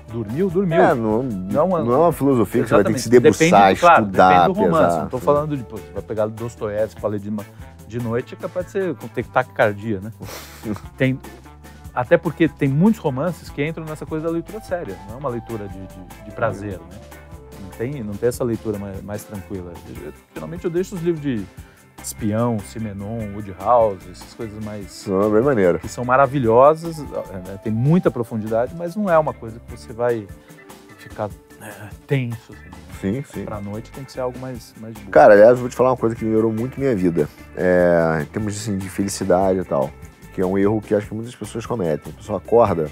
dormiu, 0.09 0.49
dormiu. 0.49 0.81
É, 0.81 0.93
não, 0.93 1.23
não, 1.23 1.67
uma, 1.67 1.83
não 1.83 1.93
é 1.93 1.97
uma 1.97 2.13
filosofia 2.13 2.63
que 2.63 2.69
você 2.69 2.75
vai 2.75 2.83
ter 2.83 2.93
que 2.93 2.99
se 2.99 3.09
debruçar, 3.09 3.49
depende, 3.49 3.79
claro, 3.79 4.03
estudar, 4.03 4.29
depende 4.29 4.53
do 4.53 4.65
romance. 4.65 4.85
Pesar, 4.85 4.97
não 4.97 5.05
estou 5.05 5.19
falando 5.19 5.57
de, 5.57 5.63
pô, 5.63 5.77
você 5.77 5.91
vai 5.91 6.03
pegar 6.03 6.27
Dostoiévski 6.27 7.01
para 7.01 7.09
ler 7.09 7.19
de, 7.19 7.31
de 7.87 7.99
noite, 7.99 8.33
é 8.33 8.37
capaz 8.37 8.65
de 8.67 8.71
ser, 8.71 8.95
ter 9.13 9.25
taquicardia, 9.25 9.99
né? 10.01 10.11
tem, 10.97 11.19
até 11.93 12.17
porque 12.17 12.47
tem 12.47 12.69
muitos 12.69 12.99
romances 12.99 13.49
que 13.49 13.65
entram 13.65 13.85
nessa 13.85 14.05
coisa 14.05 14.25
da 14.25 14.31
leitura 14.31 14.59
séria, 14.61 14.95
não 15.07 15.15
é 15.15 15.17
uma 15.17 15.29
leitura 15.29 15.67
de, 15.67 15.79
de, 15.79 16.25
de 16.25 16.31
prazer, 16.31 16.79
né? 16.79 16.99
Não 17.61 17.69
tem, 17.69 18.03
não 18.03 18.13
tem 18.13 18.29
essa 18.29 18.43
leitura 18.43 18.77
mais, 18.77 19.01
mais 19.01 19.23
tranquila. 19.23 19.71
Eu, 20.03 20.13
geralmente 20.33 20.65
eu 20.65 20.71
deixo 20.71 20.95
os 20.95 21.01
livros 21.01 21.21
de 21.21 21.45
Espião, 22.03 22.57
Simenon, 22.59 23.33
Woodhouse, 23.33 24.09
essas 24.11 24.33
coisas 24.33 24.63
mais. 24.63 24.91
São 24.91 25.31
bem 25.31 25.41
maneiro. 25.41 25.79
Que 25.79 25.87
são 25.87 26.03
maravilhosas, 26.03 26.99
né? 26.99 27.59
tem 27.63 27.71
muita 27.71 28.09
profundidade, 28.09 28.73
mas 28.77 28.95
não 28.95 29.09
é 29.09 29.17
uma 29.17 29.33
coisa 29.33 29.59
que 29.59 29.71
você 29.71 29.93
vai 29.93 30.27
ficar 30.97 31.29
é, 31.61 31.71
tenso. 32.07 32.53
Assim. 32.53 32.69
Sim, 33.01 33.23
sim. 33.23 33.45
Pra 33.45 33.61
noite 33.61 33.91
tem 33.91 34.03
que 34.03 34.11
ser 34.11 34.19
algo 34.19 34.37
mais, 34.39 34.73
mais. 34.79 34.95
Cara, 35.09 35.33
aliás, 35.33 35.51
eu 35.51 35.57
vou 35.57 35.69
te 35.69 35.75
falar 35.75 35.91
uma 35.91 35.97
coisa 35.97 36.15
que 36.15 36.25
melhorou 36.25 36.51
muito 36.51 36.79
minha 36.79 36.95
vida. 36.95 37.29
É, 37.55 38.19
em 38.21 38.25
termos 38.25 38.55
assim, 38.55 38.77
de 38.77 38.89
felicidade 38.89 39.59
e 39.59 39.63
tal 39.63 39.89
que 40.39 40.41
é 40.41 40.45
um 40.45 40.57
erro 40.57 40.81
que 40.81 40.95
acho 40.95 41.07
que 41.07 41.13
muitas 41.13 41.35
pessoas 41.35 41.65
cometem. 41.65 42.13
A 42.13 42.15
pessoa 42.15 42.37
acorda 42.37 42.89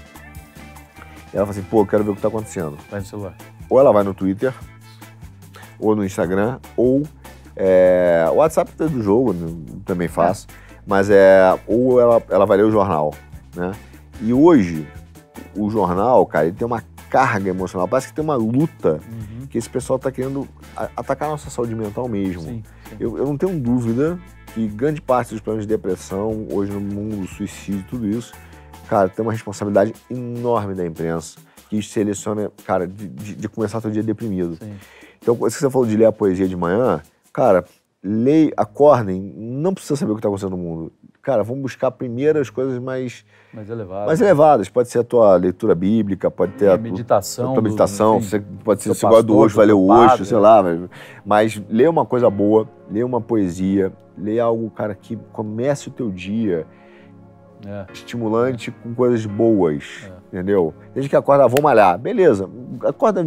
e 1.32 1.36
ela 1.36 1.46
fala 1.46 1.50
assim, 1.50 1.62
pô, 1.62 1.80
eu 1.80 1.86
quero 1.86 2.04
ver 2.04 2.10
o 2.10 2.12
que 2.12 2.18
está 2.18 2.28
acontecendo. 2.28 2.76
Vai 2.90 3.00
no 3.00 3.06
celular. 3.06 3.34
Ou 3.70 3.80
ela 3.80 3.90
vai 3.90 4.02
no 4.02 4.12
Twitter, 4.12 4.52
ou 5.78 5.96
no 5.96 6.04
Instagram, 6.04 6.58
ou 6.76 7.02
é, 7.58 8.26
o 8.30 8.36
WhatsApp 8.36 8.70
do 8.76 9.02
jogo 9.02 9.32
né, 9.32 9.52
também 9.84 10.06
faz, 10.06 10.46
é. 10.48 10.74
mas 10.86 11.10
é 11.10 11.58
ou 11.66 12.00
ela, 12.00 12.22
ela 12.30 12.46
vai 12.46 12.56
ler 12.56 12.64
o 12.64 12.70
jornal, 12.70 13.12
né? 13.54 13.72
E 14.22 14.32
hoje 14.32 14.86
o 15.56 15.68
jornal, 15.68 16.24
cara, 16.26 16.46
ele 16.46 16.56
tem 16.56 16.66
uma 16.66 16.82
carga 17.10 17.50
emocional, 17.50 17.88
parece 17.88 18.08
que 18.08 18.14
tem 18.14 18.22
uma 18.22 18.36
luta 18.36 19.00
uhum. 19.10 19.46
que 19.46 19.58
esse 19.58 19.68
pessoal 19.68 19.96
está 19.96 20.12
querendo 20.12 20.46
atacar 20.96 21.28
a 21.28 21.32
nossa 21.32 21.50
saúde 21.50 21.74
mental 21.74 22.06
mesmo. 22.08 22.42
Sim, 22.42 22.62
sim. 22.88 22.96
Eu, 23.00 23.18
eu 23.18 23.26
não 23.26 23.36
tenho 23.36 23.58
dúvida 23.58 24.18
que 24.54 24.66
grande 24.68 25.00
parte 25.00 25.30
dos 25.30 25.40
problemas 25.40 25.66
de 25.66 25.74
depressão, 25.74 26.46
hoje 26.52 26.70
no 26.70 26.80
mundo, 26.80 27.26
suicídio, 27.26 27.84
tudo 27.88 28.06
isso, 28.06 28.32
cara, 28.88 29.08
tem 29.08 29.24
uma 29.24 29.32
responsabilidade 29.32 29.94
enorme 30.10 30.74
da 30.74 30.86
imprensa 30.86 31.38
que 31.68 31.82
seleciona, 31.82 32.50
cara, 32.64 32.86
de, 32.86 33.08
de, 33.08 33.34
de 33.34 33.48
começar 33.48 33.80
seu 33.80 33.90
dia 33.90 34.02
deprimido. 34.02 34.56
Sim. 34.56 34.74
Então, 35.20 35.34
isso 35.46 35.56
que 35.56 35.62
você 35.62 35.70
falou 35.70 35.86
de 35.86 35.96
ler 35.96 36.06
a 36.06 36.12
poesia 36.12 36.48
de 36.48 36.56
manhã, 36.56 37.02
cara, 37.32 37.64
leia, 38.02 38.52
acordem, 38.56 39.20
não 39.36 39.74
precisa 39.74 39.96
saber 39.96 40.12
o 40.12 40.14
que 40.14 40.20
está 40.20 40.28
acontecendo 40.28 40.56
no 40.56 40.58
mundo. 40.58 40.92
Cara, 41.22 41.42
vamos 41.42 41.62
buscar 41.62 41.90
primeiro 41.90 42.40
as 42.40 42.48
coisas 42.48 42.78
mais... 42.78 43.24
Mais 43.52 43.68
elevadas. 43.68 44.06
Mais 44.06 44.20
elevadas. 44.20 44.68
Pode 44.68 44.88
ser 44.88 45.00
a 45.00 45.04
tua 45.04 45.36
leitura 45.36 45.74
bíblica, 45.74 46.30
pode 46.30 46.52
ter 46.52 46.68
a, 46.68 46.74
a 46.74 46.78
meditação. 46.78 47.50
A 47.50 47.54
tua 47.54 47.62
meditação, 47.62 48.18
do, 48.18 48.24
enfim, 48.24 48.42
pode 48.64 48.82
ser, 48.82 48.88
você 48.90 49.06
gosta 49.06 49.22
do 49.24 49.36
hoje, 49.36 49.54
valeu 49.54 49.82
hoje, 49.84 50.24
sei 50.24 50.38
lá. 50.38 50.62
Mas, 50.62 50.90
mas 51.24 51.62
lê 51.68 51.86
uma 51.86 52.06
coisa 52.06 52.30
boa, 52.30 52.68
lê 52.90 53.02
uma 53.02 53.20
poesia, 53.20 53.92
lê 54.16 54.40
algo, 54.40 54.70
cara, 54.70 54.94
que 54.94 55.16
comece 55.32 55.88
o 55.88 55.90
teu 55.90 56.10
dia 56.10 56.66
é. 57.66 57.86
estimulante 57.92 58.70
com 58.70 58.94
coisas 58.94 59.26
boas, 59.26 60.04
é. 60.06 60.12
Entendeu? 60.32 60.72
Desde 60.94 61.08
que 61.08 61.16
acorda, 61.16 61.44
ah, 61.44 61.48
vou 61.48 61.62
malhar, 61.62 61.98
beleza. 61.98 62.48
Acorda, 62.84 63.24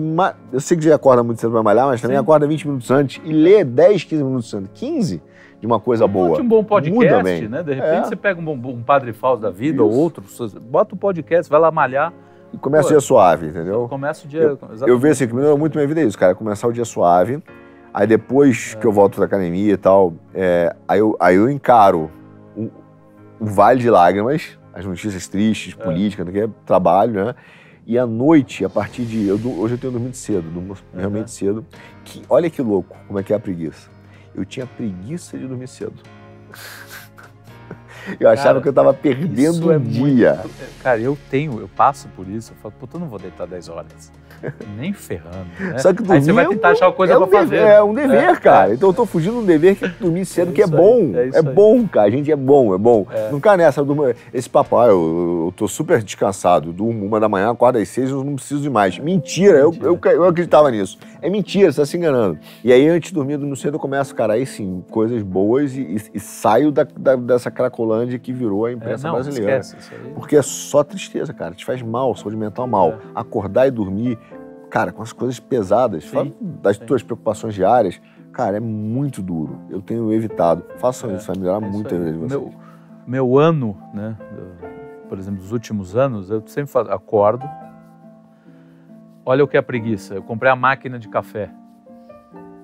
eu 0.52 0.60
sei 0.60 0.78
que 0.78 0.84
já 0.84 0.96
acorda 0.96 1.24
muito 1.24 1.42
cedo 1.42 1.52
para 1.52 1.64
malhar, 1.64 1.88
mas 1.88 2.02
também 2.02 2.18
Sim. 2.18 2.22
acorda 2.22 2.48
20 2.48 2.68
minutos 2.68 2.92
antes 2.92 3.22
e 3.26 3.34
lê 3.34 3.64
10, 3.64 4.04
15 4.04 4.24
minutos 4.24 4.54
antes. 4.54 4.72
15 4.74 5.22
de 5.60 5.68
uma 5.68 5.80
coisa 5.80 6.08
boa. 6.08 6.42
um 6.42 6.48
bom 6.48 6.64
podcast, 6.64 7.48
né? 7.48 7.62
De 7.62 7.74
repente 7.74 7.98
é. 7.98 8.04
você 8.06 8.16
pega 8.16 8.42
um, 8.42 8.52
um 8.52 8.82
Padre 8.82 9.14
Falso 9.14 9.42
da 9.42 9.52
vida 9.52 9.84
Isso. 9.84 9.86
ou 9.86 9.94
outro, 9.94 10.24
bota 10.60 10.96
o 10.96 10.96
um 10.96 11.00
podcast, 11.00 11.50
vai 11.50 11.60
lá 11.60 11.70
malhar. 11.70 12.12
E 12.52 12.58
começa 12.58 12.84
Pô, 12.84 12.90
o 12.90 12.92
dia 12.98 13.00
suave, 13.00 13.48
entendeu? 13.48 13.88
Começa 13.88 14.26
o 14.26 14.28
dia. 14.28 14.42
Eu, 14.42 14.88
eu 14.88 15.00
vejo 15.00 15.14
assim, 15.14 15.28
que 15.28 15.34
melhorou 15.34 15.58
muito 15.58 15.76
minha 15.76 15.88
vida 15.88 16.02
é 16.02 16.04
isso, 16.04 16.18
cara. 16.18 16.36
Começar 16.36 16.68
o 16.68 16.74
dia 16.74 16.84
suave, 16.84 17.42
Aí 17.94 18.08
depois 18.08 18.74
é. 18.76 18.80
que 18.80 18.88
eu 18.88 18.92
volto 18.92 19.20
da 19.20 19.26
academia 19.26 19.74
e 19.74 19.78
tal, 19.78 20.14
é, 20.34 20.74
aí, 20.88 21.00
eu, 21.00 21.16
aí 21.20 21.36
eu 21.36 21.50
encaro 21.50 22.10
o, 22.56 22.64
o, 23.40 23.46
vale 23.46 23.82
de 23.82 23.90
lágrimas, 23.90 24.58
as 24.74 24.86
notícias 24.86 25.28
tristes, 25.28 25.76
é. 25.78 25.84
políticas, 25.84 26.28
que 26.30 26.40
é 26.40 26.50
trabalho, 26.66 27.26
né? 27.26 27.36
E 27.86 27.98
à 27.98 28.06
noite, 28.06 28.64
a 28.64 28.70
partir 28.70 29.04
de. 29.06 29.28
Eu, 29.28 29.36
hoje 29.36 29.74
eu 29.74 29.78
tenho 29.78 29.94
dormido 29.94 30.16
cedo, 30.16 30.50
durmo 30.50 30.78
realmente 30.96 31.32
cedo. 31.32 31.66
Que, 32.06 32.22
olha 32.30 32.50
que 32.50 32.62
louco 32.62 32.96
como 33.08 33.20
é 33.20 33.24
que 33.24 33.34
é 33.34 33.36
a 33.36 33.40
preguiça. 33.40 33.90
Eu 34.36 34.46
tinha 34.46 34.66
preguiça 34.66 35.38
de 35.38 35.48
dormir 35.48 35.68
cedo. 35.68 35.96
eu 38.20 38.30
achava 38.30 38.50
cara, 38.50 38.62
que 38.62 38.68
eu 38.68 38.72
estava 38.72 38.94
perdendo 38.94 39.68
o 39.68 39.72
é 39.72 39.80
dia. 39.80 40.36
Muito... 40.36 40.82
Cara, 40.82 41.00
eu 41.00 41.18
tenho, 41.30 41.60
eu 41.60 41.68
passo 41.68 42.08
por 42.10 42.28
isso. 42.28 42.54
Eu 42.54 42.58
falo, 42.58 42.74
puta, 42.80 42.98
eu 42.98 43.00
não 43.00 43.10
vou 43.10 43.20
deitar 43.20 43.48
10 43.48 43.70
horas. 43.70 44.12
Nem 44.78 44.94
ferrando. 44.94 45.48
Né? 45.60 45.78
Só 45.78 45.94
que 45.94 46.04
dormir 46.04 46.14
Aí 46.14 46.22
você 46.22 46.32
vai 46.32 46.48
tentar 46.48 46.70
achar 46.70 46.88
uma 46.88 46.94
coisa 46.94 47.14
é 47.14 47.18
um 47.18 47.28
pra 47.28 47.40
fazer. 47.40 47.58
Dever, 47.58 47.72
é 47.72 47.84
um 47.84 47.94
dever, 47.94 48.30
é, 48.30 48.36
cara. 48.36 48.72
É. 48.72 48.74
Então 48.76 48.90
eu 48.90 48.94
tô 48.94 49.06
fugindo 49.06 49.34
de 49.34 49.40
um 49.40 49.46
dever 49.46 49.76
que 49.76 49.86
é 49.86 49.88
dormir 49.88 50.26
cedo, 50.26 50.52
que 50.52 50.62
é 50.62 50.68
bom. 50.68 51.12
Aí, 51.16 51.32
é, 51.34 51.38
é 51.38 51.42
bom, 51.42 51.88
cara. 51.88 52.08
A 52.08 52.12
gente 52.12 52.32
é 52.32 52.36
bom, 52.36 52.74
é 52.74 52.78
bom. 52.78 53.06
É. 53.12 53.32
Não 53.32 53.40
cai 53.40 53.58
nessa. 53.58 53.84
Durmo, 53.84 54.14
esse 54.34 54.50
papai, 54.50 54.90
ah, 54.90 54.92
eu, 54.92 55.46
eu 55.48 55.54
tô 55.56 55.68
super 55.68 56.02
descansado. 56.02 56.72
Durmo 56.72 57.06
uma 57.06 57.20
da 57.20 57.30
manhã, 57.30 57.52
acordo 57.52 57.78
às 57.78 57.90
seis, 57.90 58.10
eu 58.10 58.24
não 58.24 58.36
preciso 58.36 58.62
de 58.62 58.70
mais. 58.70 58.98
Mentira, 58.98 59.32
mentira. 59.32 59.58
Eu, 59.60 59.76
eu, 59.82 60.00
eu, 60.12 60.26
acreditava 60.26 60.70
nisso. 60.72 60.98
É 61.22 61.30
mentira, 61.30 61.72
você 61.72 61.82
tá 61.82 61.86
se 61.86 61.98
enganando. 61.98 62.40
E 62.64 62.72
aí, 62.72 62.88
antes 62.88 63.10
de 63.10 63.16
dormir, 63.16 63.38
no 63.38 63.56
cedo, 63.56 63.76
eu 63.76 63.80
começo, 63.80 64.14
cara, 64.16 64.34
aí 64.34 64.46
sim, 64.46 64.84
coisas 64.90 65.22
boas 65.22 65.76
e, 65.76 65.82
e, 65.82 66.02
e 66.16 66.20
saio 66.20 66.72
da, 66.72 66.86
da, 66.98 67.16
dessa 67.16 67.52
cracolândia 67.52 68.18
que 68.18 68.34
virou 68.34 68.66
a 68.66 68.72
imprensa 68.72 69.08
não, 69.08 69.16
brasileira. 69.16 69.60
Esquece, 69.60 69.92
Porque 70.16 70.36
é 70.36 70.42
só 70.42 70.84
tristeza, 70.84 71.34
cara. 71.34 71.54
Te 71.54 71.66
faz 71.66 71.82
mal, 71.82 72.16
saúde 72.16 72.36
mental 72.36 72.68
mal. 72.68 73.00
Acordar 73.14 73.68
e 73.68 73.72
dormir 73.72 74.18
cara, 74.72 74.92
com 74.92 75.04
as 75.04 75.12
coisas 75.12 75.40
pesadas, 75.40 76.06
sim, 76.06 76.34
das 76.40 76.78
sim. 76.78 76.86
tuas 76.86 77.04
preocupações 77.04 77.54
diárias, 77.54 78.02
cara, 78.32 78.58
é 78.58 78.60
muito 78.60 79.22
duro. 79.22 79.60
Eu 79.70 79.82
tenho 79.82 80.12
evitado. 80.14 80.64
Façam 80.78 81.12
é, 81.12 81.16
isso, 81.16 81.28
vai 81.28 81.38
melhorar 81.38 81.64
é 81.64 81.70
muito 81.70 81.94
a 81.94 81.98
vida 81.98 82.12
de 82.14 82.18
vocês. 82.18 82.42
Meu, 82.42 82.54
meu 83.06 83.38
ano, 83.38 83.78
né, 83.94 84.18
por 85.10 85.20
exemplo, 85.20 85.42
dos 85.42 85.52
últimos 85.52 85.96
anos, 85.96 86.30
eu 86.30 86.42
sempre 86.48 86.72
falo, 86.72 86.92
acordo, 86.92 87.48
olha 89.26 89.44
o 89.44 89.48
que 89.48 89.58
é 89.58 89.62
preguiça. 89.62 90.16
Eu 90.16 90.24
comprei 90.24 90.50
a 90.50 90.56
máquina 90.56 90.98
de 90.98 91.10
café. 91.10 91.52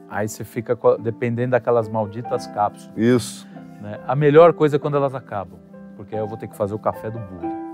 Aí 0.10 0.30
você 0.30 0.46
fica 0.46 0.78
dependendo 0.98 1.52
daquelas 1.52 1.90
malditas 1.90 2.48
cápsulas. 2.48 2.98
Isso. 2.98 3.46
Né? 3.82 4.00
A 4.08 4.16
melhor 4.16 4.54
coisa 4.54 4.78
é 4.78 4.80
quando 4.80 4.96
elas 4.96 5.14
acabam, 5.14 5.60
porque 5.98 6.16
aí 6.16 6.22
eu 6.22 6.28
vou 6.28 6.38
ter 6.38 6.48
que 6.48 6.56
fazer 6.56 6.74
o 6.74 6.80
café 6.80 7.12
do 7.12 7.20
burro. 7.20 7.67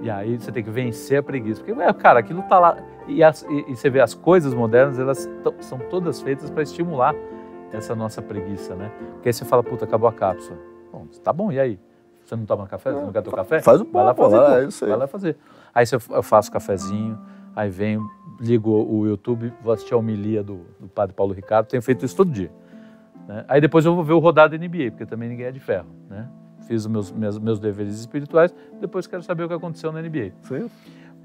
E 0.00 0.10
aí 0.10 0.38
você 0.38 0.50
tem 0.50 0.62
que 0.62 0.70
vencer 0.70 1.18
a 1.18 1.22
preguiça. 1.22 1.62
Porque, 1.62 1.92
cara, 1.94 2.20
aquilo 2.20 2.42
tá 2.42 2.58
lá. 2.58 2.76
E, 3.06 3.22
as, 3.22 3.42
e, 3.42 3.72
e 3.72 3.76
você 3.76 3.90
vê 3.90 4.00
as 4.00 4.14
coisas 4.14 4.54
modernas, 4.54 4.98
elas 4.98 5.28
são 5.60 5.78
todas 5.78 6.20
feitas 6.20 6.50
para 6.50 6.62
estimular 6.62 7.14
essa 7.72 7.94
nossa 7.94 8.22
preguiça, 8.22 8.74
né? 8.74 8.90
Porque 9.14 9.28
aí 9.28 9.32
você 9.32 9.44
fala, 9.44 9.62
puta, 9.62 9.84
acabou 9.84 10.08
a 10.08 10.12
cápsula. 10.12 10.58
Bom, 10.92 11.06
tá 11.22 11.32
bom, 11.32 11.52
e 11.52 11.60
aí? 11.60 11.78
Você 12.24 12.36
não 12.36 12.44
toma 12.44 12.66
café? 12.66 12.92
Você 12.92 13.00
não 13.00 13.12
quer 13.12 13.22
tomar 13.22 13.38
café? 13.38 13.60
Faz 13.60 13.80
o 13.80 13.84
pão, 13.84 13.92
vai 13.92 14.04
lá 14.04 14.14
fazer. 14.14 14.36
Lá, 14.36 14.60
é. 14.60 14.88
Vai 14.88 14.96
lá 14.96 15.06
fazer. 15.06 15.36
Aí 15.74 15.84
eu 16.12 16.22
faço 16.22 16.50
cafezinho, 16.50 17.18
aí 17.54 17.68
venho, 17.68 18.08
ligo 18.40 18.70
o 18.70 19.06
YouTube, 19.06 19.52
vou 19.62 19.72
assistir 19.72 19.94
a 19.94 19.96
homilia 19.96 20.42
do, 20.42 20.60
do 20.78 20.88
padre 20.88 21.14
Paulo 21.14 21.32
Ricardo, 21.32 21.66
tenho 21.66 21.82
feito 21.82 22.04
isso 22.04 22.16
todo 22.16 22.30
dia. 22.30 22.50
Né? 23.26 23.44
Aí 23.48 23.60
depois 23.60 23.84
eu 23.84 23.94
vou 23.94 24.04
ver 24.04 24.12
o 24.12 24.18
rodado 24.18 24.56
NBA, 24.56 24.90
porque 24.90 25.06
também 25.06 25.28
ninguém 25.28 25.46
é 25.46 25.52
de 25.52 25.60
ferro, 25.60 25.88
né? 26.08 26.28
Fiz 26.70 26.84
os 26.84 26.86
meus, 26.86 27.10
meus, 27.10 27.38
meus 27.40 27.58
deveres 27.58 27.98
espirituais, 27.98 28.54
depois 28.80 29.08
quero 29.08 29.24
saber 29.24 29.42
o 29.42 29.48
que 29.48 29.54
aconteceu 29.54 29.90
na 29.90 30.00
NBA. 30.00 30.30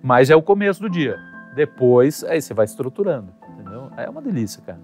Mas 0.02 0.32
é 0.32 0.36
o 0.36 0.42
começo 0.42 0.82
do 0.82 0.90
dia. 0.90 1.20
Depois, 1.54 2.24
aí 2.24 2.42
você 2.42 2.52
vai 2.52 2.66
estruturando, 2.66 3.32
entendeu? 3.54 3.92
É 3.96 4.10
uma 4.10 4.24
delícia, 4.24 4.60
cara. 4.64 4.80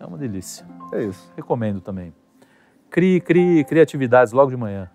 É 0.00 0.06
uma 0.06 0.16
delícia. 0.16 0.64
É 0.94 1.02
isso. 1.04 1.30
Recomendo 1.36 1.82
também. 1.82 2.14
Crie, 2.88 3.20
crie 3.20 3.62
criatividades 3.62 4.32
logo 4.32 4.50
de 4.50 4.56
manhã. 4.56 4.90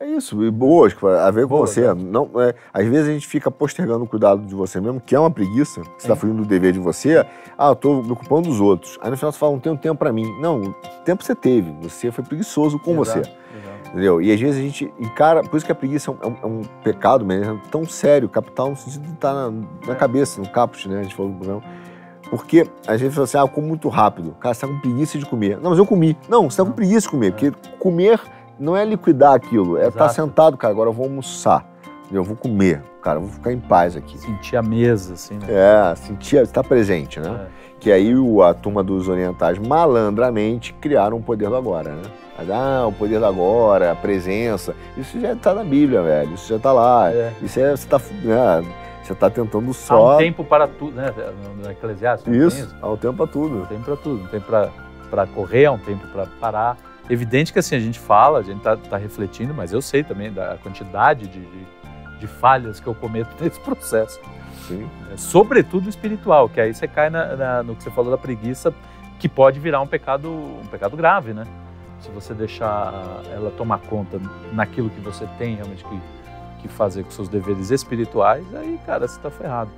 É 0.00 0.06
isso, 0.06 0.44
e 0.44 0.50
boas, 0.50 0.94
a 1.02 1.30
ver 1.30 1.42
com 1.42 1.48
Boa, 1.48 1.66
você. 1.66 1.92
Né? 1.92 1.94
Não, 2.08 2.30
é, 2.40 2.54
às 2.72 2.86
vezes 2.86 3.08
a 3.08 3.12
gente 3.12 3.26
fica 3.26 3.50
postergando 3.50 4.04
o 4.04 4.06
cuidado 4.06 4.42
de 4.42 4.54
você 4.54 4.80
mesmo, 4.80 5.00
que 5.00 5.12
é 5.12 5.18
uma 5.18 5.30
preguiça, 5.30 5.82
você 5.82 5.90
está 5.98 6.12
é. 6.12 6.16
fugindo 6.16 6.42
do 6.42 6.44
dever 6.44 6.72
de 6.72 6.78
você. 6.78 7.26
Ah, 7.56 7.68
eu 7.68 7.72
estou 7.72 8.04
me 8.04 8.12
ocupando 8.12 8.48
dos 8.48 8.60
outros. 8.60 8.96
Aí 9.02 9.10
no 9.10 9.16
final 9.16 9.32
você 9.32 9.38
fala, 9.38 9.52
não 9.52 9.58
tenho 9.58 9.76
tempo 9.76 9.96
para 9.96 10.12
mim. 10.12 10.24
Não, 10.40 10.72
tempo 11.04 11.24
você 11.24 11.34
teve, 11.34 11.74
você 11.82 12.12
foi 12.12 12.22
preguiçoso 12.22 12.78
com 12.78 13.00
Exato. 13.02 13.22
você. 13.22 13.38
Entendeu? 13.88 14.20
E 14.20 14.30
às 14.30 14.38
vezes 14.38 14.60
a 14.60 14.62
gente 14.62 14.92
encara. 15.00 15.42
Por 15.42 15.56
isso 15.56 15.66
que 15.66 15.72
a 15.72 15.74
preguiça 15.74 16.10
é 16.10 16.26
um, 16.26 16.36
é 16.42 16.46
um 16.46 16.60
é 16.60 16.84
pecado, 16.84 17.24
mas 17.24 17.42
é 17.42 17.56
tão 17.70 17.84
sério, 17.86 18.28
capital 18.28 18.70
no 18.70 18.76
sentido 18.76 19.02
de 19.02 19.14
estar 19.14 19.32
tá 19.32 19.50
na, 19.50 19.66
na 19.86 19.94
cabeça, 19.94 20.40
no 20.40 20.48
caput, 20.48 20.88
né? 20.88 21.00
A 21.00 21.02
gente 21.02 21.14
falou 21.14 21.32
no 21.32 21.38
programa. 21.38 21.62
Porque 22.30 22.68
a 22.86 22.96
gente 22.96 23.14
fala 23.14 23.24
assim, 23.24 23.38
ah, 23.38 23.40
eu 23.40 23.48
como 23.48 23.66
muito 23.66 23.88
rápido. 23.88 24.36
Cara, 24.38 24.54
você 24.54 24.60
tá 24.60 24.68
com 24.68 24.78
preguiça 24.78 25.18
de 25.18 25.24
comer. 25.24 25.58
Não, 25.58 25.70
mas 25.70 25.78
eu 25.78 25.86
comi. 25.86 26.16
Não, 26.28 26.50
você 26.50 26.58
tá 26.58 26.64
com 26.64 26.72
preguiça 26.72 27.00
de 27.00 27.08
comer, 27.08 27.32
porque 27.32 27.50
comer 27.78 28.20
não 28.58 28.76
é 28.76 28.84
liquidar 28.84 29.34
aquilo, 29.34 29.76
é 29.76 29.88
estar 29.88 30.06
tá 30.06 30.08
sentado, 30.08 30.56
cara, 30.56 30.72
agora 30.72 30.88
eu 30.88 30.92
vou 30.92 31.06
almoçar. 31.06 31.66
Eu 32.10 32.24
vou 32.24 32.34
comer, 32.34 32.82
cara, 33.02 33.18
eu 33.18 33.22
vou 33.22 33.30
ficar 33.30 33.52
em 33.52 33.60
paz 33.60 33.94
aqui. 33.94 34.16
Sentir 34.16 34.56
a 34.56 34.62
mesa, 34.62 35.12
assim, 35.12 35.34
né? 35.34 35.46
É, 35.50 35.94
sentir, 35.94 36.36
estar 36.36 36.64
presente, 36.64 37.20
né? 37.20 37.28
É. 37.28 37.46
Que 37.78 37.92
aí 37.92 38.12
a 38.42 38.54
turma 38.54 38.82
dos 38.82 39.08
orientais 39.08 39.58
malandramente 39.58 40.72
criaram 40.72 41.18
o 41.18 41.22
poder 41.22 41.50
do 41.50 41.56
agora, 41.56 41.90
né? 41.90 42.02
Mas, 42.38 42.50
ah, 42.50 42.86
o 42.86 42.92
poder 42.92 43.18
do 43.18 43.26
agora, 43.26 43.92
a 43.92 43.94
presença, 43.94 44.74
isso 44.96 45.20
já 45.20 45.34
está 45.34 45.52
na 45.52 45.62
Bíblia, 45.62 46.02
velho. 46.02 46.32
Isso 46.32 46.48
já 46.48 46.56
está 46.56 46.72
lá. 46.72 47.12
É. 47.12 47.32
Isso 47.42 47.60
é, 47.60 47.76
você 47.76 47.84
está 47.84 47.98
né, 47.98 48.64
você 49.02 49.14
tá 49.14 49.30
tentando 49.30 49.72
só. 49.72 50.12
Há 50.12 50.14
um 50.16 50.18
tempo 50.18 50.44
para 50.44 50.66
tudo, 50.66 50.92
né? 50.96 51.12
No 51.62 51.70
Eclesiastes. 51.70 52.32
Isso, 52.32 52.64
isso, 52.64 52.76
há 52.80 52.88
um 52.88 52.96
tempo 52.96 53.16
para 53.16 53.26
tudo. 53.26 53.58
Há 53.58 53.62
um 53.62 53.66
tempo 53.66 53.84
para 53.84 53.96
tudo. 53.96 54.24
Um 54.24 54.28
tempo 54.28 54.46
para 55.10 55.26
correr, 55.28 55.66
há 55.66 55.72
um 55.72 55.78
tempo 55.78 56.06
para 56.08 56.26
parar. 56.40 56.76
Evidente 57.10 57.52
que 57.52 57.58
assim, 57.58 57.76
a 57.76 57.80
gente 57.80 57.98
fala, 57.98 58.38
a 58.38 58.42
gente 58.42 58.58
está 58.58 58.76
tá 58.76 58.96
refletindo, 58.96 59.54
mas 59.54 59.72
eu 59.72 59.80
sei 59.80 60.02
também 60.02 60.32
da 60.32 60.56
quantidade 60.62 61.26
de, 61.26 61.40
de, 61.40 61.66
de 62.20 62.26
falhas 62.26 62.80
que 62.80 62.86
eu 62.86 62.94
cometo 62.94 63.34
nesse 63.42 63.60
processo. 63.60 64.20
Sim. 64.66 64.88
É, 65.12 65.16
sobretudo 65.16 65.88
espiritual, 65.88 66.48
que 66.48 66.60
aí 66.60 66.74
você 66.74 66.86
cai 66.86 67.08
na, 67.08 67.36
na, 67.36 67.62
no 67.62 67.74
que 67.74 67.82
você 67.82 67.90
falou 67.90 68.10
da 68.10 68.18
preguiça, 68.18 68.74
que 69.18 69.28
pode 69.28 69.58
virar 69.58 69.80
um 69.80 69.86
pecado, 69.86 70.28
um 70.28 70.66
pecado 70.70 70.96
grave, 70.96 71.32
né? 71.32 71.46
se 72.00 72.10
você 72.10 72.32
deixar 72.32 72.92
ela 73.32 73.50
tomar 73.50 73.78
conta 73.80 74.20
naquilo 74.52 74.90
que 74.90 75.00
você 75.00 75.26
tem 75.38 75.56
realmente 75.56 75.84
que, 75.84 76.00
que 76.58 76.68
fazer 76.68 77.04
com 77.04 77.10
seus 77.10 77.28
deveres 77.28 77.70
espirituais, 77.70 78.44
aí, 78.54 78.78
cara, 78.84 79.06
você 79.06 79.16
está 79.16 79.30
ferrado. 79.30 79.70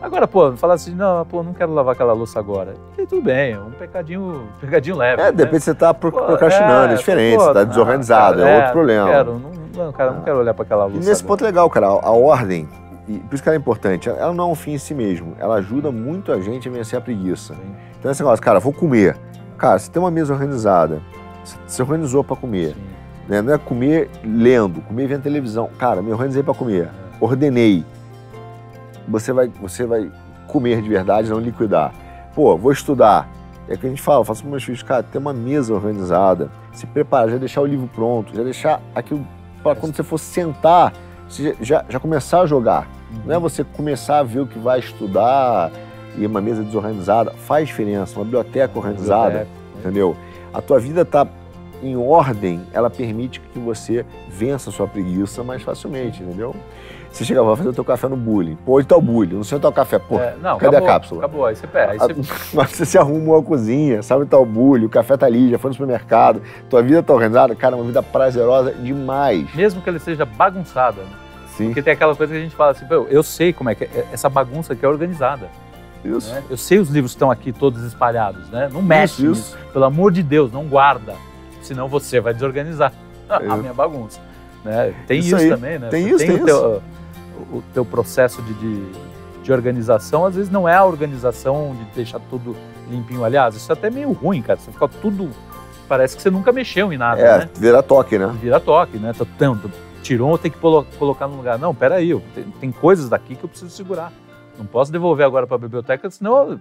Agora, 0.00 0.28
pô, 0.28 0.52
falar 0.56 0.74
assim, 0.74 0.94
não, 0.94 1.24
pô, 1.26 1.42
não 1.42 1.52
quero 1.52 1.72
lavar 1.74 1.94
aquela 1.94 2.12
louça 2.12 2.38
agora. 2.38 2.74
E 2.96 3.04
tudo 3.04 3.22
bem, 3.22 3.52
é 3.52 3.58
um 3.58 3.72
pecadinho, 3.72 4.48
pecadinho 4.60 4.96
leve. 4.96 5.20
É, 5.20 5.24
né? 5.26 5.32
depende 5.32 5.60
se 5.60 5.64
você 5.66 5.74
tá 5.74 5.92
procrastinando, 5.92 6.90
é, 6.90 6.94
é 6.94 6.96
diferente, 6.96 7.36
pô, 7.36 7.44
você 7.44 7.54
tá 7.54 7.64
desorganizado, 7.64 8.42
é, 8.42 8.50
é 8.50 8.56
outro 8.58 8.72
problema. 8.72 9.04
Não 9.04 9.12
quero, 9.12 9.38
não, 9.38 9.50
não, 9.84 9.92
cara, 9.92 10.12
não 10.12 10.22
quero 10.22 10.38
olhar 10.38 10.54
para 10.54 10.64
aquela 10.64 10.84
louça. 10.84 10.98
E 10.98 11.00
nesse 11.00 11.22
agora. 11.22 11.26
ponto 11.26 11.44
legal, 11.44 11.70
cara, 11.70 11.86
a 11.86 12.12
ordem, 12.12 12.68
e 13.08 13.18
por 13.18 13.34
isso 13.34 13.42
que 13.42 13.48
ela 13.48 13.56
é 13.56 13.58
importante, 13.58 14.08
ela 14.08 14.32
não 14.32 14.50
é 14.50 14.52
um 14.52 14.54
fim 14.54 14.72
em 14.72 14.78
si 14.78 14.94
mesmo, 14.94 15.34
ela 15.38 15.56
ajuda 15.56 15.90
muito 15.90 16.30
a 16.30 16.40
gente 16.40 16.68
a 16.68 16.72
vencer 16.72 16.96
a 16.96 17.02
preguiça. 17.02 17.54
Sim. 17.54 17.74
Então 17.98 18.10
esse 18.10 18.22
negócio, 18.22 18.44
cara, 18.44 18.60
vou 18.60 18.72
comer. 18.72 19.16
Cara, 19.56 19.76
se 19.80 19.90
tem 19.90 20.00
uma 20.00 20.10
mesa 20.10 20.32
organizada, 20.32 21.02
se 21.66 21.82
organizou 21.82 22.22
para 22.22 22.36
comer. 22.36 22.76
Né? 23.28 23.42
Não 23.42 23.52
é 23.52 23.58
comer 23.58 24.10
lendo, 24.24 24.80
comer 24.80 25.06
vendo 25.06 25.22
televisão. 25.22 25.68
Cara, 25.78 26.00
me 26.00 26.10
organizei 26.10 26.42
para 26.42 26.54
comer. 26.54 26.84
É. 26.84 26.90
Ordenei. 27.20 27.84
Você 29.06 29.32
vai, 29.32 29.48
você 29.60 29.84
vai 29.84 30.10
comer 30.46 30.82
de 30.82 30.88
verdade, 30.88 31.30
não 31.30 31.38
liquidar. 31.38 31.92
Pô, 32.34 32.56
vou 32.56 32.72
estudar. 32.72 33.28
É 33.68 33.76
que 33.76 33.86
a 33.86 33.88
gente 33.90 34.00
fala, 34.00 34.20
eu 34.20 34.24
faço 34.24 34.42
com 34.42 34.48
meus 34.48 34.64
filhos, 34.64 34.82
cara, 34.82 35.02
ter 35.02 35.18
uma 35.18 35.32
mesa 35.32 35.74
organizada, 35.74 36.50
se 36.72 36.86
preparar, 36.86 37.28
já 37.28 37.36
deixar 37.36 37.60
o 37.60 37.66
livro 37.66 37.86
pronto, 37.94 38.34
já 38.34 38.42
deixar 38.42 38.80
aquilo 38.94 39.26
para 39.62 39.78
quando 39.78 39.94
você 39.94 40.02
for 40.02 40.16
sentar, 40.16 40.94
você 41.28 41.54
já, 41.60 41.84
já 41.86 42.00
começar 42.00 42.40
a 42.40 42.46
jogar. 42.46 42.88
Uhum. 43.10 43.20
Não 43.26 43.34
é 43.34 43.38
você 43.38 43.62
começar 43.62 44.20
a 44.20 44.22
ver 44.22 44.40
o 44.40 44.46
que 44.46 44.58
vai 44.58 44.78
estudar 44.78 45.70
e 46.16 46.24
uma 46.24 46.40
mesa 46.40 46.62
desorganizada. 46.62 47.32
Faz 47.32 47.68
diferença, 47.68 48.18
uma 48.18 48.24
biblioteca 48.24 48.78
organizada, 48.78 49.28
biblioteca. 49.30 49.78
entendeu? 49.80 50.16
A 50.54 50.62
tua 50.62 50.78
vida 50.78 51.02
está 51.02 51.26
em 51.82 51.96
ordem, 51.96 52.62
ela 52.72 52.90
permite 52.90 53.40
que 53.40 53.58
você 53.58 54.04
vença 54.28 54.70
a 54.70 54.72
sua 54.72 54.86
preguiça 54.86 55.42
mais 55.42 55.62
facilmente, 55.62 56.22
entendeu? 56.22 56.54
Você 57.10 57.24
chega, 57.24 57.42
vai 57.42 57.56
fazer 57.56 57.70
o 57.70 57.72
teu 57.72 57.84
café 57.84 58.06
no 58.06 58.16
bullying. 58.16 58.56
Pô, 58.64 58.78
onde 58.78 58.86
tá 58.86 58.96
o 58.96 59.00
bullying? 59.00 59.34
Não 59.34 59.44
sei 59.44 59.56
onde 59.56 59.62
tá 59.62 59.68
o 59.68 59.72
café. 59.72 59.98
Pô, 59.98 60.20
é, 60.20 60.34
não, 60.42 60.58
cadê 60.58 60.76
acabou, 60.76 60.88
a 60.88 60.92
cápsula? 60.92 61.20
Acabou, 61.20 61.46
aí 61.46 61.56
você 61.56 61.66
pega. 61.66 61.92
Aí 61.92 61.98
você... 61.98 62.14
Mas 62.54 62.70
você 62.70 62.86
se 62.86 62.98
arrumou 62.98 63.36
a 63.36 63.42
cozinha, 63.42 64.02
sabe 64.02 64.22
onde 64.22 64.30
tá 64.30 64.38
o 64.38 64.44
bullying, 64.44 64.84
o 64.84 64.90
café 64.90 65.16
tá 65.16 65.26
ali, 65.26 65.50
já 65.50 65.58
foi 65.58 65.70
no 65.70 65.74
supermercado, 65.74 66.42
tua 66.68 66.82
vida 66.82 67.02
tá 67.02 67.12
organizada. 67.12 67.54
Cara, 67.54 67.74
é 67.74 67.78
uma 67.78 67.84
vida 67.84 68.02
prazerosa 68.02 68.72
demais. 68.72 69.52
Mesmo 69.54 69.80
que 69.80 69.88
ele 69.88 69.98
seja 69.98 70.24
bagunçada, 70.24 71.02
né? 71.02 71.10
Sim. 71.56 71.66
Porque 71.66 71.82
tem 71.82 71.92
aquela 71.92 72.14
coisa 72.14 72.32
que 72.32 72.38
a 72.38 72.42
gente 72.42 72.54
fala 72.54 72.70
assim, 72.70 72.86
eu 73.10 73.22
sei 73.22 73.52
como 73.52 73.70
é 73.70 73.74
que 73.74 73.84
é, 73.84 74.06
essa 74.12 74.28
bagunça 74.28 74.74
aqui 74.74 74.84
é 74.84 74.88
organizada. 74.88 75.48
Isso. 76.04 76.32
Né? 76.32 76.44
Eu 76.48 76.56
sei 76.56 76.78
os 76.78 76.88
livros 76.88 77.12
estão 77.12 77.30
aqui 77.30 77.52
todos 77.52 77.82
espalhados, 77.82 78.48
né? 78.50 78.68
Não 78.72 78.80
mexe 78.80 79.26
isso, 79.26 79.32
isso. 79.32 79.58
Pelo 79.72 79.84
amor 79.84 80.12
de 80.12 80.22
Deus, 80.22 80.52
não 80.52 80.64
guarda 80.64 81.14
senão 81.68 81.88
você 81.88 82.20
vai 82.20 82.34
desorganizar 82.34 82.92
a 83.28 83.56
minha 83.56 83.74
bagunça. 83.74 84.20
Né? 84.64 84.94
Tem 85.06 85.20
isso, 85.20 85.36
isso 85.36 85.48
também, 85.48 85.78
né? 85.78 85.88
Tem 85.88 86.04
você 86.04 86.08
isso, 86.08 86.18
tem, 86.18 86.28
tem 86.28 86.42
o, 86.42 86.44
teu, 86.44 86.82
o 87.52 87.62
teu 87.74 87.84
processo 87.84 88.42
de, 88.42 88.54
de, 88.54 88.92
de, 89.42 89.52
organização, 89.52 90.24
às 90.24 90.34
vezes 90.34 90.50
não 90.50 90.68
é 90.68 90.74
a 90.74 90.84
organização 90.84 91.76
de 91.78 91.84
deixar 91.94 92.20
tudo 92.30 92.56
limpinho. 92.90 93.24
Aliás, 93.24 93.54
isso 93.54 93.70
é 93.70 93.74
até 93.74 93.90
meio 93.90 94.12
ruim, 94.12 94.42
cara. 94.42 94.58
Você 94.58 94.72
fica 94.72 94.88
tudo. 94.88 95.30
Parece 95.86 96.16
que 96.16 96.22
você 96.22 96.30
nunca 96.30 96.52
mexeu 96.52 96.92
em 96.92 96.98
nada. 96.98 97.20
É, 97.20 97.38
né? 97.38 97.50
vira 97.54 97.82
toque, 97.82 98.18
né? 98.18 98.34
Vira 98.40 98.58
toque, 98.60 98.98
né? 98.98 99.12
Tanto, 99.38 99.70
tirou, 100.02 100.36
tem 100.36 100.50
que 100.50 100.58
colocar 100.58 101.28
no 101.28 101.36
lugar. 101.36 101.58
Não, 101.58 101.74
peraí, 101.74 102.18
tem, 102.34 102.44
tem 102.60 102.72
coisas 102.72 103.08
daqui 103.08 103.36
que 103.36 103.44
eu 103.44 103.48
preciso 103.48 103.70
segurar. 103.70 104.12
Não 104.58 104.66
posso 104.66 104.90
devolver 104.90 105.24
agora 105.24 105.46
para 105.46 105.54
a 105.54 105.58
biblioteca, 105.60 106.10
senão 106.10 106.58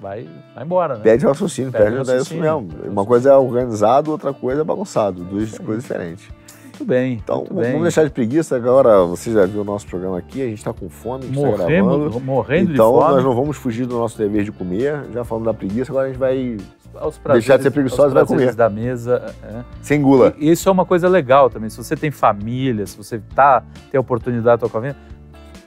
vai, 0.00 0.28
vai 0.54 0.64
embora. 0.64 0.94
Né? 0.94 1.00
Perde 1.02 1.26
raciocínio, 1.26 1.72
perde, 1.72 1.96
perde 1.96 2.10
raciocínio. 2.10 2.44
isso 2.44 2.70
mesmo. 2.70 2.92
Uma 2.92 3.04
coisa 3.04 3.30
é 3.30 3.36
organizado, 3.36 4.12
outra 4.12 4.32
coisa 4.32 4.60
é 4.60 4.64
bagunçado. 4.64 5.24
Duas 5.24 5.58
coisas 5.58 5.82
diferentes. 5.82 6.28
Muito 6.66 6.84
bem. 6.84 7.14
Então, 7.14 7.38
muito 7.38 7.54
vamos 7.54 7.70
bem. 7.70 7.82
deixar 7.82 8.04
de 8.04 8.10
preguiça. 8.10 8.56
Agora, 8.56 9.04
você 9.04 9.32
já 9.32 9.44
viu 9.44 9.60
o 9.60 9.64
nosso 9.64 9.86
programa 9.86 10.18
aqui, 10.18 10.40
a 10.40 10.46
gente 10.46 10.58
está 10.58 10.72
com 10.72 10.88
fome, 10.88 11.24
a 11.24 11.26
gente 11.26 11.40
tá 11.40 11.46
morrendo, 11.46 12.20
morrendo 12.20 12.72
então, 12.72 12.92
de 12.92 12.98
fome. 12.98 13.04
Então, 13.04 13.14
nós 13.14 13.24
não 13.24 13.34
vamos 13.34 13.56
fugir 13.56 13.86
do 13.86 13.96
nosso 13.98 14.16
dever 14.16 14.44
de 14.44 14.52
comer. 14.52 15.04
Já 15.12 15.24
falando 15.24 15.44
da 15.44 15.54
preguiça, 15.54 15.90
agora 15.90 16.06
a 16.06 16.08
gente 16.10 16.18
vai 16.18 16.56
aos 16.94 17.18
prazeres, 17.18 17.44
deixar 17.44 17.56
de 17.56 17.62
ser 17.62 17.70
preguiçoso 17.70 18.10
e 18.10 18.14
vai 18.14 18.26
comer. 18.26 18.54
da 18.54 18.68
mesa. 18.68 19.34
É. 19.42 19.62
Sem 19.80 20.00
gula. 20.00 20.34
E 20.38 20.50
isso 20.50 20.68
é 20.68 20.72
uma 20.72 20.84
coisa 20.84 21.08
legal 21.08 21.50
também. 21.50 21.68
Se 21.70 21.76
você 21.76 21.96
tem 21.96 22.10
família, 22.10 22.86
se 22.86 22.96
você 22.96 23.20
tá, 23.34 23.62
tem 23.90 23.98
a 23.98 24.00
oportunidade 24.00 24.56
de 24.56 24.60
tocar 24.60 24.80
família, 24.80 24.96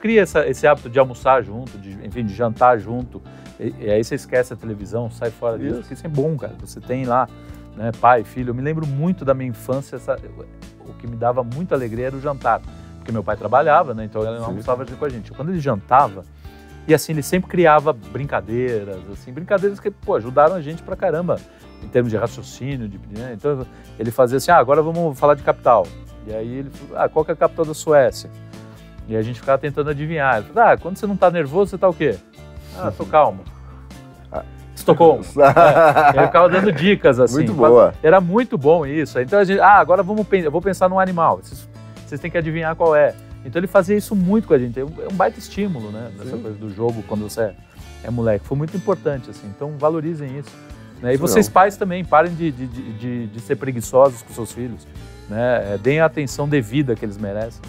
cria 0.06 0.22
essa, 0.22 0.48
esse 0.48 0.68
hábito 0.68 0.88
de 0.88 1.00
almoçar 1.00 1.42
junto, 1.42 1.80
de, 1.80 1.94
enfim, 2.06 2.24
de 2.24 2.36
jantar 2.36 2.78
junto. 2.78 3.20
E, 3.60 3.74
e, 3.80 3.90
aí 3.90 4.04
você 4.04 4.14
esquece 4.14 4.54
a 4.54 4.56
televisão, 4.56 5.10
sai 5.10 5.32
fora 5.32 5.58
disso, 5.58 5.80
porque 5.80 5.96
isso 5.96 6.06
é 6.06 6.10
bom, 6.10 6.38
cara. 6.38 6.54
Você 6.60 6.80
tem 6.80 7.06
lá, 7.06 7.28
né, 7.76 7.92
pai, 8.00 8.24
filho. 8.24 8.52
Eu 8.52 8.54
me 8.54 8.62
lembro 8.62 8.86
muito 8.86 9.26
da 9.26 9.34
minha 9.34 9.50
infância, 9.50 9.96
essa, 9.96 10.16
o 10.88 10.94
que 10.94 11.08
me 11.08 11.16
dava 11.16 11.44
muita 11.44 11.74
alegria 11.74 12.06
era 12.06 12.16
o 12.16 12.22
jantar. 12.22 12.62
Porque 12.98 13.12
meu 13.12 13.24
pai 13.24 13.36
trabalhava, 13.36 13.96
né, 13.96 14.06
então 14.06 14.22
ele 14.22 14.38
não 14.38 14.46
almoçava 14.46 14.86
com 14.86 15.06
a 15.06 15.10
gente. 15.10 15.32
Quando 15.32 15.50
ele 15.50 15.60
jantava, 15.60 16.24
e 16.88 16.94
assim, 16.94 17.14
ele 17.14 17.24
sempre 17.24 17.50
criava 17.50 17.92
brincadeiras, 17.92 19.00
assim, 19.12 19.34
brincadeiras 19.34 19.80
que, 19.80 19.90
pô, 19.90 20.14
ajudaram 20.14 20.54
a 20.54 20.62
gente 20.62 20.84
pra 20.84 20.96
caramba, 20.96 21.38
em 21.82 21.88
termos 21.88 22.12
de 22.12 22.18
raciocínio, 22.18 22.88
de, 22.88 23.00
né? 23.10 23.34
Então, 23.34 23.66
ele 23.98 24.12
fazia 24.12 24.38
assim, 24.38 24.52
ah, 24.52 24.58
agora 24.58 24.84
vamos 24.84 25.18
falar 25.18 25.34
de 25.34 25.42
capital. 25.42 25.88
E 26.28 26.34
aí 26.34 26.58
ele 26.60 26.70
falou, 26.70 27.04
ah, 27.04 27.10
qual 27.10 27.26
que 27.26 27.32
é 27.32 27.34
a 27.34 27.38
capital 27.38 27.66
da 27.66 27.74
Suécia? 27.74 28.30
E 29.08 29.16
a 29.16 29.22
gente 29.22 29.40
ficava 29.40 29.58
tentando 29.58 29.90
adivinhar. 29.90 30.44
Falou, 30.44 30.72
ah, 30.72 30.78
quando 30.78 30.98
você 30.98 31.06
não 31.06 31.16
tá 31.16 31.30
nervoso, 31.30 31.72
você 31.72 31.78
tá 31.78 31.88
o 31.88 31.94
quê? 31.94 32.16
Ah, 32.78 32.92
tô 32.92 33.06
calmo. 33.06 33.44
Ah, 34.32 34.44
Estocolmo. 34.76 35.24
é, 35.40 36.18
ele 36.18 36.26
ficava 36.28 36.50
dando 36.50 36.72
dicas, 36.72 37.20
assim. 37.20 37.36
Muito 37.36 37.54
boa. 37.54 37.94
Era 38.02 38.20
muito 38.20 38.58
bom 38.58 38.86
isso. 38.86 39.20
Então 39.20 39.40
a 39.40 39.44
gente, 39.44 39.60
ah, 39.60 39.80
agora 39.80 40.04
vamos 40.04 40.26
eu 40.32 40.52
vou 40.52 40.62
pensar 40.62 40.90
num 40.90 41.00
animal. 41.00 41.40
Vocês, 41.42 41.70
vocês 42.06 42.22
têm 42.22 42.32
que 42.32 42.38
adivinhar 42.38 42.76
qual 42.76 42.96
é. 42.96 43.16
Então 43.46 43.60
ele 43.60 43.68
fazia 43.68 43.96
isso 43.96 44.16
muito 44.16 44.48
com 44.48 44.54
a 44.56 44.58
gente. 44.58 44.80
É 44.80 44.84
um 44.84 44.90
é 45.08 45.14
baita 45.14 45.38
estímulo, 45.38 45.92
né? 45.92 46.12
Nessa 46.18 46.36
coisa 46.38 46.58
do 46.58 46.70
jogo 46.74 47.04
quando 47.08 47.30
você 47.30 47.42
é, 47.42 47.56
é, 48.06 48.10
moleque. 48.10 48.46
Foi 48.46 48.58
muito 48.58 48.76
importante, 48.76 49.30
assim. 49.30 49.48
Então 49.56 49.78
valorizem 49.78 50.40
isso. 50.40 50.52
Né? 51.02 51.14
E 51.14 51.18
vocês, 51.18 51.48
pais, 51.48 51.78
também, 51.78 52.04
parem 52.04 52.34
de, 52.34 52.52
de, 52.52 52.68
de, 52.68 53.28
de, 53.28 53.40
ser 53.42 53.58
preguiçosos 53.58 54.24
com 54.24 54.34
seus 54.34 54.52
filhos. 54.52 54.88
Né? 55.30 55.78
Deem 55.84 56.00
a 56.00 56.06
atenção 56.06 56.48
devida 56.50 56.96
que 56.96 57.06
eles 57.06 57.18
merecem. 57.18 57.62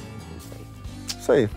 Isso 1.27 1.33
aí. 1.33 1.49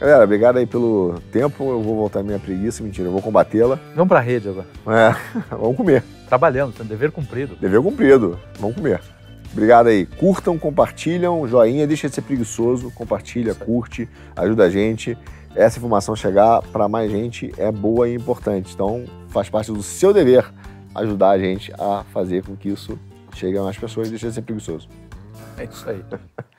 Galera, 0.00 0.24
obrigado 0.24 0.56
aí 0.56 0.66
pelo 0.66 1.20
tempo. 1.30 1.68
Eu 1.68 1.82
vou 1.82 1.94
voltar 1.94 2.20
à 2.20 2.22
minha 2.22 2.38
preguiça. 2.38 2.82
Mentira, 2.82 3.08
eu 3.08 3.12
vou 3.12 3.20
combatê-la. 3.20 3.78
Vamos 3.94 4.08
pra 4.08 4.20
rede 4.20 4.48
agora. 4.48 4.66
É, 4.86 5.14
vamos 5.54 5.76
comer. 5.76 6.02
Trabalhando, 6.26 6.82
dever 6.82 7.12
cumprido. 7.12 7.54
Dever 7.56 7.82
cumprido. 7.82 8.40
Vamos 8.58 8.74
comer. 8.74 9.02
Obrigado 9.52 9.88
aí. 9.88 10.06
Curtam, 10.06 10.58
compartilham, 10.58 11.46
joinha, 11.46 11.86
deixa 11.86 12.08
de 12.08 12.14
ser 12.14 12.22
preguiçoso, 12.22 12.90
compartilha, 12.92 13.54
curte, 13.54 14.08
ajuda 14.34 14.64
a 14.64 14.70
gente. 14.70 15.16
Essa 15.54 15.76
informação 15.76 16.16
chegar 16.16 16.62
para 16.62 16.88
mais 16.88 17.10
gente 17.10 17.52
é 17.58 17.70
boa 17.70 18.08
e 18.08 18.14
importante. 18.14 18.72
Então, 18.72 19.04
faz 19.28 19.50
parte 19.50 19.70
do 19.70 19.82
seu 19.82 20.14
dever 20.14 20.50
ajudar 20.94 21.32
a 21.32 21.38
gente 21.38 21.70
a 21.78 22.02
fazer 22.14 22.42
com 22.42 22.56
que 22.56 22.70
isso 22.70 22.98
chegue 23.34 23.58
a 23.58 23.62
mais 23.62 23.76
pessoas 23.76 24.08
e 24.08 24.10
deixe 24.10 24.26
de 24.26 24.32
ser 24.32 24.40
preguiçoso. 24.40 24.88
É 25.58 25.64
isso 25.64 25.86
aí. 25.90 26.02